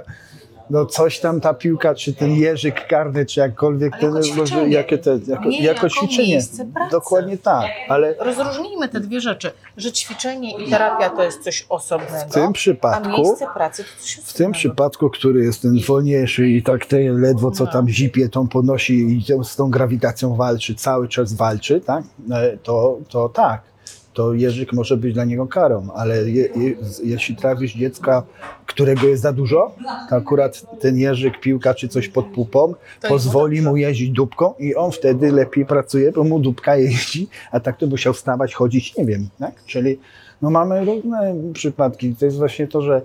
no 0.72 0.86
coś 0.86 1.20
tam 1.20 1.42
ta 1.42 1.54
piłka, 1.54 1.96
czy 1.96 2.14
ten 2.14 2.32
jeżyk 2.32 2.88
karny, 2.88 3.26
czy 3.26 3.40
jakkolwiek, 3.40 3.94
Ale 3.94 4.02
ten, 4.02 4.14
jako 4.16 4.28
ćwiczenie. 4.46 4.74
jakie 4.74 4.98
te, 4.98 5.20
jako, 5.28 5.46
Nie 5.50 5.64
jako 5.64 5.86
jako 5.86 5.90
ćwiczenie. 5.90 6.28
miejsce 6.28 6.66
pracy. 6.74 6.92
Dokładnie 6.92 7.38
tak, 7.38 7.66
ale 7.90 8.16
Rozróżnijmy 8.20 8.90
te 8.90 9.00
dwie 9.00 9.22
rzeczy, 9.22 9.52
że 9.78 9.92
ćwiczenie 9.92 10.58
i 10.66 10.70
terapia 10.70 11.10
to 11.10 11.24
jest 11.24 11.44
coś 11.44 11.66
osobnego, 11.70 12.30
w 12.30 12.34
tym 12.34 12.44
a 12.44 12.52
przypadku. 12.52 13.10
miejsce 13.10 13.46
pracy 13.54 13.84
to 13.84 13.90
coś 14.02 14.12
W 14.12 14.16
tym 14.16 14.24
osobnego. 14.26 14.54
przypadku, 14.54 15.10
który 15.10 15.44
jest 15.44 15.62
ten 15.62 15.80
wolniejszy 15.88 16.48
i 16.50 16.64
tak 16.64 16.86
te 16.86 16.98
ledwo 17.00 17.52
co 17.52 17.64
No. 17.64 17.72
tam 17.72 17.90
zipie, 17.90 18.30
tą 18.30 18.48
ponosi 18.48 18.94
i 19.18 19.44
z 19.44 19.56
tą 19.56 19.70
grawitacją 19.70 20.36
walczy, 20.36 20.76
cały 20.76 21.08
czas 21.08 21.34
walczy, 21.34 21.82
tak? 21.82 22.04
E, 22.32 22.58
To, 22.58 22.98
to 23.10 23.30
tak. 23.30 23.71
To 24.14 24.34
jeżyk 24.34 24.74
może 24.74 24.98
być 24.98 25.14
dla 25.14 25.26
niego 25.26 25.48
karą, 25.48 25.88
ale 25.96 26.30
je, 26.30 26.46
je, 26.56 26.76
jeśli 27.04 27.36
trafisz 27.36 27.74
dziecka, 27.74 28.24
którego 28.66 29.08
jest 29.08 29.22
za 29.22 29.34
dużo, 29.34 29.76
to 30.10 30.16
akurat 30.16 30.80
ten 30.80 30.98
jeżyk, 30.98 31.40
piłka 31.40 31.74
czy 31.74 31.88
coś 31.88 32.10
pod 32.10 32.26
pupą 32.26 32.74
To 33.02 33.08
pozwoli 33.08 33.62
mu 33.62 33.78
jeździć 33.78 34.10
dupką 34.10 34.54
i 34.60 34.76
on 34.76 34.92
wtedy 34.92 35.32
lepiej 35.32 35.66
pracuje, 35.66 36.12
bo 36.12 36.24
mu 36.24 36.40
dupka 36.40 36.76
jeździ, 36.76 37.28
a 37.52 37.60
tak 37.60 37.78
to 37.78 37.88
musiał 37.88 38.14
wstawać, 38.14 38.54
chodzić, 38.54 38.98
nie 38.98 39.06
wiem, 39.06 39.30
tak? 39.40 39.66
Czyli 39.66 40.00
no 40.42 40.50
mamy 40.50 40.86
różne 40.86 41.36
przypadki. 41.54 42.16
To 42.16 42.26
jest 42.26 42.38
właśnie 42.38 42.68
to, 42.68 42.82
że 42.82 43.02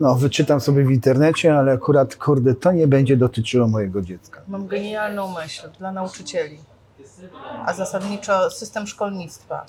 no, 0.00 0.14
wyczytam 0.14 0.60
sobie 0.60 0.84
w 0.84 0.90
internecie, 0.90 1.58
ale 1.58 1.72
akurat, 1.72 2.16
kurde, 2.16 2.54
to 2.54 2.72
nie 2.72 2.86
będzie 2.86 3.16
dotyczyło 3.16 3.68
mojego 3.68 4.02
dziecka. 4.02 4.42
Mam 4.48 4.66
genialną 4.66 5.34
myśl 5.34 5.68
dla 5.78 5.92
nauczycieli, 5.92 6.58
a 7.66 7.74
zasadniczo 7.74 8.50
system 8.50 8.86
szkolnictwa. 8.86 9.66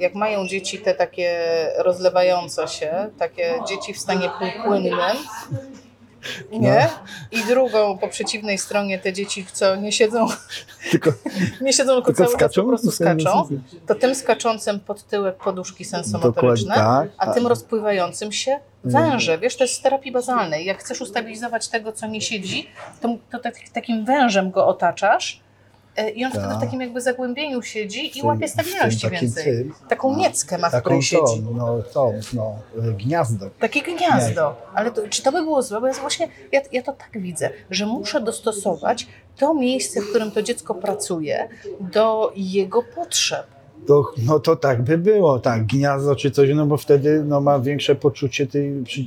Jak 0.00 0.14
mają 0.14 0.46
dzieci 0.46 0.78
te 0.78 0.94
takie 0.94 1.40
rozlewające 1.78 2.68
się, 2.68 3.10
takie 3.18 3.54
dzieci 3.68 3.94
w 3.94 3.98
stanie 3.98 4.30
półpłynnym, 4.38 4.98
nie? 6.52 6.88
I 7.32 7.44
drugą 7.44 7.98
po 7.98 8.08
przeciwnej 8.08 8.58
stronie 8.58 8.98
te 8.98 9.12
dzieci, 9.12 9.46
co 9.52 9.76
nie 9.76 9.92
siedzą, 9.92 10.26
Tylko, 10.90 11.10
nie 11.60 11.72
siedzą, 11.72 11.94
tylko, 11.94 12.06
Tylko 12.06 12.24
cały 12.24 12.36
skaczą? 12.36 12.48
czas 12.48 12.64
po 12.64 12.68
prostu 12.68 12.90
skaczą, 12.90 13.48
to 13.86 13.94
tym 13.94 14.14
skaczącym 14.14 14.80
pod 14.80 15.04
tyłek 15.04 15.36
poduszki 15.36 15.84
sensomotoryczne, 15.84 16.74
tak. 16.74 17.08
a 17.18 17.32
tym 17.34 17.46
rozpływającym 17.46 18.32
się 18.32 18.60
węże. 18.84 19.38
Wiesz, 19.38 19.56
to 19.56 19.64
jest 19.64 19.74
z 19.74 19.82
terapii 19.82 20.12
bazalnej. 20.12 20.64
Jak 20.64 20.78
chcesz 20.78 21.00
ustabilizować 21.00 21.68
tego, 21.68 21.92
co 21.92 22.06
nie 22.06 22.20
siedzi, 22.20 22.70
to, 23.00 23.16
to 23.30 23.38
tak, 23.38 23.54
takim 23.72 24.04
wężem 24.04 24.50
go 24.50 24.66
otaczasz 24.66 25.40
i 26.14 26.24
on 26.24 26.30
wtedy 26.30 26.46
w 26.46 26.50
Tak. 26.50 26.60
takim 26.60 26.80
jakby 26.80 27.00
zagłębieniu 27.00 27.62
siedzi 27.62 28.06
i 28.06 28.10
tym- 28.10 28.26
łapie 28.26 28.48
stabilności 28.48 29.10
więcej. 29.10 29.44
tym. 29.44 29.72
Taką 29.88 30.16
nieckę 30.16 30.58
ma, 30.58 30.70
w 30.70 30.80
której 30.80 30.98
tą, 30.98 31.02
siedzi. 31.02 31.42
no, 31.54 31.82
tą, 31.92 32.20
no, 32.32 32.58
y, 32.88 32.92
gniazdo. 32.92 33.50
Takie 33.58 33.82
gniazdo. 33.82 34.56
Ale 34.74 34.90
to, 34.90 35.08
czy 35.08 35.22
to 35.22 35.32
by 35.32 35.42
było 35.42 35.62
złe? 35.62 35.80
Bo 35.80 35.86
ja 35.86 35.92
właśnie, 35.92 36.28
ja, 36.52 36.60
ja 36.72 36.82
to 36.82 36.92
tak 36.92 37.22
widzę, 37.22 37.50
że 37.70 37.86
muszę 37.86 38.20
dostosować 38.20 39.06
to 39.36 39.54
miejsce, 39.54 40.00
w 40.00 40.08
którym 40.10 40.30
to 40.30 40.42
dziecko 40.42 40.74
pracuje, 40.74 41.48
do 41.80 42.32
jego 42.36 42.82
potrzeb. 42.82 43.46
To, 43.86 44.04
no 44.26 44.40
to 44.40 44.56
tak 44.56 44.82
by 44.82 44.98
było, 44.98 45.38
tak, 45.38 45.66
gniazdo 45.66 46.16
czy 46.16 46.30
coś, 46.30 46.48
no 46.54 46.66
bo 46.66 46.76
wtedy 46.76 47.24
no, 47.24 47.40
ma 47.40 47.58
większe 47.58 47.94
poczucie 47.94 48.46
tej, 48.46 48.82
przy, 48.84 49.06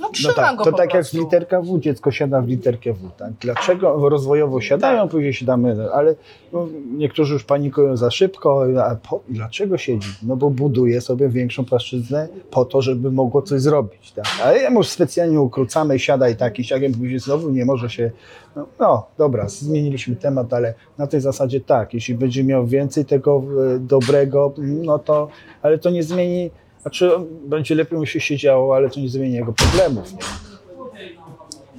No 0.00 0.08
trzyma 0.08 0.34
tak, 0.34 0.56
go 0.56 0.64
to 0.64 0.70
po 0.70 0.76
tak 0.76 0.94
jak 0.94 1.06
w 1.06 1.10
prostu. 1.10 1.24
literka 1.24 1.60
W, 1.60 1.80
dziecko 1.80 2.10
siada 2.10 2.40
w 2.42 2.48
literkę 2.48 2.92
W. 2.92 3.10
Tak? 3.16 3.32
Dlaczego 3.40 4.08
rozwojowo 4.08 4.60
siadają, 4.60 5.02
Tak. 5.02 5.10
później 5.10 5.34
siadamy, 5.34 5.92
ale 5.92 6.14
no, 6.52 6.68
niektórzy 6.96 7.32
już 7.32 7.44
panikują 7.44 7.96
za 7.96 8.10
szybko, 8.10 8.66
a 8.84 8.94
po, 8.94 9.20
dlaczego 9.28 9.78
siedzi? 9.78 10.08
No 10.22 10.36
bo 10.36 10.50
buduje 10.50 11.00
sobie 11.00 11.28
większą 11.28 11.64
płaszczyznę 11.64 12.28
po 12.50 12.64
to, 12.64 12.82
żeby 12.82 13.10
mogło 13.10 13.42
coś 13.42 13.60
zrobić. 13.60 14.12
Tak? 14.12 14.24
Ale 14.44 14.58
jemu 14.58 14.82
specjalnie 14.82 15.40
ukrócamy, 15.40 15.98
siadaj 15.98 16.36
taki, 16.36 16.64
siakiem, 16.64 16.92
później 16.92 17.18
znowu 17.18 17.50
nie 17.50 17.64
może 17.64 17.90
się, 17.90 18.10
no, 18.56 18.66
no 18.80 19.06
dobra, 19.18 19.48
zmieniliśmy 19.48 20.16
temat, 20.16 20.52
ale 20.52 20.74
na 20.98 21.06
tej 21.06 21.20
zasadzie 21.20 21.60
tak, 21.60 21.94
jeśli 21.94 22.14
będzie 22.14 22.44
miał 22.44 22.66
więcej 22.66 23.04
tego 23.04 23.42
e, 23.74 23.78
dobrego, 23.78 24.52
no 24.58 24.98
to, 24.98 25.28
ale 25.62 25.78
to 25.78 25.90
nie 25.90 26.02
zmieni, 26.02 26.50
znaczy 26.82 27.10
będzie 27.46 27.74
lepiej 27.74 27.98
mu 27.98 28.06
się 28.06 28.20
siedziało, 28.20 28.76
ale 28.76 28.90
to 28.90 29.00
nie 29.00 29.08
zmieni 29.08 29.34
jego 29.34 29.52
problemów. 29.52 30.12
Nie? 30.12 30.18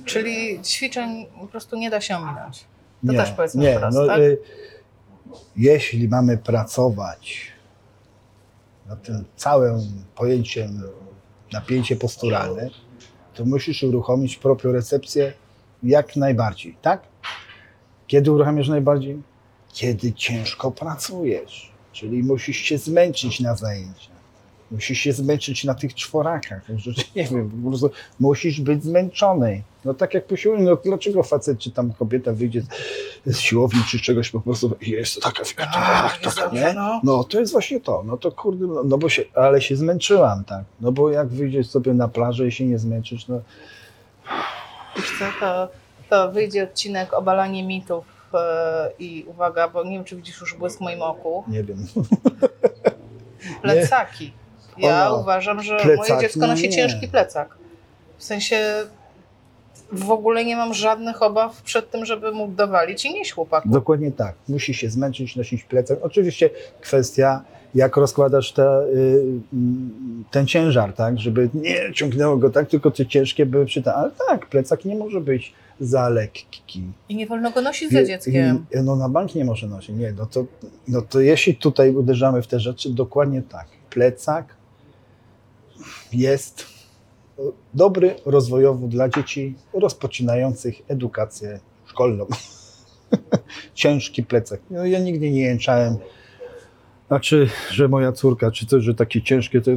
Czyli 0.06 0.62
ćwiczeń 0.64 1.26
po 1.40 1.48
prostu 1.48 1.76
nie 1.76 1.90
da 1.90 2.02
się 2.02 2.18
ominąć. 2.18 2.66
To 3.06 3.12
nie, 3.12 3.18
też 3.18 3.32
powiedzmy 3.32 3.64
nie, 3.64 3.78
wprost, 3.78 3.98
no, 3.98 4.08
tak? 4.08 4.20
y, 4.20 4.38
jeśli 5.56 6.08
mamy 6.08 6.38
pracować 6.38 7.52
nad 8.88 9.04
tym 9.04 9.26
całym 9.36 9.80
pojęciem 10.16 10.84
napięcie 11.54 11.96
posturalne, 11.96 12.70
to 13.34 13.46
musisz 13.46 13.84
uruchomić 13.84 14.36
propriorecepcję 14.38 15.34
jak 15.84 16.16
najbardziej, 16.16 16.78
tak? 16.82 17.02
Kiedy 18.08 18.32
uruchamiasz 18.32 18.68
najbardziej? 18.68 19.22
Kiedy 19.74 20.14
ciężko 20.14 20.72
pracujesz, 20.72 21.72
czyli 21.92 22.24
musisz 22.24 22.58
się 22.58 22.78
zmęczyć 22.78 23.40
na 23.40 23.56
zajęciach. 23.56 24.13
Musisz 24.74 24.98
się 24.98 25.14
zmęczyć 25.14 25.64
na 25.64 25.76
tych 25.76 25.96
czworakach. 25.96 26.62
Nie 27.16 27.24
wiem, 27.24 27.52
po 27.64 27.70
prostu 27.70 27.90
musisz 28.20 28.62
być 28.62 28.84
zmęczony. 28.84 29.64
No 29.86 29.94
tak 29.94 30.14
jak 30.14 30.28
po 30.28 30.36
siłowni, 30.38 30.66
no 30.66 30.76
dlaczego 30.76 31.24
facet 31.24 31.60
czy 31.60 31.72
tam 31.72 31.94
kobieta 31.94 32.34
wyjdzie 32.34 32.62
z, 33.26 33.38
siłowni 33.38 33.80
czy 33.90 34.00
czegoś 34.00 34.30
po 34.30 34.40
prostu 34.42 34.76
jest 34.82 35.22
taka 35.22 35.44
Tak, 35.56 36.18
taka, 36.36 36.50
nie? 36.52 36.74
no. 36.74 37.02
No 37.04 37.24
to 37.24 37.40
jest 37.40 37.52
właśnie 37.52 37.80
to. 37.80 38.04
No 38.06 38.18
to 38.18 38.32
kurde, 38.32 38.68
no, 38.68 38.84
no 38.84 38.98
bo 38.98 39.10
się, 39.10 39.24
ale 39.36 39.62
się 39.62 39.76
zmęczyłam, 39.76 40.44
tak. 40.44 40.64
No 40.82 40.92
bo 40.92 41.10
jak 41.10 41.28
wyjdziesz 41.28 41.70
sobie 41.70 41.94
na 41.94 42.08
plażę 42.08 42.48
i 42.48 42.52
się 42.52 42.66
nie 42.66 42.80
zmęczysz, 42.80 43.28
no 43.28 43.42
Wiesz 44.96 45.12
co, 45.20 45.26
to, 45.40 45.68
to 46.10 46.32
wyjdzie 46.32 46.64
odcinek 46.64 47.14
obalanie 47.14 47.64
mitów 47.64 48.06
e, 48.34 48.92
i 49.00 49.26
uwaga, 49.28 49.68
bo 49.68 49.84
nie 49.84 49.92
wiem, 49.92 50.04
czy 50.04 50.16
widzisz 50.16 50.42
już 50.42 50.56
błysk 50.56 50.78
w 50.78 50.82
moim 50.82 51.02
oku, 51.02 51.44
nie 51.48 51.64
wiem. 51.64 51.88
plecaki. 53.62 54.34
Ja 54.78 55.10
Ona- 55.10 55.22
uważam, 55.22 55.64
że 55.64 55.78
plecaki, 55.78 56.12
moje 56.14 56.22
dziecko 56.22 56.40
no 56.40 56.48
nosi 56.48 56.64
nie. 56.64 56.70
ciężki 56.76 57.08
plecak. 57.08 57.58
W 58.18 58.24
sensie 58.24 58.58
w 59.92 60.12
ogóle 60.12 60.46
nie 60.46 60.56
mam 60.56 60.74
żadnych 60.74 61.22
obaw 61.22 61.62
przed 61.62 61.92
tym, 61.92 62.06
żeby 62.06 62.32
mu 62.32 62.48
dowalić 62.48 63.06
i 63.06 63.14
nieść 63.14 63.32
chłopaku. 63.32 63.70
Dokładnie 63.70 64.12
tak. 64.12 64.36
Musi 64.50 64.74
się 64.74 64.90
zmęczyć, 64.90 65.36
nosić 65.36 65.64
plecak. 65.64 66.00
Oczywiście 66.02 66.50
kwestia, 66.82 67.44
jak 67.76 67.98
rozkładasz 67.98 68.52
te, 68.52 68.82
y, 68.84 69.24
mm, 69.54 70.24
ten 70.32 70.48
ciężar, 70.48 70.94
tak, 70.94 71.20
żeby 71.20 71.50
nie 71.54 71.94
ciągnęło 71.94 72.38
go 72.38 72.50
tak, 72.50 72.70
tylko 72.70 72.92
te 72.92 73.06
ciężkie 73.06 73.46
były 73.46 73.66
przy 73.66 73.84
tym. 73.84 73.94
Ale 73.96 74.12
tak, 74.28 74.46
plecak 74.48 74.86
nie 74.86 74.96
może 74.96 75.22
być 75.22 75.54
za 75.80 76.10
lekki. 76.10 76.84
I 77.10 77.16
nie 77.16 77.28
wolno 77.28 77.52
go 77.52 77.62
nosić 77.62 77.92
za 77.92 78.04
dzieckiem. 78.04 78.66
I- 78.76 78.78
No 78.84 78.96
na 78.96 79.10
bank 79.10 79.36
nie 79.36 79.46
może 79.46 79.68
nosić. 79.68 79.96
Nie, 79.96 80.12
no 80.12 80.26
to, 80.26 80.46
no 80.88 81.02
to 81.02 81.20
jeśli 81.20 81.56
tutaj 81.56 81.96
uderzamy 81.96 82.42
w 82.42 82.48
te 82.48 82.60
rzeczy, 82.60 82.90
dokładnie 82.90 83.42
tak. 83.42 83.66
Plecak 83.90 84.46
jest 86.14 86.66
dobry 87.74 88.16
rozwojowo 88.26 88.88
dla 88.88 89.10
dzieci 89.10 89.56
rozpoczynających 89.74 90.76
edukację 90.88 91.60
szkolną. 91.86 92.26
Ciężki 93.74 94.24
plecak. 94.24 94.62
No, 94.70 94.86
ja 94.86 95.00
nigdy 95.00 95.32
nie 95.32 95.42
jęczałem, 95.42 95.98
znaczy, 97.08 97.50
że 97.72 97.88
moja 97.88 98.12
córka, 98.12 98.52
czy 98.52 98.66
coś, 98.66 98.84
że 98.84 98.94
takie 98.94 99.22
ciężkie, 99.22 99.62
to 99.62 99.72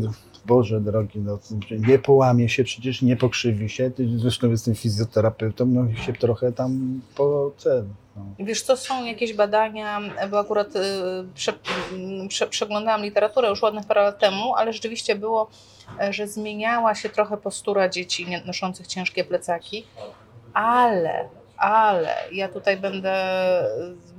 Boże 0.46 0.80
drogi, 0.80 1.18
no, 1.18 1.38
nie 1.88 1.98
połamie 1.98 2.48
się, 2.48 2.64
przecież 2.64 3.02
nie 3.02 3.16
pokrzywi 3.16 3.68
się. 3.68 3.90
Zresztą 4.16 4.50
jestem 4.50 4.74
fizjoterapeutą, 4.74 5.66
no 5.66 5.94
się 5.94 6.12
trochę 6.12 6.52
tam 6.52 7.00
po 7.16 7.52
no. 8.16 8.22
Wiesz, 8.38 8.64
to 8.64 8.76
są 8.76 9.04
jakieś 9.04 9.34
badania, 9.34 10.00
bo 10.30 10.38
akurat 10.38 10.76
y, 10.76 10.80
prze, 11.34 11.52
prze, 12.28 12.46
przeglądałam 12.46 13.02
literaturę 13.02 13.48
już 13.48 13.62
ładnych 13.62 13.86
parę 13.86 14.02
lat 14.02 14.18
temu, 14.18 14.54
ale 14.54 14.72
rzeczywiście 14.72 15.14
było, 15.14 15.50
że 16.10 16.28
zmieniała 16.28 16.94
się 16.94 17.08
trochę 17.08 17.36
postura 17.36 17.88
dzieci 17.88 18.26
noszących 18.46 18.86
ciężkie 18.86 19.24
plecaki, 19.24 19.86
ale, 20.54 21.28
ale 21.56 22.14
ja 22.32 22.48
tutaj 22.48 22.76
będę 22.76 23.14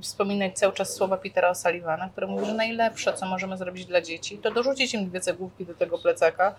wspominać 0.00 0.58
cały 0.58 0.72
czas 0.72 0.94
słowa 0.94 1.16
Petera 1.16 1.52
O'Sullivana, 1.52 2.10
który 2.10 2.26
mówi, 2.26 2.46
że 2.46 2.54
najlepsze, 2.54 3.14
co 3.14 3.26
możemy 3.26 3.56
zrobić 3.56 3.84
dla 3.84 4.00
dzieci, 4.00 4.38
to 4.38 4.50
dorzucić 4.50 4.94
im 4.94 5.08
dwie 5.08 5.20
cegłówki 5.20 5.66
do 5.66 5.74
tego 5.74 5.98
plecaka, 5.98 6.54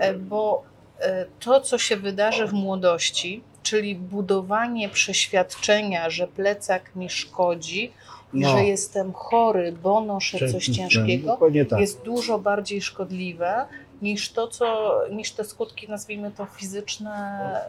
e, 0.00 0.14
bo 0.14 0.62
e, 1.00 1.26
to, 1.40 1.60
co 1.60 1.78
się 1.78 1.96
wydarzy 1.96 2.46
w 2.46 2.52
młodości, 2.52 3.42
czyli 3.62 3.94
budowanie 3.94 4.88
przeświadczenia, 4.88 6.10
że 6.10 6.28
plecak 6.28 6.96
mi 6.96 7.10
szkodzi 7.10 7.92
i 8.34 8.40
No. 8.40 8.48
że 8.50 8.64
jestem 8.64 9.12
chory, 9.12 9.72
bo 9.82 10.00
noszę 10.00 10.48
coś 10.48 10.66
ciężkiego, 10.66 11.38
tak. 11.70 11.80
jest 11.80 12.02
dużo 12.02 12.38
bardziej 12.38 12.82
szkodliwe 12.82 13.66
niż 14.02 14.32
to, 14.32 14.48
co, 14.48 15.00
niż 15.10 15.32
te 15.32 15.44
skutki, 15.44 15.88
nazwijmy 15.88 16.30
to 16.30 16.46
fizyczne 16.46 17.60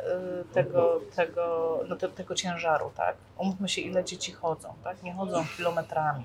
y, 0.42 0.54
tego, 0.54 1.02
tego, 1.16 1.80
no 1.90 1.96
te, 1.96 2.10
tego 2.10 2.36
ciężaru, 2.36 2.92
tak? 2.96 3.16
Umówmy 3.38 3.70
się, 3.70 3.82
ile 3.82 4.06
dzieci 4.06 4.32
chodzą, 4.32 4.74
tak? 4.84 5.04
Nie 5.04 5.14
chodzą 5.14 5.46
kilometrami. 5.58 6.24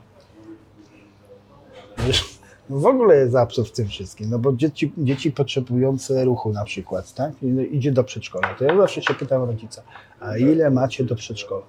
Wiesz, 1.99 2.39
no 2.71 2.79
w 2.79 2.87
ogóle 2.87 3.17
jest 3.17 3.37
absurd 3.37 3.69
w 3.69 3.73
tym 3.73 3.89
wszystkim, 3.89 4.31
no 4.31 4.39
bo 4.39 4.53
dzieci, 4.53 4.93
dzieci 4.99 5.33
potrzebujące 5.33 6.25
ruchu 6.25 6.53
na 6.53 6.65
przykład, 6.65 7.15
tak? 7.15 7.33
Idzie 7.71 7.93
do 7.93 8.05
przedszkola. 8.05 8.55
To 8.55 8.65
ja 8.65 8.77
zawsze 8.77 9.03
się 9.03 9.15
pytam 9.15 9.45
rodzica, 9.45 9.83
a 10.21 10.37
ile 10.37 10.71
macie 10.71 11.05
do 11.05 11.17
przedszkola? 11.17 11.63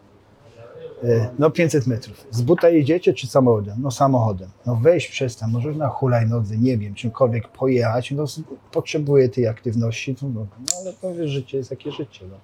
E, 1.04 1.30
No 1.40 1.52
500 1.52 1.88
metrów. 1.88 2.28
Z 2.32 2.42
buta 2.42 2.70
jedziecie 2.70 3.14
czy 3.14 3.28
samochodem? 3.28 3.76
No 3.82 3.92
samochodem. 3.92 4.50
No 4.66 4.76
weź 4.76 5.08
przez 5.08 5.38
tam, 5.38 5.52
może 5.52 5.72
na 5.72 5.88
hulajnodze, 5.88 6.58
nie 6.58 6.78
wiem, 6.78 6.96
czymkolwiek 6.96 7.48
pojechać, 7.48 8.12
no 8.12 8.26
potrzebuję 8.72 9.30
tej 9.30 9.48
aktywności, 9.48 10.16
no, 10.22 10.30
no, 10.30 10.46
ale 10.82 10.94
powiesz, 10.94 11.32
życie 11.32 11.58
jest 11.58 11.72
jakie 11.72 11.92
życie, 11.92 12.26
no. 12.32 12.36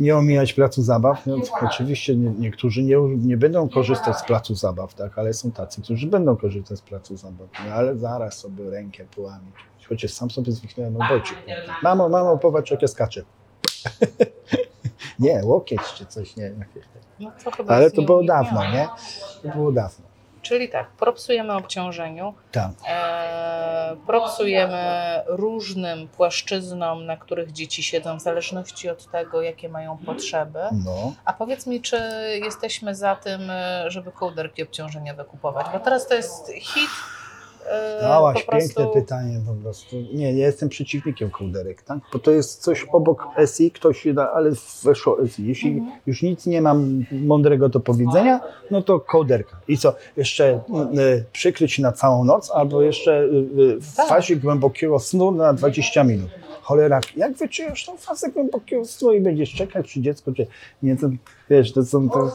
Nie 0.00 0.16
omijać 0.16 0.52
placu 0.52 0.82
zabaw. 0.82 1.26
No, 1.26 1.36
oczywiście 1.62 2.16
nie, 2.16 2.30
niektórzy 2.30 2.82
nie, 2.82 2.96
nie 3.00 3.36
będą 3.36 3.68
korzystać 3.68 4.16
z 4.16 4.22
placu 4.24 4.54
zabaw, 4.54 4.94
tak, 4.94 5.18
ale 5.18 5.34
są 5.34 5.50
tacy, 5.50 5.82
którzy 5.82 6.06
będą 6.06 6.36
korzystać 6.36 6.78
z 6.78 6.82
placu 6.82 7.16
zabaw. 7.16 7.48
No, 7.66 7.72
ale 7.72 7.96
zaraz 7.96 8.34
sobie 8.38 8.70
rękę 8.70 9.04
połamić. 9.16 9.54
Chociaż 9.88 10.12
sam 10.12 10.30
sobie 10.30 10.52
zwyknąłem 10.52 10.96
obojczyk. 10.96 11.38
Mamo, 11.82 12.08
mamo, 12.08 12.38
popatrz 12.38 12.70
jak 12.70 12.82
ja 12.82 12.88
skaczę. 12.88 13.22
nie, 15.18 15.40
łokieć 15.44 15.80
czy 15.94 16.06
coś, 16.06 16.36
nie. 16.36 16.52
No, 17.20 17.32
to 17.44 17.50
chyba 17.50 17.74
Ale 17.74 17.84
jest 17.84 17.96
to 17.96 18.02
było 18.02 18.22
nieuniknione. 18.22 18.50
dawno, 18.62 18.72
nie? 18.74 18.88
To 19.42 19.56
było 19.58 19.72
dawno. 19.72 20.04
Czyli 20.42 20.68
tak, 20.68 20.90
propsujemy 20.90 21.52
obciążeniu, 21.52 22.34
Tak. 22.52 22.70
e, 22.88 23.96
propsujemy 24.06 24.82
różnym 25.26 26.08
płaszczyznom, 26.08 27.06
na 27.06 27.16
których 27.16 27.52
dzieci 27.52 27.82
siedzą, 27.82 28.18
w 28.18 28.22
zależności 28.22 28.88
od 28.90 29.10
tego, 29.10 29.42
jakie 29.42 29.68
mają 29.68 29.98
potrzeby. 29.98 30.58
No. 30.84 31.12
A 31.24 31.32
powiedz 31.32 31.66
mi, 31.66 31.80
czy 31.80 31.96
jesteśmy 32.44 32.94
za 32.94 33.16
tym, 33.16 33.50
e, 33.50 33.84
żeby 33.90 34.12
kołderki 34.12 34.62
obciążeniowe 34.62 35.24
kupować? 35.24 35.66
Bo 35.72 35.80
teraz 35.80 36.08
to 36.08 36.14
jest 36.14 36.48
hit. 36.48 36.90
E, 37.66 38.00
Dałaś 38.00 38.42
prostu- 38.44 38.74
piękne 38.76 39.00
pytanie 39.00 39.40
po 39.46 39.52
prostu. 39.62 39.96
Nie, 40.12 40.32
ja 40.38 40.46
jestem 40.46 40.68
przeciwnikiem 40.68 41.30
kołderek, 41.30 41.82
tak? 41.82 41.98
Bo 42.12 42.18
to 42.18 42.30
jest 42.30 42.62
coś 42.62 42.86
obok 42.92 43.26
SI, 43.56 43.70
ktoś 43.70 44.06
da, 44.14 44.32
ale 44.32 44.50
weszło 44.84 45.26
SI. 45.26 45.46
Jeśli 45.46 45.70
Mhm. 45.70 46.00
już 46.06 46.22
nic 46.22 46.46
nie 46.46 46.62
mam 46.62 47.04
mądrego 47.12 47.68
do 47.68 47.80
powiedzenia, 47.80 48.40
no 48.70 48.82
to 48.82 49.00
kołderka. 49.00 49.56
I 49.68 49.78
co? 49.78 49.94
Jeszcze 50.16 50.60
y, 50.98 51.24
przykryć 51.32 51.78
na 51.78 51.92
całą 51.92 52.24
noc, 52.24 52.50
albo 52.50 52.82
jeszcze 52.82 53.22
y, 53.22 53.80
w 53.80 53.94
Tak. 53.96 54.08
fazie 54.08 54.36
głębokiego 54.36 54.98
snu 54.98 55.30
na 55.32 55.52
20 55.52 56.04
minut. 56.04 56.30
Cholera, 56.62 57.00
jak 57.16 57.32
wyczujesz 57.32 57.86
tą 57.86 57.96
fazę 57.96 58.30
głębokiego 58.30 58.84
snu 58.84 59.12
i 59.12 59.20
będziesz 59.20 59.54
czekać 59.54 59.86
przy 59.86 60.00
dziecku, 60.00 60.32
czy 60.32 60.46
nie, 60.82 60.96
to, 60.96 61.06
wiesz, 61.50 61.72
to 61.72 61.84
są 61.84 62.10
to... 62.10 62.30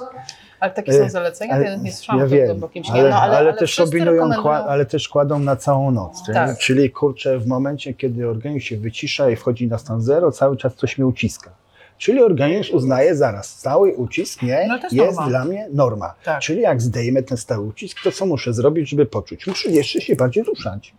Ale 0.59 0.71
takie 0.71 0.93
są 0.93 1.03
E, 1.03 1.09
zalecenia, 1.09 1.53
ale- 1.53 1.63
to 1.65 1.69
ja 1.71 1.75
nie 1.77 1.91
słyszałam 1.93 2.21
ja 2.21 2.27
wiem, 2.27 2.45
głębokim 2.45 2.83
śnie. 2.83 2.93
ale, 2.93 3.09
no, 3.09 3.15
ale, 3.21 3.37
ale, 3.37 3.53
też 3.53 3.71
wszyscy 3.71 3.97
kombinują, 3.97 4.29
kła- 4.29 4.63
ale 4.67 4.85
też 4.85 5.09
kładą 5.09 5.39
na 5.39 5.55
całą 5.55 5.91
noc. 5.91 6.23
Tak. 6.33 6.57
Czyli 6.57 6.91
kurczę, 6.91 7.39
w 7.39 7.47
momencie, 7.47 7.93
kiedy 7.93 8.29
organizm 8.29 8.59
się 8.65 8.77
wycisza 8.77 9.29
i 9.29 9.35
wchodzi 9.35 9.67
na 9.67 9.77
stan 9.77 10.01
zero, 10.01 10.31
cały 10.31 10.57
czas 10.57 10.75
coś 10.75 10.97
mnie 10.97 11.07
uciska. 11.07 11.51
Czyli 11.97 12.21
organizm 12.21 12.75
uznaje 12.75 13.15
zaraz, 13.15 13.45
stały 13.49 13.93
ucisk 13.93 14.41
nie, 14.41 14.67
No 14.67 14.79
jest 14.91 15.19
dla 15.27 15.45
mnie 15.45 15.67
norma. 15.73 16.13
Tak. 16.23 16.41
Czyli 16.41 16.61
jak 16.61 16.81
zdejmę 16.81 17.23
ten 17.23 17.37
stały 17.37 17.65
ucisk, 17.67 18.03
to 18.03 18.11
co 18.11 18.25
muszę 18.25 18.53
zrobić, 18.53 18.89
żeby 18.89 19.05
poczuć? 19.05 19.47
Muszę 19.47 19.69
jeszcze 19.69 20.01
się 20.01 20.15
bardziej 20.15 20.43
ruszać. 20.43 20.93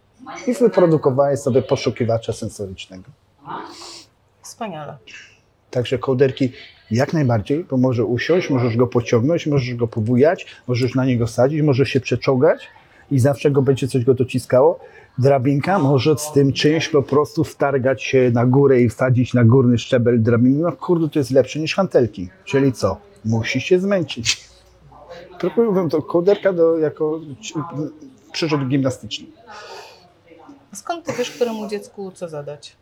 I 0.47 0.55
wyprodukowałem 0.55 1.37
sobie 1.37 1.63
poszukiwacza 1.63 2.33
sensorycznego. 2.33 3.05
Wspaniale. 4.43 4.97
Także 5.71 5.99
kołderki 5.99 6.53
jak 6.91 7.13
najbardziej, 7.13 7.65
bo 7.65 7.77
może 7.77 8.05
usiąść, 8.05 8.51
możesz 8.51 8.77
go 8.77 8.87
pociągnąć, 8.87 9.47
możesz 9.47 9.75
go 9.75 9.89
pobujać, 9.89 10.47
możesz 10.67 10.95
na 10.95 11.05
niego 11.05 11.27
sadzić, 11.27 11.63
możesz 11.63 11.89
się 11.89 12.01
przeczołgać 12.01 12.69
i 13.11 13.19
zawsze 13.19 13.51
go 13.51 13.63
będzie 13.63 13.89
coś 13.89 14.05
go 14.05 14.15
dociskało. 14.15 14.81
Drabinka 15.19 15.79
może 15.79 16.19
z 16.19 16.33
tym 16.33 16.53
czymś 16.53 16.89
po 16.89 17.03
prostu 17.03 17.45
wtargać 17.45 18.03
się 18.03 18.31
na 18.35 18.47
górę 18.47 18.81
i 18.81 18.89
wsadzić 18.89 19.35
na 19.35 19.45
górny 19.45 19.79
szczebel 19.79 20.23
drabiny. 20.23 20.63
No 20.63 20.73
kurde, 20.73 21.09
to 21.09 21.19
jest 21.19 21.31
lepsze 21.31 21.61
niż 21.61 21.75
hantelki. 21.75 22.29
Czyli 22.45 22.73
co? 22.73 22.97
Musi 23.25 23.61
się 23.61 23.81
zmęczyć. 23.81 24.49
Proponuję 25.41 25.89
to 25.89 26.03
kołderka 26.03 26.53
do, 26.53 26.79
jako 26.79 27.21
przyrząd 28.33 28.69
gimnastyczny. 28.69 29.27
Skąd 30.75 31.07
ty 31.07 31.13
wiesz, 31.13 31.31
któremu 31.31 31.69
dziecku 31.69 32.13
co 32.15 32.29
zadać? 32.29 32.77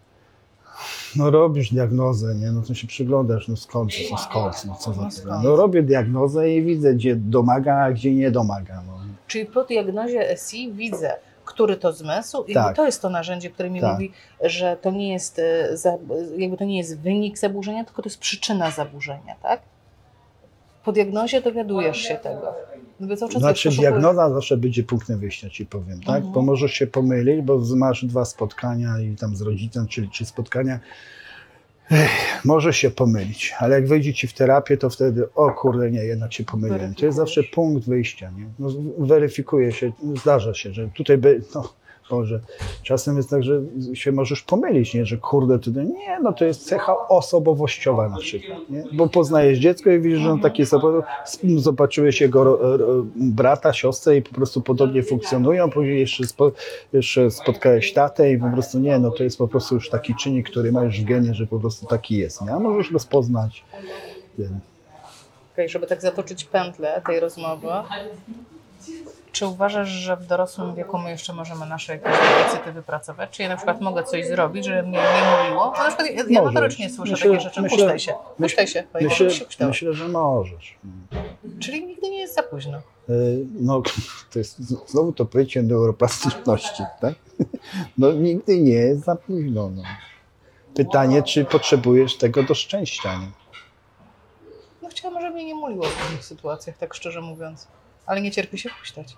No 1.18 1.30
robisz 1.30 1.72
diagnozę, 1.72 2.34
nie? 2.34 2.50
No 2.52 2.62
to 2.62 2.74
się 2.74 2.86
przyglądasz, 2.86 3.48
no 3.48 3.56
skąd, 3.56 3.90
no 4.10 4.18
skąd, 4.18 4.64
no 4.64 4.74
co 4.74 4.90
No 4.90 4.96
za 4.96 5.10
skąd? 5.10 5.44
No 5.44 5.56
robię 5.56 5.82
diagnozę 5.82 6.50
i 6.50 6.62
widzę, 6.62 6.94
gdzie 6.94 7.16
domaga, 7.16 7.76
a 7.76 7.92
gdzie 7.92 8.14
nie 8.14 8.30
domaga. 8.30 8.82
No. 8.86 8.92
Czyli 9.26 9.46
po 9.46 9.64
diagnozie 9.64 10.36
SI 10.36 10.72
widzę, 10.72 11.12
który 11.44 11.76
to 11.76 11.92
zmysł 11.92 12.44
i 12.44 12.54
Tak. 12.54 12.76
to 12.76 12.86
jest 12.86 13.02
to 13.02 13.10
narzędzie, 13.10 13.50
które 13.50 13.70
mi 13.70 13.80
Tak. 13.80 13.92
mówi, 13.92 14.12
że 14.42 14.76
to 14.82 14.90
nie 14.90 15.12
jest 15.12 15.38
e, 15.38 15.68
jakby 16.36 16.56
to 16.56 16.64
nie 16.64 16.78
jest 16.78 17.00
wynik 17.00 17.38
zaburzenia, 17.38 17.84
tylko 17.84 18.02
to 18.02 18.08
jest 18.08 18.18
przyczyna 18.18 18.70
zaburzenia, 18.70 19.34
tak? 19.42 19.60
Po 20.84 20.92
diagnozie 20.92 21.40
dowiadujesz 21.40 21.98
się 21.98 22.14
tego. 22.16 22.54
Cały 22.99 23.16
czas 23.16 23.42
Znaczy 23.42 23.68
poszukujesz- 23.68 23.78
diagnoza 23.80 24.30
zawsze 24.30 24.57
będzie 24.57 24.82
punktem 24.82 25.18
wyjścia, 25.18 25.51
ci 25.51 25.66
powiem, 25.66 26.01
tak? 26.01 26.16
Mhm. 26.16 26.32
Bo 26.32 26.42
możesz 26.42 26.72
się 26.72 26.86
pomylić, 26.86 27.42
bo 27.42 27.61
masz 27.76 28.05
dwa 28.05 28.24
spotkania 28.24 29.01
i 29.01 29.16
tam 29.16 29.36
z 29.36 29.40
rodzicem, 29.42 29.86
czyli 29.88 30.09
trzy 30.09 30.24
spotkania. 30.24 30.80
Ech, 31.90 32.11
może 32.44 32.72
się 32.72 32.90
pomylić, 32.90 33.55
ale 33.59 33.74
jak 33.74 33.88
wejdzie 33.88 34.14
ci 34.14 34.26
w 34.26 34.32
terapię, 34.32 34.76
to 34.76 34.90
wtedy, 34.90 35.34
o 35.34 35.51
kurde, 35.51 35.90
nie, 35.90 36.05
jednak 36.05 36.32
się 36.32 36.44
pomyliłem. 36.44 36.94
To 36.94 37.07
jest 37.07 37.16
zawsze 37.16 37.42
punkt 37.42 37.88
wyjścia, 37.88 38.30
nie? 38.30 38.47
No, 38.59 38.68
weryfikuje 38.99 39.72
się, 39.72 39.92
zdarza 40.20 40.55
się, 40.55 40.72
że 40.72 40.88
tutaj, 40.88 41.18
by, 41.18 41.42
no, 41.55 41.72
Boże, 42.11 42.40
czasem 42.82 43.16
jest 43.16 43.30
tak, 43.30 43.42
że 43.42 43.61
się 43.94 44.12
możesz 44.12 44.42
pomylić, 44.42 44.94
nie? 44.94 45.07
że 45.07 45.16
kurde, 45.16 45.59
tutaj, 45.59 45.86
nie, 45.86 46.20
no 46.22 46.32
to 46.32 46.44
jest 46.44 46.66
cecha 46.66 47.09
osobowościowa 47.09 48.09
na 48.09 48.18
przykład, 48.18 48.59
nie? 48.70 48.84
bo 48.92 49.09
poznajesz 49.09 49.59
dziecko 49.59 49.90
i 49.90 50.00
widzisz, 50.00 50.20
że 50.20 50.30
on 50.30 50.40
taki 50.40 50.62
jest, 50.62 50.72
osobo- 50.72 51.02
zobaczyłeś 51.57 52.20
jego 52.20 52.59
brata, 53.16 53.72
siostrę 53.72 54.16
i 54.16 54.22
po 54.22 54.34
prostu 54.34 54.61
podobnie 54.61 55.02
funkcjonują, 55.02 55.70
później 55.70 56.00
jeszcze, 56.00 56.26
spo, 56.26 56.52
jeszcze 56.92 57.30
spotkałeś 57.30 57.92
tatę 57.92 58.32
i 58.32 58.38
po 58.38 58.50
prostu 58.50 58.78
nie, 58.78 58.98
no 58.98 59.11
to 59.11 59.24
jest 59.24 59.38
po 59.38 59.48
prostu 59.48 59.74
już 59.74 59.90
taki 59.90 60.14
czynnik, 60.14 60.50
który 60.50 60.72
masz 60.72 61.00
w 61.00 61.04
genie, 61.04 61.34
że 61.34 61.46
po 61.46 61.61
prostu 61.61 61.86
taki 61.86 62.16
jest, 62.16 62.42
nie? 62.42 62.52
a 62.52 62.59
możesz 62.59 62.92
go 62.92 62.98
spoznać. 62.98 63.64
Nie. 64.38 64.48
Okej, 65.54 65.68
żeby 65.68 65.86
tak 65.86 66.02
zatoczyć 66.02 66.44
pętlę 66.44 67.02
tej 67.07 67.20
rozmowy, 67.20 67.68
czy 69.37 69.47
uważasz, 69.47 69.89
że 69.89 70.16
w 70.16 70.26
dorosłym 70.26 70.74
wieku 70.74 70.99
my 70.99 71.11
jeszcze 71.11 71.32
możemy 71.32 71.66
nasze 71.66 71.93
jakieś 71.93 72.12
deficyty 72.12 72.72
wypracować? 72.72 73.30
Czy 73.30 73.43
ja 73.43 73.49
na 73.49 73.57
przykład 73.57 73.80
mogę 73.80 74.05
coś 74.05 74.26
zrobić, 74.26 74.64
żeby 74.64 74.82
mnie 74.89 74.99
nie 74.99 75.43
mówiło? 75.43 75.70
Na 75.78 75.87
przykład 75.89 76.11
ja, 76.11 76.24
ja 76.28 76.43
notorycznie 76.43 76.91
słyszę 76.91 77.12
Myślę- 77.12 77.30
takie 77.30 77.41
rzeczy. 77.41 77.61
myślę- 77.62 77.78
puszczaj 77.78 77.99
się, 78.01 78.12
myśl- 78.12 78.43
puszczaj 78.43 78.66
się. 78.68 78.84
Myślę, 78.95 79.26
Myślę, 79.26 79.30
się 79.30 79.66
myślę, 79.66 79.93
że 79.95 80.09
możesz. 80.09 80.78
Czyli 81.61 81.87
nigdy 81.87 82.11
nie 82.11 82.18
jest 82.18 82.34
za 82.34 82.43
późno. 82.43 82.78
Y, 83.11 83.47
No, 83.61 83.82
to 84.32 84.39
jest 84.39 84.59
znowu 84.91 85.12
to 85.12 85.24
pojęcie 85.24 85.62
neuroplastyczności, 85.62 86.82
tak? 87.01 87.14
No 87.99 88.12
nigdy 88.12 88.61
nie 88.61 88.72
jest 88.72 89.05
za 89.05 89.16
późno. 89.16 89.70
No. 89.76 89.82
Pytanie, 90.74 91.22
czy 91.22 91.45
potrzebujesz 91.45 92.16
tego 92.16 92.43
do 92.43 92.55
szczęścia, 92.55 93.14
nie? 93.18 93.28
No 94.82 94.89
chciałam, 94.89 95.20
żeby 95.20 95.34
mnie 95.34 95.45
nie 95.45 95.55
muliło 95.55 95.84
w 95.84 95.95
pewnych 96.03 96.24
sytuacjach, 96.24 96.78
tak 96.78 96.95
szczerze 96.95 97.20
mówiąc. 97.20 97.66
Ale 98.07 98.20
nie 98.20 98.30
cierpi 98.30 98.59
się 98.59 98.70
puszczać. 98.80 99.16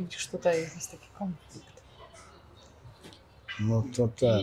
Widzisz, 0.00 0.28
tutaj 0.28 0.60
jest 0.60 0.90
taki 0.90 1.06
konflikt. 1.18 1.70
No 3.60 3.82
to 3.96 4.08
ten. 4.08 4.40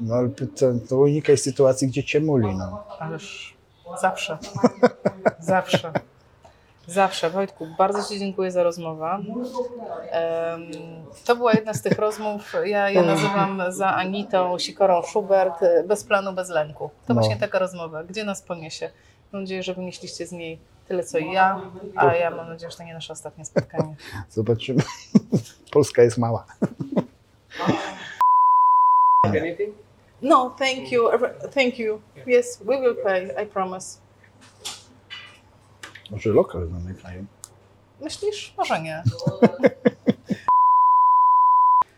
No 0.00 0.14
ale 0.14 0.28
to, 0.28 0.44
to 0.88 0.96
unikaj 0.96 1.38
sytuacji, 1.38 1.88
gdzie 1.88 2.04
cię 2.04 2.20
muli, 2.20 2.54
no. 2.56 2.84
Ależ 2.98 3.54
zawsze. 4.00 4.38
zawsze. 5.40 5.92
Zawsze. 6.86 7.30
Wojtku, 7.30 7.66
bardzo 7.78 8.08
Ci 8.08 8.18
dziękuję 8.18 8.50
za 8.50 8.62
rozmowę. 8.62 9.18
Em, 10.10 10.62
To 11.24 11.36
była 11.36 11.52
jedna 11.52 11.74
z 11.74 11.82
tych 11.82 11.98
rozmów, 11.98 12.52
ja 12.64 12.90
je 12.90 13.02
nazywam 13.02 13.62
za 13.68 13.94
Anitą 13.94 14.58
Sikorą 14.58 15.02
Schubert, 15.02 15.54
bez 15.86 16.04
planu, 16.04 16.32
bez 16.32 16.48
lęku. 16.48 16.88
To 17.06 17.14
No. 17.14 17.14
właśnie 17.14 17.36
taka 17.36 17.58
rozmowa. 17.58 18.04
Gdzie 18.04 18.24
nas 18.24 18.42
poniesie? 18.42 18.90
Mam 19.32 19.42
nadzieję, 19.42 19.62
że 19.62 19.74
wynieśliście 19.74 20.26
z 20.26 20.32
niej 20.32 20.58
tyle, 20.88 21.04
co 21.04 21.18
i 21.18 21.32
ja, 21.32 21.60
a 21.96 22.14
ja 22.14 22.30
mam 22.30 22.48
nadzieję, 22.48 22.70
że 22.70 22.76
to 22.76 22.84
nie 22.84 22.94
nasze 22.94 23.12
ostatnie 23.12 23.44
spotkanie. 23.44 23.94
Zobaczymy. 24.30 24.82
Polska 25.72 26.02
jest 26.02 26.18
mała. 26.18 26.46
Anything? 29.26 29.74
No, 30.22 30.50
thank 30.58 30.92
you, 30.92 31.08
thank 31.54 31.78
you. 31.78 32.00
Yes, 32.26 32.62
we 32.64 32.80
will 32.80 32.96
pay, 33.04 33.44
I 33.44 33.46
promise. 33.46 33.98
Może 36.10 36.30
lokal 36.30 36.68
zamykają. 36.68 37.26
Myślisz? 38.00 38.54
Może 38.58 38.82
nie. 38.82 39.02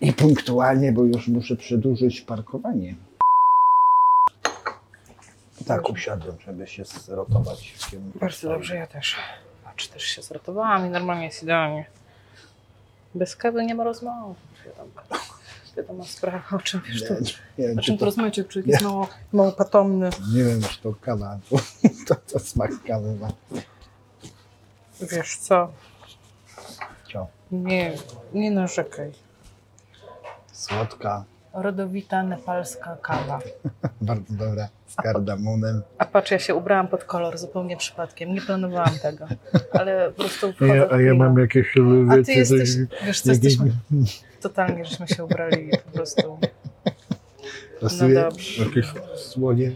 I 0.00 0.12
punktualnie, 0.12 0.92
bo 0.92 1.04
już 1.04 1.28
muszę 1.28 1.56
przedłużyć 1.56 2.20
parkowanie. 2.20 2.94
Tak, 5.66 5.90
usiadłem, 5.90 6.36
żeby 6.46 6.66
się 6.66 6.84
zrotować. 6.84 7.74
Bardzo 8.20 8.48
dobrze, 8.48 8.76
ja 8.76 8.86
też. 8.86 9.16
Patrz, 9.64 9.88
też 9.88 10.02
się 10.02 10.22
zrotowałam 10.22 10.86
i 10.86 10.90
normalnie 10.90 11.24
jest 11.24 11.42
idealnie. 11.42 11.86
Bez 13.14 13.36
kawy 13.36 13.64
nie 13.64 13.74
ma 13.74 13.84
rozmowy. 13.84 14.34
Wiadomo, 14.66 14.90
wiadoma 15.76 16.04
sprawa, 16.04 16.56
o 16.56 16.58
czym 16.58 16.80
wiesz 16.88 17.04
tu. 17.08 17.14
Nie, 17.58 17.66
nie, 17.66 17.72
O 17.72 17.76
czy 17.76 17.82
czym 17.82 17.94
tu 17.94 17.98
to, 18.00 18.04
rozmawiacie, 18.04 18.44
człowiek 18.44 18.66
jest 18.66 18.82
mało, 18.82 19.08
mało 19.32 19.52
patomny. 19.52 20.10
nie 20.34 20.44
wiem, 20.44 20.62
czy 20.62 20.80
to 20.82 20.94
kawa, 21.00 21.38
to, 21.50 21.56
to, 22.08 22.14
to 22.32 22.38
smak 22.38 22.70
kawy 22.86 23.14
ma. 23.14 23.28
Wiesz 25.00 25.36
co, 25.36 25.72
Co? 27.12 27.26
nie, 27.52 27.92
nie 28.32 28.50
narzekaj. 28.50 29.12
Słodka, 30.52 31.24
Rodowita 31.52 32.22
nepalska 32.22 32.96
kawa. 33.02 33.40
bardzo 34.00 34.34
dobra, 34.34 34.68
z 34.94 35.02
kardamonem. 35.02 35.82
A 35.98 36.04
patrz, 36.04 36.30
ja 36.30 36.38
się 36.38 36.54
ubrałam 36.54 36.88
pod 36.88 37.04
kolor 37.04 37.38
zupełnie 37.38 37.76
przypadkiem. 37.76 38.34
Nie 38.34 38.40
planowałam 38.40 38.98
tego. 39.02 39.26
Ale 39.72 40.10
po 40.10 40.22
prostu 40.22 40.52
ja, 40.60 40.88
a 40.90 41.00
ja 41.00 41.14
mam 41.14 41.38
jakieś 41.38 41.74
A 42.10 42.24
ty 42.24 42.32
jesteś, 42.32 42.74
coś- 42.74 43.06
wiesz 43.06 43.20
co, 43.20 43.32
jakieś- 43.32 43.44
jesteśmy, 43.44 43.72
totalnie 44.40 44.84
żeśmy 44.84 45.08
się 45.08 45.24
ubrali 45.24 45.70
po 45.84 45.90
prostu. 45.90 46.38
Pasuje? 47.80 48.14
No 48.14 48.22
dobrze. 48.22 48.64
Jakieś 48.64 48.86
słonie. 49.16 49.72